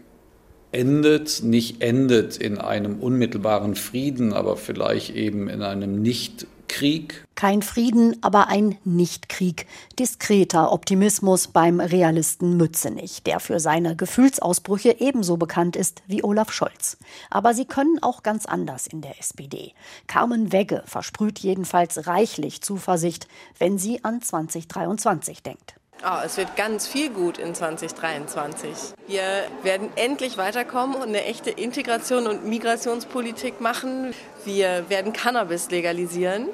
endet, 0.71 1.43
nicht 1.43 1.81
endet 1.81 2.37
in 2.37 2.57
einem 2.57 2.99
unmittelbaren 2.99 3.75
Frieden, 3.75 4.33
aber 4.33 4.57
vielleicht 4.57 5.15
eben 5.15 5.49
in 5.49 5.61
einem 5.61 6.01
nicht 6.01 6.45
Krieg. 6.69 7.25
Kein 7.35 7.61
Frieden, 7.61 8.15
aber 8.21 8.47
ein 8.47 8.77
Nichtkrieg. 8.85 9.67
Diskreter 9.97 10.71
Optimismus 10.71 11.47
beim 11.47 11.81
Realisten 11.81 12.55
Mützenich, 12.55 13.23
der 13.23 13.41
für 13.41 13.59
seine 13.59 13.97
Gefühlsausbrüche 13.97 14.95
ebenso 14.99 15.35
bekannt 15.35 15.75
ist 15.75 16.01
wie 16.07 16.23
Olaf 16.23 16.53
Scholz. 16.53 16.97
Aber 17.29 17.53
sie 17.53 17.65
können 17.65 18.01
auch 18.01 18.23
ganz 18.23 18.45
anders 18.45 18.87
in 18.87 19.01
der 19.01 19.19
SPD. 19.19 19.73
Carmen 20.07 20.53
Wegge 20.53 20.83
versprüht 20.85 21.39
jedenfalls 21.39 22.07
reichlich 22.07 22.61
Zuversicht, 22.61 23.27
wenn 23.57 23.77
sie 23.77 24.03
an 24.05 24.21
2023 24.21 25.43
denkt. 25.43 25.78
Oh, 26.01 26.21
es 26.23 26.37
wird 26.37 26.55
ganz 26.55 26.87
viel 26.87 27.09
gut 27.09 27.37
in 27.37 27.53
2023. 27.53 28.93
Wir 29.07 29.43
werden 29.63 29.89
endlich 29.97 30.37
weiterkommen 30.37 30.95
und 30.95 31.09
eine 31.09 31.25
echte 31.25 31.49
Integration 31.49 32.25
und 32.25 32.45
Migrationspolitik 32.45 33.59
machen. 33.59 34.13
Wir 34.45 34.89
werden 34.89 35.11
Cannabis 35.11 35.69
legalisieren. 35.71 36.47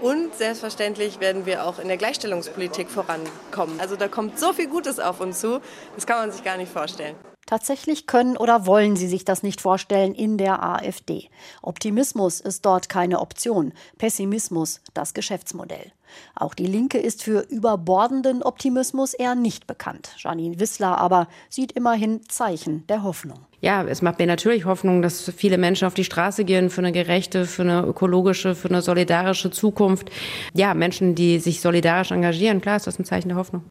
Und 0.00 0.36
selbstverständlich 0.36 1.18
werden 1.18 1.46
wir 1.46 1.64
auch 1.64 1.80
in 1.80 1.88
der 1.88 1.96
Gleichstellungspolitik 1.96 2.88
vorankommen. 2.88 3.80
Also 3.80 3.96
da 3.96 4.06
kommt 4.06 4.38
so 4.38 4.52
viel 4.52 4.68
Gutes 4.68 5.00
auf 5.00 5.20
uns 5.20 5.40
zu, 5.40 5.60
das 5.96 6.06
kann 6.06 6.18
man 6.18 6.30
sich 6.30 6.44
gar 6.44 6.56
nicht 6.56 6.70
vorstellen. 6.70 7.16
Tatsächlich 7.46 8.08
können 8.08 8.36
oder 8.36 8.66
wollen 8.66 8.96
sie 8.96 9.06
sich 9.06 9.24
das 9.24 9.44
nicht 9.44 9.60
vorstellen 9.60 10.14
in 10.14 10.36
der 10.36 10.64
AfD. 10.64 11.28
Optimismus 11.62 12.40
ist 12.40 12.66
dort 12.66 12.88
keine 12.88 13.20
Option, 13.20 13.72
Pessimismus 13.98 14.80
das 14.94 15.14
Geschäftsmodell. 15.14 15.92
Auch 16.34 16.54
die 16.54 16.66
Linke 16.66 16.98
ist 16.98 17.22
für 17.22 17.40
überbordenden 17.48 18.42
Optimismus 18.42 19.14
eher 19.14 19.34
nicht 19.34 19.66
bekannt. 19.66 20.10
Janine 20.18 20.58
Wissler 20.58 20.98
aber 20.98 21.28
sieht 21.48 21.72
immerhin 21.72 22.20
Zeichen 22.28 22.86
der 22.88 23.02
Hoffnung. 23.02 23.38
Ja, 23.60 23.84
es 23.84 24.02
macht 24.02 24.18
mir 24.18 24.26
natürlich 24.26 24.64
Hoffnung, 24.64 25.02
dass 25.02 25.30
viele 25.36 25.58
Menschen 25.58 25.86
auf 25.86 25.94
die 25.94 26.04
Straße 26.04 26.44
gehen 26.44 26.68
für 26.70 26.80
eine 26.80 26.92
gerechte, 26.92 27.46
für 27.46 27.62
eine 27.62 27.82
ökologische, 27.82 28.54
für 28.54 28.68
eine 28.68 28.82
solidarische 28.82 29.50
Zukunft. 29.50 30.10
Ja, 30.52 30.74
Menschen, 30.74 31.14
die 31.14 31.38
sich 31.38 31.60
solidarisch 31.60 32.10
engagieren, 32.10 32.60
klar 32.60 32.76
ist 32.76 32.86
das 32.86 32.98
ein 32.98 33.04
Zeichen 33.04 33.28
der 33.28 33.38
Hoffnung. 33.38 33.64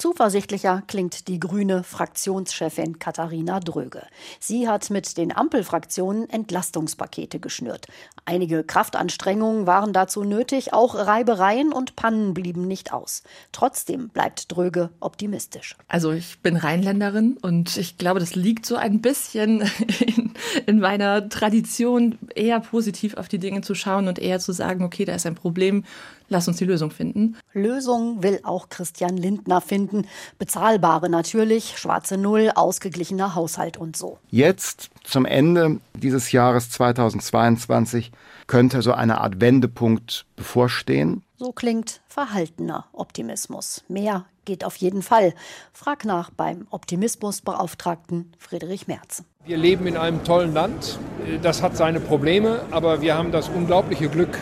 Zuversichtlicher 0.00 0.82
klingt 0.86 1.28
die 1.28 1.38
grüne 1.38 1.84
Fraktionschefin 1.84 2.98
Katharina 2.98 3.60
Dröge. 3.60 4.00
Sie 4.38 4.66
hat 4.66 4.88
mit 4.88 5.18
den 5.18 5.30
Ampelfraktionen 5.30 6.26
Entlastungspakete 6.30 7.38
geschnürt. 7.38 7.86
Einige 8.24 8.64
Kraftanstrengungen 8.64 9.66
waren 9.66 9.92
dazu 9.92 10.24
nötig, 10.24 10.72
auch 10.72 10.94
Reibereien 10.94 11.74
und 11.74 11.96
Pannen 11.96 12.32
blieben 12.32 12.66
nicht 12.66 12.94
aus. 12.94 13.24
Trotzdem 13.52 14.08
bleibt 14.08 14.50
Dröge 14.50 14.88
optimistisch. 15.00 15.76
Also 15.86 16.12
ich 16.12 16.40
bin 16.40 16.56
Rheinländerin 16.56 17.36
und 17.42 17.76
ich 17.76 17.98
glaube, 17.98 18.20
das 18.20 18.34
liegt 18.34 18.64
so 18.64 18.76
ein 18.76 19.02
bisschen 19.02 19.70
in, 20.06 20.32
in 20.64 20.80
meiner 20.80 21.28
Tradition, 21.28 22.18
eher 22.34 22.60
positiv 22.60 23.18
auf 23.18 23.28
die 23.28 23.38
Dinge 23.38 23.60
zu 23.60 23.74
schauen 23.74 24.08
und 24.08 24.18
eher 24.18 24.40
zu 24.40 24.52
sagen, 24.52 24.82
okay, 24.82 25.04
da 25.04 25.14
ist 25.14 25.26
ein 25.26 25.34
Problem, 25.34 25.84
lass 26.30 26.48
uns 26.48 26.56
die 26.56 26.64
Lösung 26.64 26.90
finden. 26.90 27.36
Lösung 27.52 28.22
will 28.22 28.40
auch 28.44 28.70
Christian 28.70 29.18
Lindner 29.18 29.60
finden. 29.60 30.06
Bezahlbare 30.38 31.10
natürlich, 31.10 31.76
schwarze 31.76 32.16
Null, 32.16 32.52
ausgeglichener 32.54 33.34
Haushalt 33.34 33.76
und 33.76 33.96
so. 33.96 34.18
Jetzt 34.30 34.88
zum 35.04 35.26
Ende 35.26 35.80
dieses 35.92 36.32
Jahres 36.32 36.70
2022 36.70 38.12
könnte 38.46 38.80
so 38.80 38.92
eine 38.92 39.20
Art 39.20 39.40
Wendepunkt 39.40 40.24
bevorstehen. 40.36 41.22
So 41.36 41.52
klingt 41.52 42.00
verhaltener 42.08 42.86
Optimismus. 42.92 43.84
Mehr 43.88 44.24
geht 44.44 44.64
auf 44.64 44.76
jeden 44.76 45.02
Fall. 45.02 45.34
Frag 45.72 46.04
nach 46.04 46.30
beim 46.30 46.66
Optimismusbeauftragten 46.70 48.32
Friedrich 48.38 48.88
Merz. 48.88 49.24
Wir 49.44 49.56
leben 49.56 49.86
in 49.86 49.96
einem 49.96 50.22
tollen 50.24 50.52
Land. 50.52 50.98
Das 51.42 51.62
hat 51.62 51.76
seine 51.76 52.00
Probleme, 52.00 52.62
aber 52.70 53.00
wir 53.00 53.16
haben 53.16 53.32
das 53.32 53.48
unglaubliche 53.48 54.08
Glück, 54.08 54.36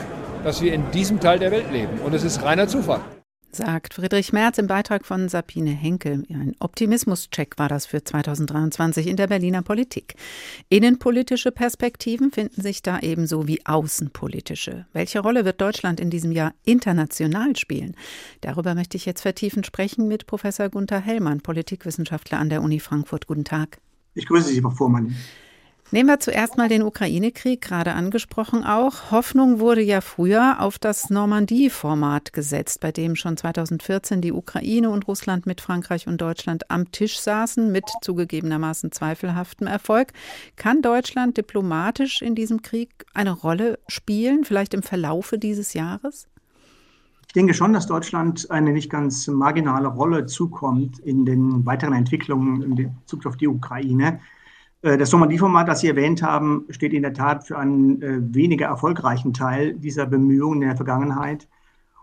dass 0.49 0.63
wir 0.63 0.73
in 0.73 0.91
diesem 0.93 1.21
Teil 1.21 1.39
der 1.39 1.51
Welt 1.51 1.71
leben. 1.71 1.99
Und 1.99 2.15
es 2.15 2.25
ist 2.25 2.43
reiner 2.43 2.67
Zufall. 2.67 3.03
Sagt 3.53 3.93
Friedrich 3.93 4.33
Merz 4.33 4.57
im 4.57 4.67
Beitrag 4.67 5.05
von 5.05 5.29
Sabine 5.29 5.73
Henkel. 5.73 6.25
Ein 6.31 6.55
Optimismuscheck 6.59 7.59
war 7.59 7.69
das 7.69 7.85
für 7.85 8.03
2023 8.03 9.09
in 9.09 9.17
der 9.17 9.27
Berliner 9.27 9.61
Politik. 9.61 10.15
Innenpolitische 10.71 11.53
Perspektiven 11.53 12.31
finden 12.31 12.63
sich 12.63 12.81
da 12.81 12.99
ebenso 13.01 13.47
wie 13.47 13.67
außenpolitische. 13.67 14.87
Welche 14.95 15.21
Rolle 15.21 15.45
wird 15.45 15.61
Deutschland 15.61 16.01
in 16.01 16.09
diesem 16.09 16.33
Jahr 16.33 16.55
international 16.65 17.55
spielen? 17.57 17.95
Darüber 18.41 18.75
möchte 18.75 18.97
ich 18.97 19.05
jetzt 19.05 19.21
vertiefend 19.21 19.67
sprechen 19.67 20.09
mit 20.09 20.27
Professor 20.27 20.71
Gunther 20.71 21.01
Hellmann, 21.01 21.43
Politikwissenschaftler 21.43 22.39
an 22.39 22.49
der 22.49 22.63
Uni 22.63 22.81
Frankfurt. 22.81 23.27
Guten 23.27 23.45
Tag. 23.45 23.81
Ich 24.15 24.25
grüße 24.25 24.49
Sie, 24.49 24.63
Frau 24.63 24.71
Vormann. 24.71 25.15
Nehmen 25.91 26.11
wir 26.11 26.21
zuerst 26.21 26.59
mal 26.59 26.69
den 26.69 26.83
Ukraine-Krieg, 26.83 27.63
gerade 27.63 27.95
angesprochen 27.95 28.63
auch. 28.63 29.11
Hoffnung 29.11 29.59
wurde 29.59 29.81
ja 29.81 30.03
früher 30.03 30.61
auf 30.61 30.79
das 30.79 31.09
Normandie-Format 31.09 32.35
gesetzt, 32.35 32.81
bei 32.81 32.93
dem 32.93 33.17
schon 33.17 33.39
2014 33.39 34.21
die 34.21 34.33
Ukraine 34.33 34.91
und 34.91 35.09
Russland 35.09 35.47
mit 35.47 35.63
Frankreich 35.63 36.07
und 36.07 36.21
Deutschland 36.21 36.71
am 36.71 36.93
Tisch 36.93 37.19
saßen, 37.19 37.73
mit 37.73 37.85
zugegebenermaßen 38.03 38.93
zweifelhaftem 38.93 39.67
Erfolg. 39.67 40.09
Kann 40.57 40.83
Deutschland 40.83 41.39
diplomatisch 41.39 42.21
in 42.21 42.35
diesem 42.35 42.61
Krieg 42.61 42.91
eine 43.15 43.33
Rolle 43.33 43.79
spielen, 43.89 44.45
vielleicht 44.45 44.75
im 44.75 44.83
Verlaufe 44.83 45.39
dieses 45.39 45.73
Jahres? 45.73 46.29
Ich 47.29 47.33
denke 47.33 47.55
schon, 47.55 47.73
dass 47.73 47.87
Deutschland 47.87 48.51
eine 48.51 48.73
nicht 48.73 48.91
ganz 48.91 49.27
marginale 49.27 49.89
Rolle 49.89 50.27
zukommt 50.27 50.99
in 50.99 51.25
den 51.25 51.65
weiteren 51.65 51.95
Entwicklungen 51.95 52.61
in 52.61 52.75
Bezug 52.75 53.25
auf 53.25 53.39
die 53.39 53.49
Ukraine. 53.49 54.21
Äh, 54.83 54.97
das 54.97 55.13
Normandie-Format, 55.13 55.69
das 55.69 55.81
Sie 55.81 55.89
erwähnt 55.89 56.23
haben, 56.23 56.65
steht 56.71 56.93
in 56.93 57.03
der 57.03 57.15
Tat 57.15 57.47
für 57.47 57.59
einen 57.59 58.03
äh, 58.03 58.35
weniger 58.35 58.67
erfolgreichen 58.67 59.33
Teil 59.33 59.75
dieser 59.75 60.07
Bemühungen 60.07 60.63
in 60.63 60.69
der 60.69 60.77
Vergangenheit. 60.77 61.49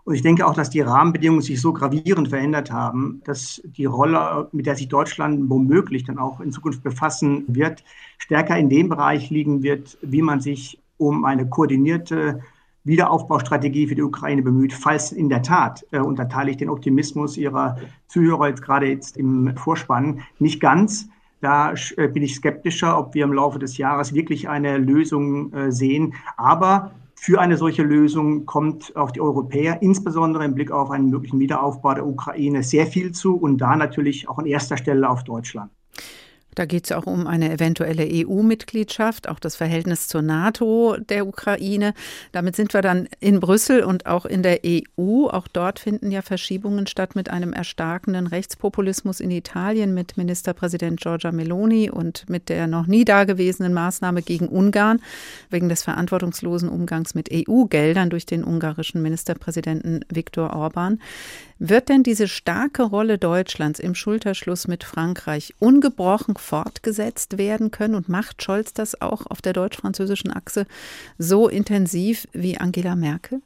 Und 0.04 0.14
ich 0.14 0.22
denke 0.22 0.46
auch, 0.46 0.54
dass 0.54 0.70
die 0.70 0.82
Rahmenbedingungen 0.82 1.42
sich 1.42 1.60
so 1.60 1.72
gravierend 1.72 2.28
verändert 2.28 2.70
haben, 2.70 3.22
dass 3.24 3.60
die 3.64 3.86
Rolle, 3.86 4.48
mit 4.52 4.66
der 4.66 4.76
sich 4.76 4.88
Deutschland 4.88 5.50
womöglich 5.50 6.04
dann 6.04 6.18
auch 6.18 6.40
in 6.40 6.52
Zukunft 6.52 6.84
befassen 6.84 7.44
wird, 7.48 7.82
stärker 8.18 8.56
in 8.56 8.68
dem 8.68 8.88
Bereich 8.88 9.30
liegen 9.30 9.64
wird, 9.64 9.98
wie 10.02 10.22
man 10.22 10.40
sich 10.40 10.80
um 10.96 11.24
eine 11.24 11.48
koordinierte 11.48 12.40
Wiederaufbaustrategie 12.84 13.88
für 13.88 13.96
die 13.96 14.02
Ukraine 14.02 14.42
bemüht, 14.42 14.72
falls 14.72 15.10
in 15.10 15.28
der 15.28 15.42
Tat, 15.42 15.84
äh, 15.90 15.98
und 15.98 16.20
da 16.20 16.26
teile 16.26 16.52
ich 16.52 16.56
den 16.56 16.70
Optimismus 16.70 17.36
Ihrer 17.36 17.76
Zuhörer 18.06 18.48
jetzt 18.48 18.62
gerade 18.62 18.86
jetzt 18.86 19.16
im 19.16 19.56
Vorspann, 19.56 20.20
nicht 20.38 20.60
ganz, 20.60 21.08
da 21.40 21.74
äh, 21.96 22.08
bin 22.08 22.22
ich 22.22 22.34
skeptischer, 22.34 22.98
ob 22.98 23.14
wir 23.14 23.24
im 23.24 23.32
Laufe 23.32 23.58
des 23.58 23.76
Jahres 23.78 24.14
wirklich 24.14 24.48
eine 24.48 24.78
Lösung 24.78 25.52
äh, 25.52 25.70
sehen. 25.70 26.14
Aber 26.36 26.92
für 27.14 27.40
eine 27.40 27.56
solche 27.56 27.82
Lösung 27.82 28.46
kommt 28.46 28.94
auf 28.94 29.12
die 29.12 29.20
Europäer, 29.20 29.82
insbesondere 29.82 30.44
im 30.44 30.54
Blick 30.54 30.70
auf 30.70 30.90
einen 30.90 31.10
möglichen 31.10 31.40
Wiederaufbau 31.40 31.94
der 31.94 32.06
Ukraine, 32.06 32.62
sehr 32.62 32.86
viel 32.86 33.12
zu 33.12 33.36
und 33.36 33.58
da 33.58 33.74
natürlich 33.76 34.28
auch 34.28 34.38
an 34.38 34.46
erster 34.46 34.76
Stelle 34.76 35.08
auf 35.08 35.24
Deutschland. 35.24 35.70
Da 36.56 36.64
geht 36.64 36.86
es 36.86 36.92
auch 36.92 37.06
um 37.06 37.26
eine 37.26 37.52
eventuelle 37.52 38.08
EU-Mitgliedschaft, 38.10 39.28
auch 39.28 39.38
das 39.38 39.56
Verhältnis 39.56 40.08
zur 40.08 40.22
NATO 40.22 40.96
der 40.96 41.26
Ukraine. 41.26 41.92
Damit 42.32 42.56
sind 42.56 42.72
wir 42.72 42.80
dann 42.80 43.08
in 43.20 43.40
Brüssel 43.40 43.84
und 43.84 44.06
auch 44.06 44.24
in 44.24 44.42
der 44.42 44.60
EU. 44.64 45.26
Auch 45.28 45.48
dort 45.48 45.78
finden 45.78 46.10
ja 46.10 46.22
Verschiebungen 46.22 46.86
statt 46.86 47.14
mit 47.14 47.28
einem 47.28 47.52
erstarkenden 47.52 48.26
Rechtspopulismus 48.26 49.20
in 49.20 49.30
Italien 49.30 49.92
mit 49.92 50.16
Ministerpräsident 50.16 50.98
Giorgia 50.98 51.30
Meloni 51.30 51.90
und 51.90 52.28
mit 52.30 52.48
der 52.48 52.66
noch 52.66 52.86
nie 52.86 53.04
dagewesenen 53.04 53.74
Maßnahme 53.74 54.22
gegen 54.22 54.48
Ungarn 54.48 55.02
wegen 55.50 55.68
des 55.68 55.82
verantwortungslosen 55.82 56.70
Umgangs 56.70 57.14
mit 57.14 57.28
EU-Geldern 57.30 58.08
durch 58.08 58.24
den 58.24 58.42
ungarischen 58.42 59.02
Ministerpräsidenten 59.02 60.06
Viktor 60.08 60.56
Orban. 60.56 61.00
Wird 61.58 61.88
denn 61.88 62.02
diese 62.02 62.28
starke 62.28 62.82
Rolle 62.82 63.16
Deutschlands 63.16 63.80
im 63.80 63.94
Schulterschluss 63.94 64.68
mit 64.68 64.84
Frankreich 64.84 65.54
ungebrochen 65.58 66.36
fortgesetzt 66.36 67.38
werden 67.38 67.70
können? 67.70 67.94
Und 67.94 68.10
macht 68.10 68.42
Scholz 68.42 68.74
das 68.74 69.00
auch 69.00 69.26
auf 69.26 69.40
der 69.40 69.54
deutsch-französischen 69.54 70.32
Achse 70.32 70.66
so 71.16 71.48
intensiv 71.48 72.28
wie 72.34 72.58
Angela 72.58 72.94
Merkel? 72.94 73.40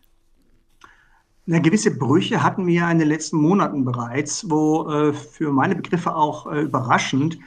Na, 1.47 1.61
gewisse 1.61 1.97
Brüche 1.97 2.43
hatten 2.43 2.67
wir 2.67 2.91
in 2.91 2.99
den 2.99 3.09
letzten 3.09 3.37
Monaten 3.37 3.85
bereits, 3.85 4.49
wo 4.51 4.89
äh, 4.89 5.13
für 5.13 5.53
meine 5.53 5.77
Begriffe 5.77 6.15
auch 6.15 6.51
äh, 6.51 6.63
überraschend 6.63 7.39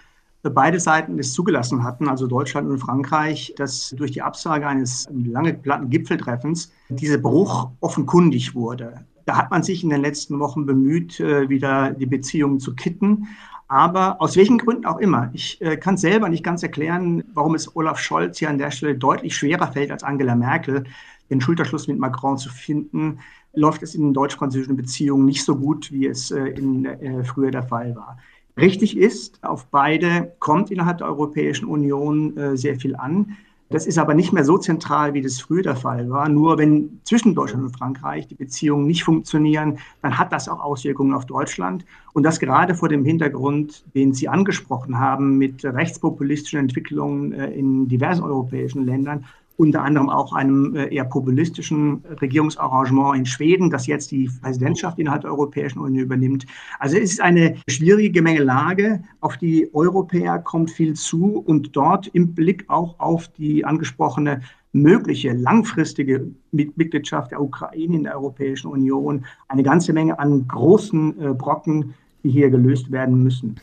beide 0.43 0.79
Seiten 0.79 1.19
es 1.19 1.33
zugelassen 1.33 1.83
hatten, 1.83 2.09
also 2.09 2.27
Deutschland 2.27 2.69
und 2.69 2.79
Frankreich, 2.79 3.53
dass 3.55 3.91
durch 3.91 4.11
die 4.11 4.21
Absage 4.21 4.67
eines 4.67 5.07
lange 5.09 5.53
geplanten 5.53 5.89
Gipfeltreffens 5.89 6.71
dieser 6.89 7.17
Bruch 7.17 7.69
offenkundig 7.79 8.53
wurde. 8.53 9.05
Da 9.25 9.37
hat 9.37 9.51
man 9.51 9.63
sich 9.63 9.83
in 9.83 9.89
den 9.89 10.01
letzten 10.01 10.39
Wochen 10.39 10.65
bemüht, 10.65 11.19
äh, 11.19 11.49
wieder 11.49 11.91
die 11.91 12.05
Beziehungen 12.05 12.59
zu 12.59 12.75
kitten. 12.75 13.27
Aber 13.67 14.21
aus 14.21 14.35
welchen 14.35 14.57
Gründen 14.57 14.85
auch 14.85 14.99
immer, 14.99 15.29
ich 15.33 15.61
äh, 15.61 15.77
kann 15.77 15.97
selber 15.97 16.29
nicht 16.29 16.43
ganz 16.43 16.61
erklären, 16.61 17.23
warum 17.33 17.55
es 17.55 17.75
Olaf 17.75 17.97
Scholz 17.97 18.37
hier 18.37 18.49
an 18.49 18.57
der 18.57 18.71
Stelle 18.71 18.95
deutlich 18.95 19.35
schwerer 19.35 19.71
fällt 19.71 19.91
als 19.91 20.03
Angela 20.03 20.35
Merkel, 20.35 20.83
den 21.29 21.41
Schulterschluss 21.41 21.87
mit 21.87 21.97
Macron 21.97 22.37
zu 22.37 22.49
finden, 22.49 23.19
läuft 23.53 23.83
es 23.83 23.95
in 23.95 24.01
den 24.01 24.13
deutsch-französischen 24.13 24.75
Beziehungen 24.75 25.25
nicht 25.25 25.43
so 25.43 25.55
gut, 25.55 25.91
wie 25.91 26.07
es 26.07 26.31
äh, 26.31 26.45
in, 26.45 26.85
äh, 26.85 27.23
früher 27.23 27.51
der 27.51 27.63
Fall 27.63 27.95
war. 27.95 28.17
Richtig 28.57 28.97
ist, 28.97 29.43
auf 29.43 29.65
beide 29.67 30.33
kommt 30.39 30.69
innerhalb 30.69 30.99
der 30.99 31.07
Europäischen 31.07 31.65
Union 31.65 32.37
äh, 32.37 32.57
sehr 32.57 32.75
viel 32.75 32.95
an. 32.95 33.37
Das 33.69 33.87
ist 33.87 33.97
aber 33.97 34.13
nicht 34.13 34.33
mehr 34.33 34.45
so 34.45 34.57
zentral, 34.57 35.13
wie 35.13 35.21
das 35.21 35.41
früher 35.41 35.63
der 35.63 35.75
Fall 35.75 36.09
war. 36.09 36.29
Nur 36.29 36.57
wenn 36.57 36.99
zwischen 37.05 37.33
Deutschland 37.33 37.63
und 37.63 37.75
Frankreich 37.75 38.27
die 38.27 38.35
Beziehungen 38.35 38.85
nicht 38.85 39.03
funktionieren, 39.03 39.79
dann 40.01 40.17
hat 40.17 40.31
das 40.31 40.47
auch 40.47 40.59
Auswirkungen 40.59 41.13
auf 41.13 41.25
Deutschland. 41.25 41.83
Und 42.13 42.23
das 42.23 42.39
gerade 42.39 42.75
vor 42.75 42.89
dem 42.89 43.03
Hintergrund, 43.03 43.83
den 43.95 44.13
Sie 44.13 44.29
angesprochen 44.29 44.99
haben, 44.99 45.37
mit 45.37 45.65
rechtspopulistischen 45.65 46.59
Entwicklungen 46.59 47.33
äh, 47.33 47.47
in 47.51 47.87
diversen 47.87 48.23
europäischen 48.23 48.85
Ländern 48.85 49.25
unter 49.63 49.81
anderem 49.81 50.09
auch 50.09 50.33
einem 50.33 50.75
äh, 50.75 50.93
eher 50.93 51.05
populistischen 51.05 52.03
Regierungsarrangement 52.21 53.17
in 53.17 53.25
Schweden, 53.25 53.69
das 53.69 53.87
jetzt 53.87 54.11
die 54.11 54.29
Präsidentschaft 54.41 54.99
innerhalb 54.99 55.21
der 55.21 55.31
Europäischen 55.31 55.79
Union 55.79 56.03
übernimmt. 56.03 56.45
Also 56.79 56.97
es 56.97 57.13
ist 57.13 57.21
eine 57.21 57.55
schwierige 57.69 58.11
Gemengelage. 58.11 59.01
Auf 59.21 59.37
die 59.37 59.73
Europäer 59.73 60.39
kommt 60.39 60.69
viel 60.69 60.93
zu 60.95 61.37
und 61.39 61.75
dort 61.75 62.07
im 62.07 62.35
Blick 62.35 62.65
auch 62.67 62.99
auf 62.99 63.29
die 63.29 63.63
angesprochene 63.63 64.41
mögliche 64.73 65.31
langfristige 65.31 66.27
Mitgliedschaft 66.51 67.31
der 67.31 67.41
Ukraine 67.41 67.95
in 67.95 68.03
der 68.03 68.15
Europäischen 68.15 68.67
Union 68.67 69.23
eine 69.47 69.63
ganze 69.63 69.93
Menge 69.93 70.19
an 70.19 70.45
großen 70.47 71.21
äh, 71.21 71.33
Brocken, 71.33 71.93
die 72.23 72.31
hier 72.31 72.49
gelöst 72.49 72.91
werden 72.91 73.23
müssen. 73.23 73.59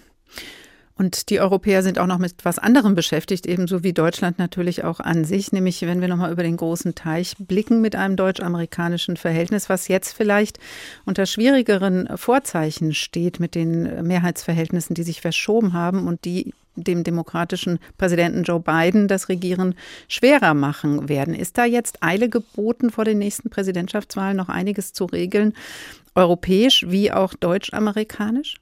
Und 1.01 1.30
die 1.30 1.40
Europäer 1.40 1.82
sind 1.82 1.98
auch 1.98 2.07
noch 2.07 2.18
mit 2.18 2.44
was 2.44 2.59
anderem 2.59 2.94
beschäftigt, 2.94 3.46
ebenso 3.46 3.82
wie 3.82 3.94
Deutschland 3.94 4.38
natürlich 4.38 4.84
auch 4.84 5.01
an 5.01 5.24
sich, 5.24 5.51
nämlich 5.51 5.80
wenn 5.80 6.03
wir 6.03 6.09
nochmal 6.09 6.30
über 6.30 6.42
den 6.42 6.59
großen 6.59 6.94
Teich 6.94 7.36
blicken 7.38 7.80
mit 7.80 7.96
einem 7.96 8.16
deutsch-amerikanischen 8.16 9.16
Verhältnis, 9.16 9.70
was 9.70 9.88
jetzt 9.88 10.12
vielleicht 10.12 10.59
unter 11.07 11.24
schwierigeren 11.24 12.07
Vorzeichen 12.18 12.92
steht 12.92 13.40
mit 13.40 13.55
den 13.55 14.07
Mehrheitsverhältnissen, 14.07 14.92
die 14.92 15.03
sich 15.03 15.22
verschoben 15.22 15.72
haben 15.72 16.07
und 16.07 16.26
die 16.26 16.53
dem 16.74 17.03
demokratischen 17.03 17.78
Präsidenten 17.96 18.42
Joe 18.42 18.61
Biden 18.61 19.09
das 19.09 19.30
Regieren 19.30 19.76
schwerer 20.07 20.53
machen 20.53 21.09
werden. 21.09 21.34
Ist 21.34 21.57
da 21.57 21.64
jetzt 21.64 22.03
Eile 22.03 22.28
geboten, 22.28 22.90
vor 22.90 23.07
den 23.07 23.16
nächsten 23.16 23.48
Präsidentschaftswahlen 23.48 24.36
noch 24.36 24.51
einiges 24.51 24.92
zu 24.92 25.07
regeln, 25.07 25.55
europäisch 26.14 26.84
wie 26.90 27.11
auch 27.11 27.32
deutsch-amerikanisch? 27.32 28.61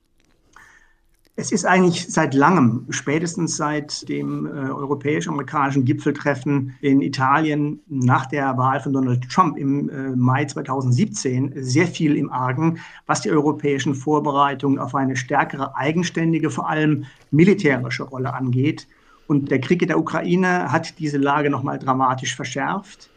Es 1.40 1.52
ist 1.52 1.64
eigentlich 1.64 2.08
seit 2.08 2.34
langem, 2.34 2.84
spätestens 2.90 3.56
seit 3.56 4.08
dem 4.08 4.44
äh, 4.44 4.70
europäisch-amerikanischen 4.70 5.84
Gipfeltreffen 5.84 6.74
in 6.80 7.00
Italien 7.00 7.78
nach 7.86 8.26
der 8.26 8.58
Wahl 8.58 8.80
von 8.80 8.92
Donald 8.92 9.30
Trump 9.30 9.56
im 9.56 9.88
äh, 9.88 10.16
Mai 10.16 10.46
2017, 10.46 11.52
sehr 11.62 11.86
viel 11.86 12.16
im 12.16 12.32
Argen, 12.32 12.80
was 13.06 13.20
die 13.20 13.30
europäischen 13.30 13.94
Vorbereitungen 13.94 14.80
auf 14.80 14.96
eine 14.96 15.14
stärkere 15.14 15.76
eigenständige, 15.76 16.50
vor 16.50 16.68
allem 16.68 17.04
militärische 17.30 18.02
Rolle 18.02 18.34
angeht. 18.34 18.88
Und 19.28 19.52
der 19.52 19.60
Krieg 19.60 19.80
in 19.80 19.86
der 19.86 20.00
Ukraine 20.00 20.72
hat 20.72 20.98
diese 20.98 21.18
Lage 21.18 21.50
nochmal 21.50 21.78
dramatisch 21.78 22.34
verschärft. 22.34 23.10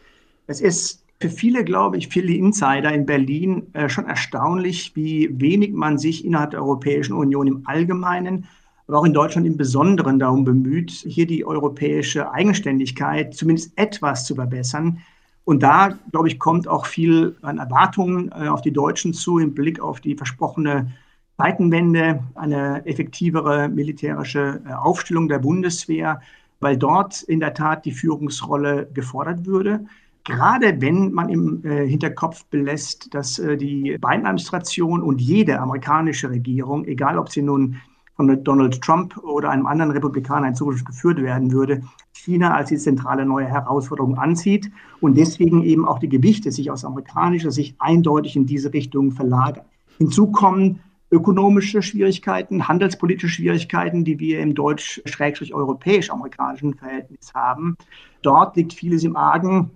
Es 0.46 0.60
ist 0.60 1.01
für 1.22 1.30
viele, 1.30 1.64
glaube 1.64 1.96
ich, 1.96 2.08
viele 2.08 2.34
Insider 2.34 2.92
in 2.92 3.06
Berlin 3.06 3.68
äh, 3.74 3.88
schon 3.88 4.06
erstaunlich, 4.06 4.94
wie 4.96 5.30
wenig 5.40 5.72
man 5.72 5.96
sich 5.96 6.24
innerhalb 6.24 6.50
der 6.50 6.60
Europäischen 6.60 7.12
Union 7.12 7.46
im 7.46 7.62
Allgemeinen, 7.64 8.46
aber 8.88 8.98
auch 8.98 9.04
in 9.04 9.14
Deutschland 9.14 9.46
im 9.46 9.56
Besonderen 9.56 10.18
darum 10.18 10.44
bemüht, 10.44 10.90
hier 10.90 11.26
die 11.26 11.44
europäische 11.44 12.32
Eigenständigkeit 12.32 13.34
zumindest 13.34 13.72
etwas 13.76 14.26
zu 14.26 14.34
verbessern. 14.34 14.98
Und 15.44 15.62
da, 15.62 15.96
glaube 16.10 16.26
ich, 16.26 16.40
kommt 16.40 16.66
auch 16.66 16.86
viel 16.86 17.36
an 17.42 17.58
Erwartungen 17.58 18.32
äh, 18.32 18.48
auf 18.48 18.60
die 18.60 18.72
Deutschen 18.72 19.14
zu 19.14 19.38
im 19.38 19.54
Blick 19.54 19.80
auf 19.80 20.00
die 20.00 20.16
versprochene 20.16 20.90
Zeitenwende, 21.36 22.22
eine 22.34 22.84
effektivere 22.84 23.68
militärische 23.68 24.60
äh, 24.68 24.72
Aufstellung 24.72 25.28
der 25.28 25.38
Bundeswehr, 25.38 26.20
weil 26.58 26.76
dort 26.76 27.22
in 27.22 27.38
der 27.38 27.54
Tat 27.54 27.84
die 27.84 27.92
Führungsrolle 27.92 28.88
gefordert 28.92 29.46
würde 29.46 29.86
gerade 30.24 30.80
wenn 30.80 31.12
man 31.12 31.28
im 31.28 31.64
äh, 31.64 31.86
Hinterkopf 31.86 32.44
belässt, 32.46 33.14
dass 33.14 33.38
äh, 33.38 33.56
die 33.56 33.96
Biden-Administration 34.00 35.00
und 35.02 35.20
jede 35.20 35.60
amerikanische 35.60 36.30
Regierung, 36.30 36.84
egal 36.84 37.16
ob 37.18 37.30
sie 37.30 37.42
nun 37.42 37.76
von 38.14 38.44
Donald 38.44 38.80
Trump 38.82 39.16
oder 39.18 39.50
einem 39.50 39.66
anderen 39.66 39.90
Republikaner 39.90 40.46
in 40.48 40.54
Zukunft 40.54 40.86
geführt 40.86 41.20
werden 41.22 41.50
würde, 41.50 41.80
China 42.12 42.54
als 42.54 42.68
die 42.68 42.76
zentrale 42.76 43.24
neue 43.24 43.46
Herausforderung 43.46 44.18
anzieht 44.18 44.70
und 45.00 45.16
deswegen 45.16 45.64
eben 45.64 45.88
auch 45.88 45.98
die 45.98 46.10
Gewichte 46.10 46.52
sich 46.52 46.70
aus 46.70 46.84
amerikanischer 46.84 47.50
Sicht 47.50 47.74
eindeutig 47.78 48.36
in 48.36 48.44
diese 48.46 48.72
Richtung 48.72 49.10
verlagern. 49.12 49.64
Hinzu 49.98 50.30
kommen 50.30 50.80
ökonomische 51.10 51.82
Schwierigkeiten, 51.82 52.68
handelspolitische 52.68 53.28
Schwierigkeiten, 53.28 54.04
die 54.04 54.18
wir 54.18 54.40
im 54.40 54.54
deutsch-europäisch-amerikanischen 54.54 56.74
Verhältnis 56.74 57.32
haben. 57.34 57.76
Dort 58.22 58.56
liegt 58.56 58.72
vieles 58.72 59.04
im 59.04 59.16
Argen. 59.16 59.70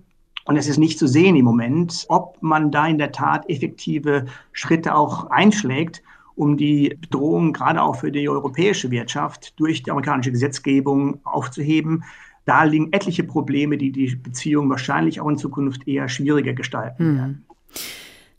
Und 0.47 0.55
es 0.55 0.67
ist 0.67 0.77
nicht 0.77 0.97
zu 0.97 1.07
sehen 1.07 1.35
im 1.35 1.45
Moment, 1.45 2.05
ob 2.07 2.41
man 2.41 2.71
da 2.71 2.87
in 2.87 2.97
der 2.97 3.11
Tat 3.11 3.49
effektive 3.49 4.25
Schritte 4.53 4.95
auch 4.95 5.29
einschlägt, 5.29 6.01
um 6.35 6.55
die 6.55 6.97
Bedrohung 7.01 7.51
gerade 7.51 7.81
auch 7.81 7.97
für 7.97 8.11
die 8.11 8.29
europäische 8.29 8.89
Wirtschaft 8.89 9.59
durch 9.59 9.83
die 9.83 9.91
amerikanische 9.91 10.31
Gesetzgebung 10.31 11.19
aufzuheben. 11.25 12.03
Da 12.45 12.63
liegen 12.63 12.93
etliche 12.93 13.23
Probleme, 13.23 13.77
die 13.77 13.91
die 13.91 14.15
Beziehung 14.15 14.69
wahrscheinlich 14.69 15.19
auch 15.19 15.27
in 15.27 15.37
Zukunft 15.37 15.85
eher 15.85 16.07
schwieriger 16.07 16.53
gestalten 16.53 17.03
hm. 17.03 17.43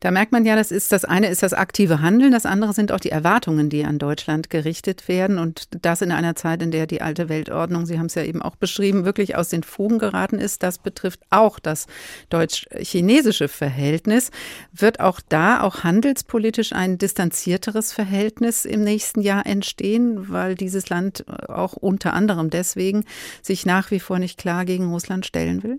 Da 0.00 0.12
merkt 0.12 0.30
man 0.30 0.44
ja, 0.44 0.54
das 0.54 0.70
ist 0.70 0.92
das 0.92 1.04
eine 1.04 1.28
ist 1.28 1.42
das 1.42 1.52
aktive 1.52 2.00
Handeln, 2.00 2.30
das 2.30 2.46
andere 2.46 2.72
sind 2.72 2.92
auch 2.92 3.00
die 3.00 3.10
Erwartungen, 3.10 3.68
die 3.68 3.84
an 3.84 3.98
Deutschland 3.98 4.48
gerichtet 4.48 5.08
werden 5.08 5.38
und 5.38 5.68
das 5.84 6.02
in 6.02 6.12
einer 6.12 6.36
Zeit, 6.36 6.62
in 6.62 6.70
der 6.70 6.86
die 6.86 7.02
alte 7.02 7.28
Weltordnung, 7.28 7.84
Sie 7.84 7.98
haben 7.98 8.06
es 8.06 8.14
ja 8.14 8.22
eben 8.22 8.40
auch 8.40 8.54
beschrieben, 8.54 9.04
wirklich 9.04 9.34
aus 9.34 9.48
den 9.48 9.64
Fugen 9.64 9.98
geraten 9.98 10.38
ist. 10.38 10.62
Das 10.62 10.78
betrifft 10.78 11.20
auch 11.30 11.58
das 11.58 11.86
deutsch-chinesische 12.30 13.48
Verhältnis. 13.48 14.30
Wird 14.72 15.00
auch 15.00 15.20
da 15.28 15.62
auch 15.62 15.82
handelspolitisch 15.82 16.72
ein 16.72 16.98
distanzierteres 16.98 17.92
Verhältnis 17.92 18.64
im 18.64 18.84
nächsten 18.84 19.20
Jahr 19.20 19.46
entstehen, 19.46 20.30
weil 20.30 20.54
dieses 20.54 20.88
Land 20.90 21.24
auch 21.48 21.72
unter 21.72 22.12
anderem 22.12 22.50
deswegen 22.50 23.04
sich 23.42 23.66
nach 23.66 23.90
wie 23.90 24.00
vor 24.00 24.20
nicht 24.20 24.38
klar 24.38 24.64
gegen 24.64 24.90
Russland 24.92 25.26
stellen 25.26 25.62
will? 25.64 25.78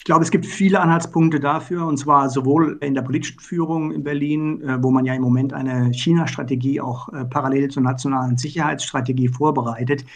Ich 0.00 0.04
glaube, 0.04 0.24
es 0.24 0.30
gibt 0.30 0.46
viele 0.46 0.80
Anhaltspunkte 0.80 1.40
dafür, 1.40 1.86
und 1.86 1.98
zwar 1.98 2.30
sowohl 2.30 2.78
in 2.80 2.94
der 2.94 3.02
politischen 3.02 3.38
Führung 3.38 3.92
in 3.92 4.02
Berlin, 4.02 4.62
äh, 4.62 4.82
wo 4.82 4.90
man 4.90 5.04
ja 5.04 5.12
im 5.12 5.20
Moment 5.20 5.52
eine 5.52 5.92
China-Strategie 5.92 6.80
auch 6.80 7.12
äh, 7.12 7.26
parallel 7.26 7.68
zur 7.68 7.82
nationalen 7.82 8.38
Sicherheitsstrategie 8.38 9.28
vorbereitet, 9.28 10.06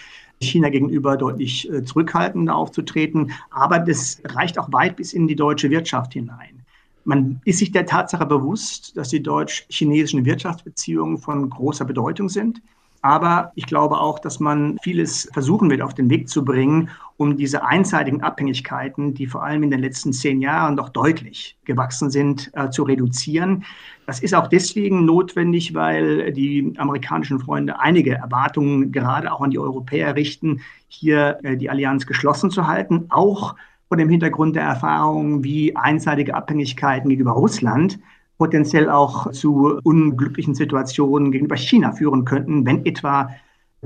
China 0.41 0.71
gegenüber 0.71 1.19
deutlich 1.19 1.71
äh, 1.71 1.85
zurückhaltender 1.85 2.57
aufzutreten. 2.57 3.33
Aber 3.51 3.79
das 3.79 4.23
reicht 4.25 4.59
auch 4.59 4.73
weit 4.73 4.97
bis 4.97 5.13
in 5.13 5.29
die 5.29 5.37
deutsche 5.37 5.69
Wirtschaft 5.69 6.15
hinein. 6.15 6.63
Man 7.05 7.43
ist 7.45 7.59
sich 7.59 7.71
der 7.71 7.85
Tatsache 7.85 8.25
bewusst, 8.25 8.97
dass 8.97 9.11
die 9.11 9.23
deutsch-chinesischen 9.23 10.25
Wirtschaftsbeziehungen 10.25 11.19
von 11.19 11.51
großer 11.51 11.85
Bedeutung 11.85 12.31
sind. 12.31 12.63
Aber 13.03 13.53
ich 13.55 13.67
glaube 13.67 14.01
auch, 14.01 14.19
dass 14.19 14.41
man 14.41 14.79
vieles 14.83 15.29
versuchen 15.35 15.69
wird, 15.69 15.83
auf 15.83 15.93
den 15.93 16.09
Weg 16.09 16.31
zu 16.31 16.43
bringen, 16.43 16.89
um 17.17 17.37
diese 17.37 17.65
einseitigen 17.65 18.23
Abhängigkeiten, 18.23 19.15
die 19.15 19.27
vor 19.27 19.45
allem 19.45 19.63
in 19.63 19.71
den 19.71 19.81
letzten 19.81 20.13
zehn 20.13 20.41
Jahren 20.41 20.77
doch 20.77 20.89
deutlich 20.89 21.57
gewachsen 21.65 22.11
sind, 22.11 22.51
äh, 22.55 22.71
zu 22.71 22.83
reduzieren. 22.83 23.65
Das 24.07 24.21
ist 24.21 24.35
auch 24.35 24.49
deswegen 24.49 25.05
notwendig, 25.05 25.75
weil 25.75 26.33
die 26.33 26.75
amerikanischen 26.77 27.39
Freunde 27.39 27.79
einige 27.79 28.15
Erwartungen 28.15 28.91
gerade 28.91 29.33
auch 29.33 29.41
an 29.41 29.51
die 29.51 29.59
Europäer 29.59 30.17
richten, 30.17 30.61
hier 30.89 31.39
äh, 31.43 31.57
die 31.57 31.71
Allianz 31.71 32.07
geschlossen 32.07 32.51
zu 32.51 32.67
halten, 32.67 33.07
auch 33.11 33.55
vor 33.89 33.97
dem 33.97 34.09
Hintergrund 34.09 34.57
der 34.57 34.65
Erfahrungen 34.65 35.45
wie 35.45 35.77
einseitige 35.77 36.35
Abhängigkeiten 36.35 37.09
gegenüber 37.11 37.33
Russland 37.33 37.99
potenziell 38.39 38.91
auch 38.91 39.31
zu 39.31 39.79
unglücklichen 39.85 40.55
Situationen 40.55 41.31
gegenüber 41.31 41.57
China 41.57 41.93
führen 41.93 42.25
könnten, 42.25 42.67
wenn 42.67 42.85
etwa 42.85 43.31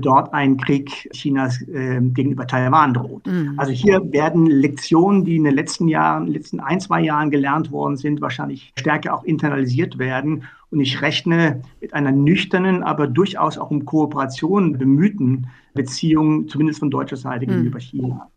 dort 0.01 0.33
ein 0.33 0.57
Krieg 0.57 1.09
Chinas 1.13 1.61
äh, 1.61 1.99
gegenüber 2.01 2.47
Taiwan 2.47 2.93
droht. 2.93 3.27
Mhm. 3.27 3.53
Also 3.57 3.71
hier 3.71 4.01
werden 4.11 4.45
Lektionen, 4.45 5.25
die 5.25 5.35
in 5.35 5.43
den 5.43 5.55
letzten 5.55 5.87
Jahren, 5.87 6.27
letzten 6.27 6.59
ein, 6.59 6.79
zwei 6.79 7.01
Jahren 7.01 7.29
gelernt 7.29 7.71
worden 7.71 7.97
sind, 7.97 8.21
wahrscheinlich 8.21 8.73
stärker 8.77 9.13
auch 9.13 9.23
internalisiert 9.23 9.99
werden. 9.99 10.43
Und 10.71 10.79
ich 10.81 11.01
rechne 11.01 11.61
mit 11.81 11.93
einer 11.93 12.11
nüchternen, 12.11 12.83
aber 12.83 13.07
durchaus 13.07 13.57
auch 13.57 13.71
um 13.71 13.85
Kooperation 13.85 14.77
bemühten 14.77 15.47
Beziehung, 15.73 16.47
zumindest 16.47 16.79
von 16.79 16.91
deutscher 16.91 17.17
Seite 17.17 17.45
mhm. 17.45 17.51
gegenüber 17.51 17.79
China. 17.79 18.29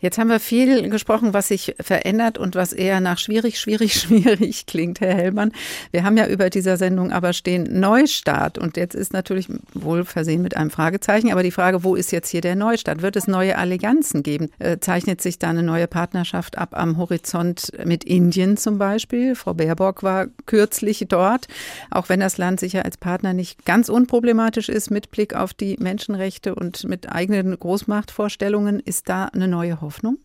Jetzt 0.00 0.18
haben 0.18 0.28
wir 0.28 0.40
viel 0.40 0.90
gesprochen, 0.90 1.32
was 1.32 1.48
sich 1.48 1.74
verändert 1.80 2.36
und 2.36 2.54
was 2.54 2.74
eher 2.74 3.00
nach 3.00 3.18
schwierig, 3.18 3.58
schwierig, 3.58 3.94
schwierig 4.00 4.66
klingt, 4.66 5.00
Herr 5.00 5.14
Hellmann. 5.14 5.52
Wir 5.92 6.04
haben 6.04 6.16
ja 6.16 6.26
über 6.26 6.50
dieser 6.50 6.76
Sendung 6.76 7.10
aber 7.10 7.32
stehen 7.32 7.80
Neustart 7.80 8.58
und 8.58 8.76
jetzt 8.76 8.94
ist 8.94 9.14
natürlich 9.14 9.48
wohl 9.72 10.04
versehen 10.04 10.42
mit 10.42 10.56
einem 10.56 10.70
Fragezeichen, 10.70 11.32
aber 11.32 11.42
die 11.42 11.50
Frage, 11.50 11.84
wo 11.84 11.94
ist 11.94 12.12
jetzt 12.12 12.28
hier 12.28 12.42
der 12.42 12.54
Neustart? 12.54 13.00
Wird 13.00 13.16
es 13.16 13.26
neue 13.26 13.56
Allianzen 13.56 14.22
geben? 14.22 14.50
Äh, 14.58 14.78
zeichnet 14.78 15.22
sich 15.22 15.38
da 15.38 15.48
eine 15.48 15.62
neue 15.62 15.86
Partnerschaft 15.86 16.58
ab 16.58 16.70
am 16.72 16.98
Horizont 16.98 17.72
mit 17.84 18.04
Indien 18.04 18.58
zum 18.58 18.76
Beispiel? 18.76 19.34
Frau 19.34 19.54
Baerbock 19.54 20.02
war 20.02 20.26
kürzlich 20.44 21.06
dort, 21.08 21.48
auch 21.90 22.10
wenn 22.10 22.20
das 22.20 22.36
Land 22.36 22.60
sicher 22.60 22.84
als 22.84 22.98
Partner 22.98 23.32
nicht 23.32 23.64
ganz 23.64 23.88
unproblematisch 23.88 24.68
ist 24.68 24.90
mit 24.90 25.10
Blick 25.10 25.34
auf 25.34 25.54
die 25.54 25.76
Menschenrechte 25.78 26.54
und 26.54 26.84
mit 26.84 27.10
eigenen 27.10 27.58
Großmachtvorstellungen, 27.58 28.80
ist 28.80 29.08
da 29.08 29.26
eine 29.26 29.48
neue 29.48 29.80
Hoffnung. 29.80 29.93
Hoffnung? 29.94 30.18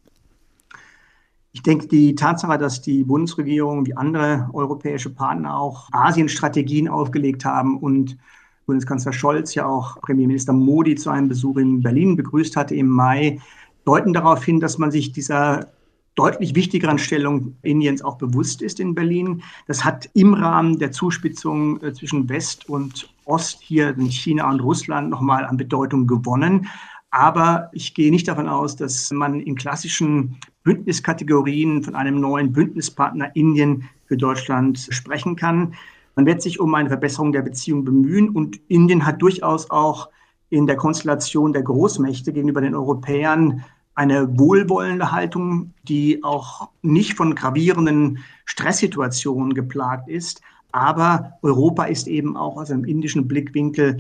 Ich 1.52 1.64
denke, 1.64 1.88
die 1.88 2.16
Tatsache, 2.16 2.58
dass 2.58 2.82
die 2.82 3.04
Bundesregierung 3.04 3.86
wie 3.86 3.96
andere 3.96 4.50
europäische 4.54 5.10
Partner 5.10 5.58
auch 5.58 5.90
Asien-Strategien 5.92 6.88
aufgelegt 6.88 7.46
haben 7.46 7.78
und 7.78 8.18
Bundeskanzler 8.66 9.14
Scholz 9.14 9.56
ja 9.56 9.66
auch 9.66 10.00
Premierminister 10.02 10.54
Modi 10.54 10.96
zu 10.96 11.10
einem 11.10 11.28
Besuch 11.28 11.58
in 11.58 11.82
Berlin 11.82 12.16
begrüßt 12.16 12.56
hatte 12.56 12.76
im 12.76 12.88
Mai, 12.88 13.40
deuten 13.84 14.14
darauf 14.14 14.44
hin, 14.44 14.60
dass 14.60 14.78
man 14.78 14.92
sich 14.92 15.12
dieser 15.12 15.72
deutlich 16.14 16.54
wichtigeren 16.54 17.00
Stellung 17.00 17.56
Indiens 17.64 18.04
auch 18.04 18.18
bewusst 18.18 18.62
ist 18.62 18.80
in 18.80 18.94
Berlin. 18.94 19.42
Das 19.68 19.84
hat 19.84 20.10
im 20.14 20.34
Rahmen 20.34 20.78
der 20.78 20.92
Zuspitzung 20.92 21.82
äh, 21.82 21.94
zwischen 21.94 22.30
West 22.30 22.70
und 22.70 23.12
Ost 23.26 23.62
hier 23.62 23.90
in 23.98 24.12
China 24.12 24.50
und 24.50 24.60
Russland 24.60 25.10
nochmal 25.10 25.46
an 25.46 25.58
Bedeutung 25.58 26.08
gewonnen. 26.08 26.68
Aber 27.12 27.70
ich 27.74 27.94
gehe 27.94 28.12
nicht 28.12 28.28
davon 28.28 28.48
aus, 28.48 28.76
dass 28.76 29.12
man 29.12 29.40
in 29.40 29.56
klassischen 29.56 30.38
Bündniskategorien 30.64 31.84
von 31.84 31.96
einem 31.96 32.20
neuen 32.20 32.54
Bündnispartner 32.54 33.36
Indien 33.36 33.90
für 34.06 34.18
Deutschland 34.18 34.88
sprechen 34.92 35.36
kann. 35.36 35.74
Man 36.16 36.26
wird 36.26 36.42
sich 36.42 36.60
um 36.60 36.74
eine 36.76 36.90
Verbesserung 36.90 37.32
der 37.32 37.42
Beziehung 37.42 37.84
bemühen 37.84 38.30
und 38.30 38.60
Indien 38.68 39.06
hat 39.06 39.22
durchaus 39.22 39.70
auch 39.72 40.10
in 40.50 40.68
der 40.68 40.76
Konstellation 40.76 41.54
der 41.54 41.64
Großmächte 41.64 42.34
gegenüber 42.34 42.62
den 42.62 42.76
Europäern 42.76 43.64
eine 43.96 44.38
wohlwollende 44.40 45.12
Haltung, 45.12 45.74
die 45.88 46.24
auch 46.24 46.70
nicht 46.82 47.16
von 47.16 47.36
gravierenden 47.36 48.20
Stresssituationen 48.46 49.54
geplagt 49.54 50.10
ist. 50.10 50.42
Aber 50.72 51.34
Europa 51.42 51.86
ist 51.86 52.08
eben 52.08 52.38
auch 52.38 52.58
aus 52.58 52.72
einem 52.72 52.86
indischen 52.86 53.28
Blickwinkel 53.28 53.98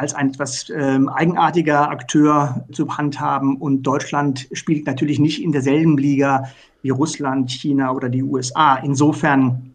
als 0.00 0.14
ein 0.14 0.30
etwas 0.30 0.70
ähm, 0.70 1.10
eigenartiger 1.10 1.90
Akteur 1.90 2.64
zu 2.72 2.96
handhaben. 2.96 3.56
Und 3.56 3.82
Deutschland 3.82 4.48
spielt 4.52 4.86
natürlich 4.86 5.18
nicht 5.18 5.42
in 5.42 5.52
derselben 5.52 5.98
Liga 5.98 6.44
wie 6.80 6.88
Russland, 6.88 7.50
China 7.50 7.92
oder 7.92 8.08
die 8.08 8.22
USA. 8.22 8.76
Insofern 8.76 9.74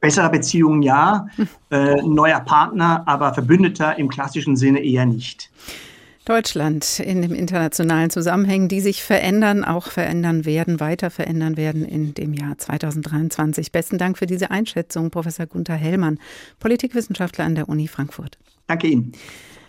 Bessere 0.00 0.30
Beziehungen 0.30 0.82
ja, 0.82 1.26
äh, 1.70 2.02
neuer 2.02 2.40
Partner, 2.40 3.02
aber 3.06 3.34
Verbündeter 3.34 3.98
im 3.98 4.08
klassischen 4.08 4.56
Sinne 4.56 4.82
eher 4.82 5.06
nicht. 5.06 5.50
Deutschland 6.24 7.00
in 7.00 7.22
dem 7.22 7.34
internationalen 7.34 8.10
Zusammenhängen, 8.10 8.68
die 8.68 8.80
sich 8.80 9.02
verändern, 9.02 9.64
auch 9.64 9.88
verändern 9.88 10.44
werden, 10.44 10.80
weiter 10.80 11.10
verändern 11.10 11.56
werden 11.56 11.84
in 11.84 12.14
dem 12.14 12.34
Jahr 12.34 12.56
2023. 12.56 13.72
Besten 13.72 13.98
Dank 13.98 14.18
für 14.18 14.26
diese 14.26 14.50
Einschätzung, 14.50 15.10
Professor 15.10 15.46
Gunther 15.46 15.74
Hellmann, 15.74 16.18
Politikwissenschaftler 16.60 17.44
an 17.44 17.54
der 17.54 17.68
Uni 17.68 17.88
Frankfurt. 17.88 18.38
Danke 18.68 18.86
Ihnen. 18.86 19.12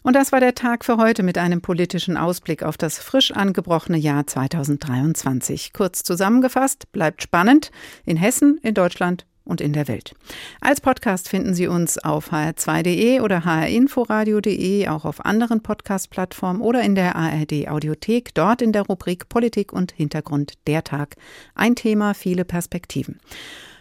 Und 0.04 0.16
das 0.16 0.32
war 0.32 0.40
der 0.40 0.56
Tag 0.56 0.84
für 0.84 0.98
heute 0.98 1.22
mit 1.22 1.38
einem 1.38 1.62
politischen 1.62 2.18
Ausblick 2.18 2.64
auf 2.64 2.76
das 2.76 2.98
frisch 2.98 3.32
angebrochene 3.32 3.98
Jahr 3.98 4.26
2023. 4.26 5.74
Kurz 5.74 6.02
zusammengefasst, 6.04 6.92
bleibt 6.92 7.22
spannend 7.22 7.72
in 8.04 8.18
Hessen, 8.18 8.60
in 8.64 8.74
Deutschland 8.74 9.26
und 9.44 9.62
in 9.62 9.74
der 9.74 9.88
Welt. 9.88 10.16
Als 10.60 10.82
Podcast 10.82 11.30
finden 11.30 11.54
Sie 11.54 11.68
uns 11.68 11.98
auf 12.00 12.32
hr2.de 12.32 13.20
oder 13.20 13.46
hrinforadio.de, 13.46 14.88
auch 14.88 15.06
auf 15.06 15.24
anderen 15.24 15.62
Podcast-Plattformen 15.62 16.62
oder 16.62 16.82
in 16.82 16.96
der 16.96 17.16
ARD 17.16 17.68
Audiothek, 17.68 18.34
dort 18.34 18.62
in 18.62 18.72
der 18.72 18.84
Rubrik 18.84 19.30
Politik 19.30 19.72
und 19.72 19.92
Hintergrund 19.92 20.54
der 20.66 20.84
Tag. 20.84 21.16
Ein 21.54 21.76
Thema, 21.76 22.14
viele 22.14 22.46
Perspektiven. 22.46 23.20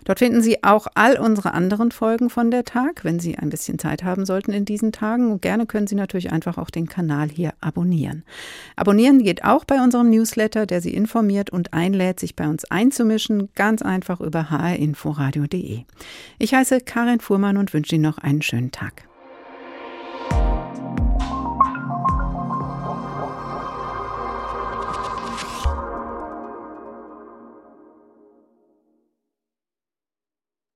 Dort 0.05 0.19
finden 0.19 0.43
Sie 0.43 0.63
auch 0.65 0.87
all 0.95 1.19
unsere 1.19 1.55
anderen 1.55 1.91
Folgen 1.91 2.31
von 2.31 2.51
der 2.51 2.65
Tag, 2.65 3.05
wenn 3.05 3.21
Sie 3.21 3.37
ein 3.37 3.51
bisschen 3.51 3.79
Zeit 3.79 4.05
haben 4.05 4.25
sollten 4.25 4.53
in 4.53 4.65
diesen 4.65 4.93
Tagen. 4.93 5.31
Und 5.31 5.43
gerne 5.43 5.67
können 5.67 5.87
Sie 5.87 5.95
natürlich 5.95 6.33
einfach 6.33 6.59
auch 6.59 6.71
den 6.71 6.89
Kanal 6.89 7.29
hier 7.29 7.53
abonnieren. 7.61 8.25
Abonnieren 8.77 9.23
geht 9.23 9.45
auch 9.45 9.65
bei 9.65 9.83
unserem 9.83 10.11
Newsletter, 10.11 10.67
der 10.67 10.81
Sie 10.81 10.95
informiert 10.95 11.51
und 11.51 11.73
einlädt, 11.73 12.21
sich 12.21 12.37
bei 12.37 12.49
uns 12.49 12.65
einzumischen, 12.71 13.49
ganz 13.55 13.83
einfach 13.83 14.21
über 14.21 14.51
hrinforadio.de. 14.51 15.85
Ich 16.39 16.55
heiße 16.55 16.81
Karin 16.81 17.21
Fuhrmann 17.21 17.57
und 17.57 17.73
wünsche 17.75 17.95
Ihnen 17.97 18.05
noch 18.05 18.19
einen 18.19 18.43
schönen 18.43 18.71
Tag. 18.71 19.10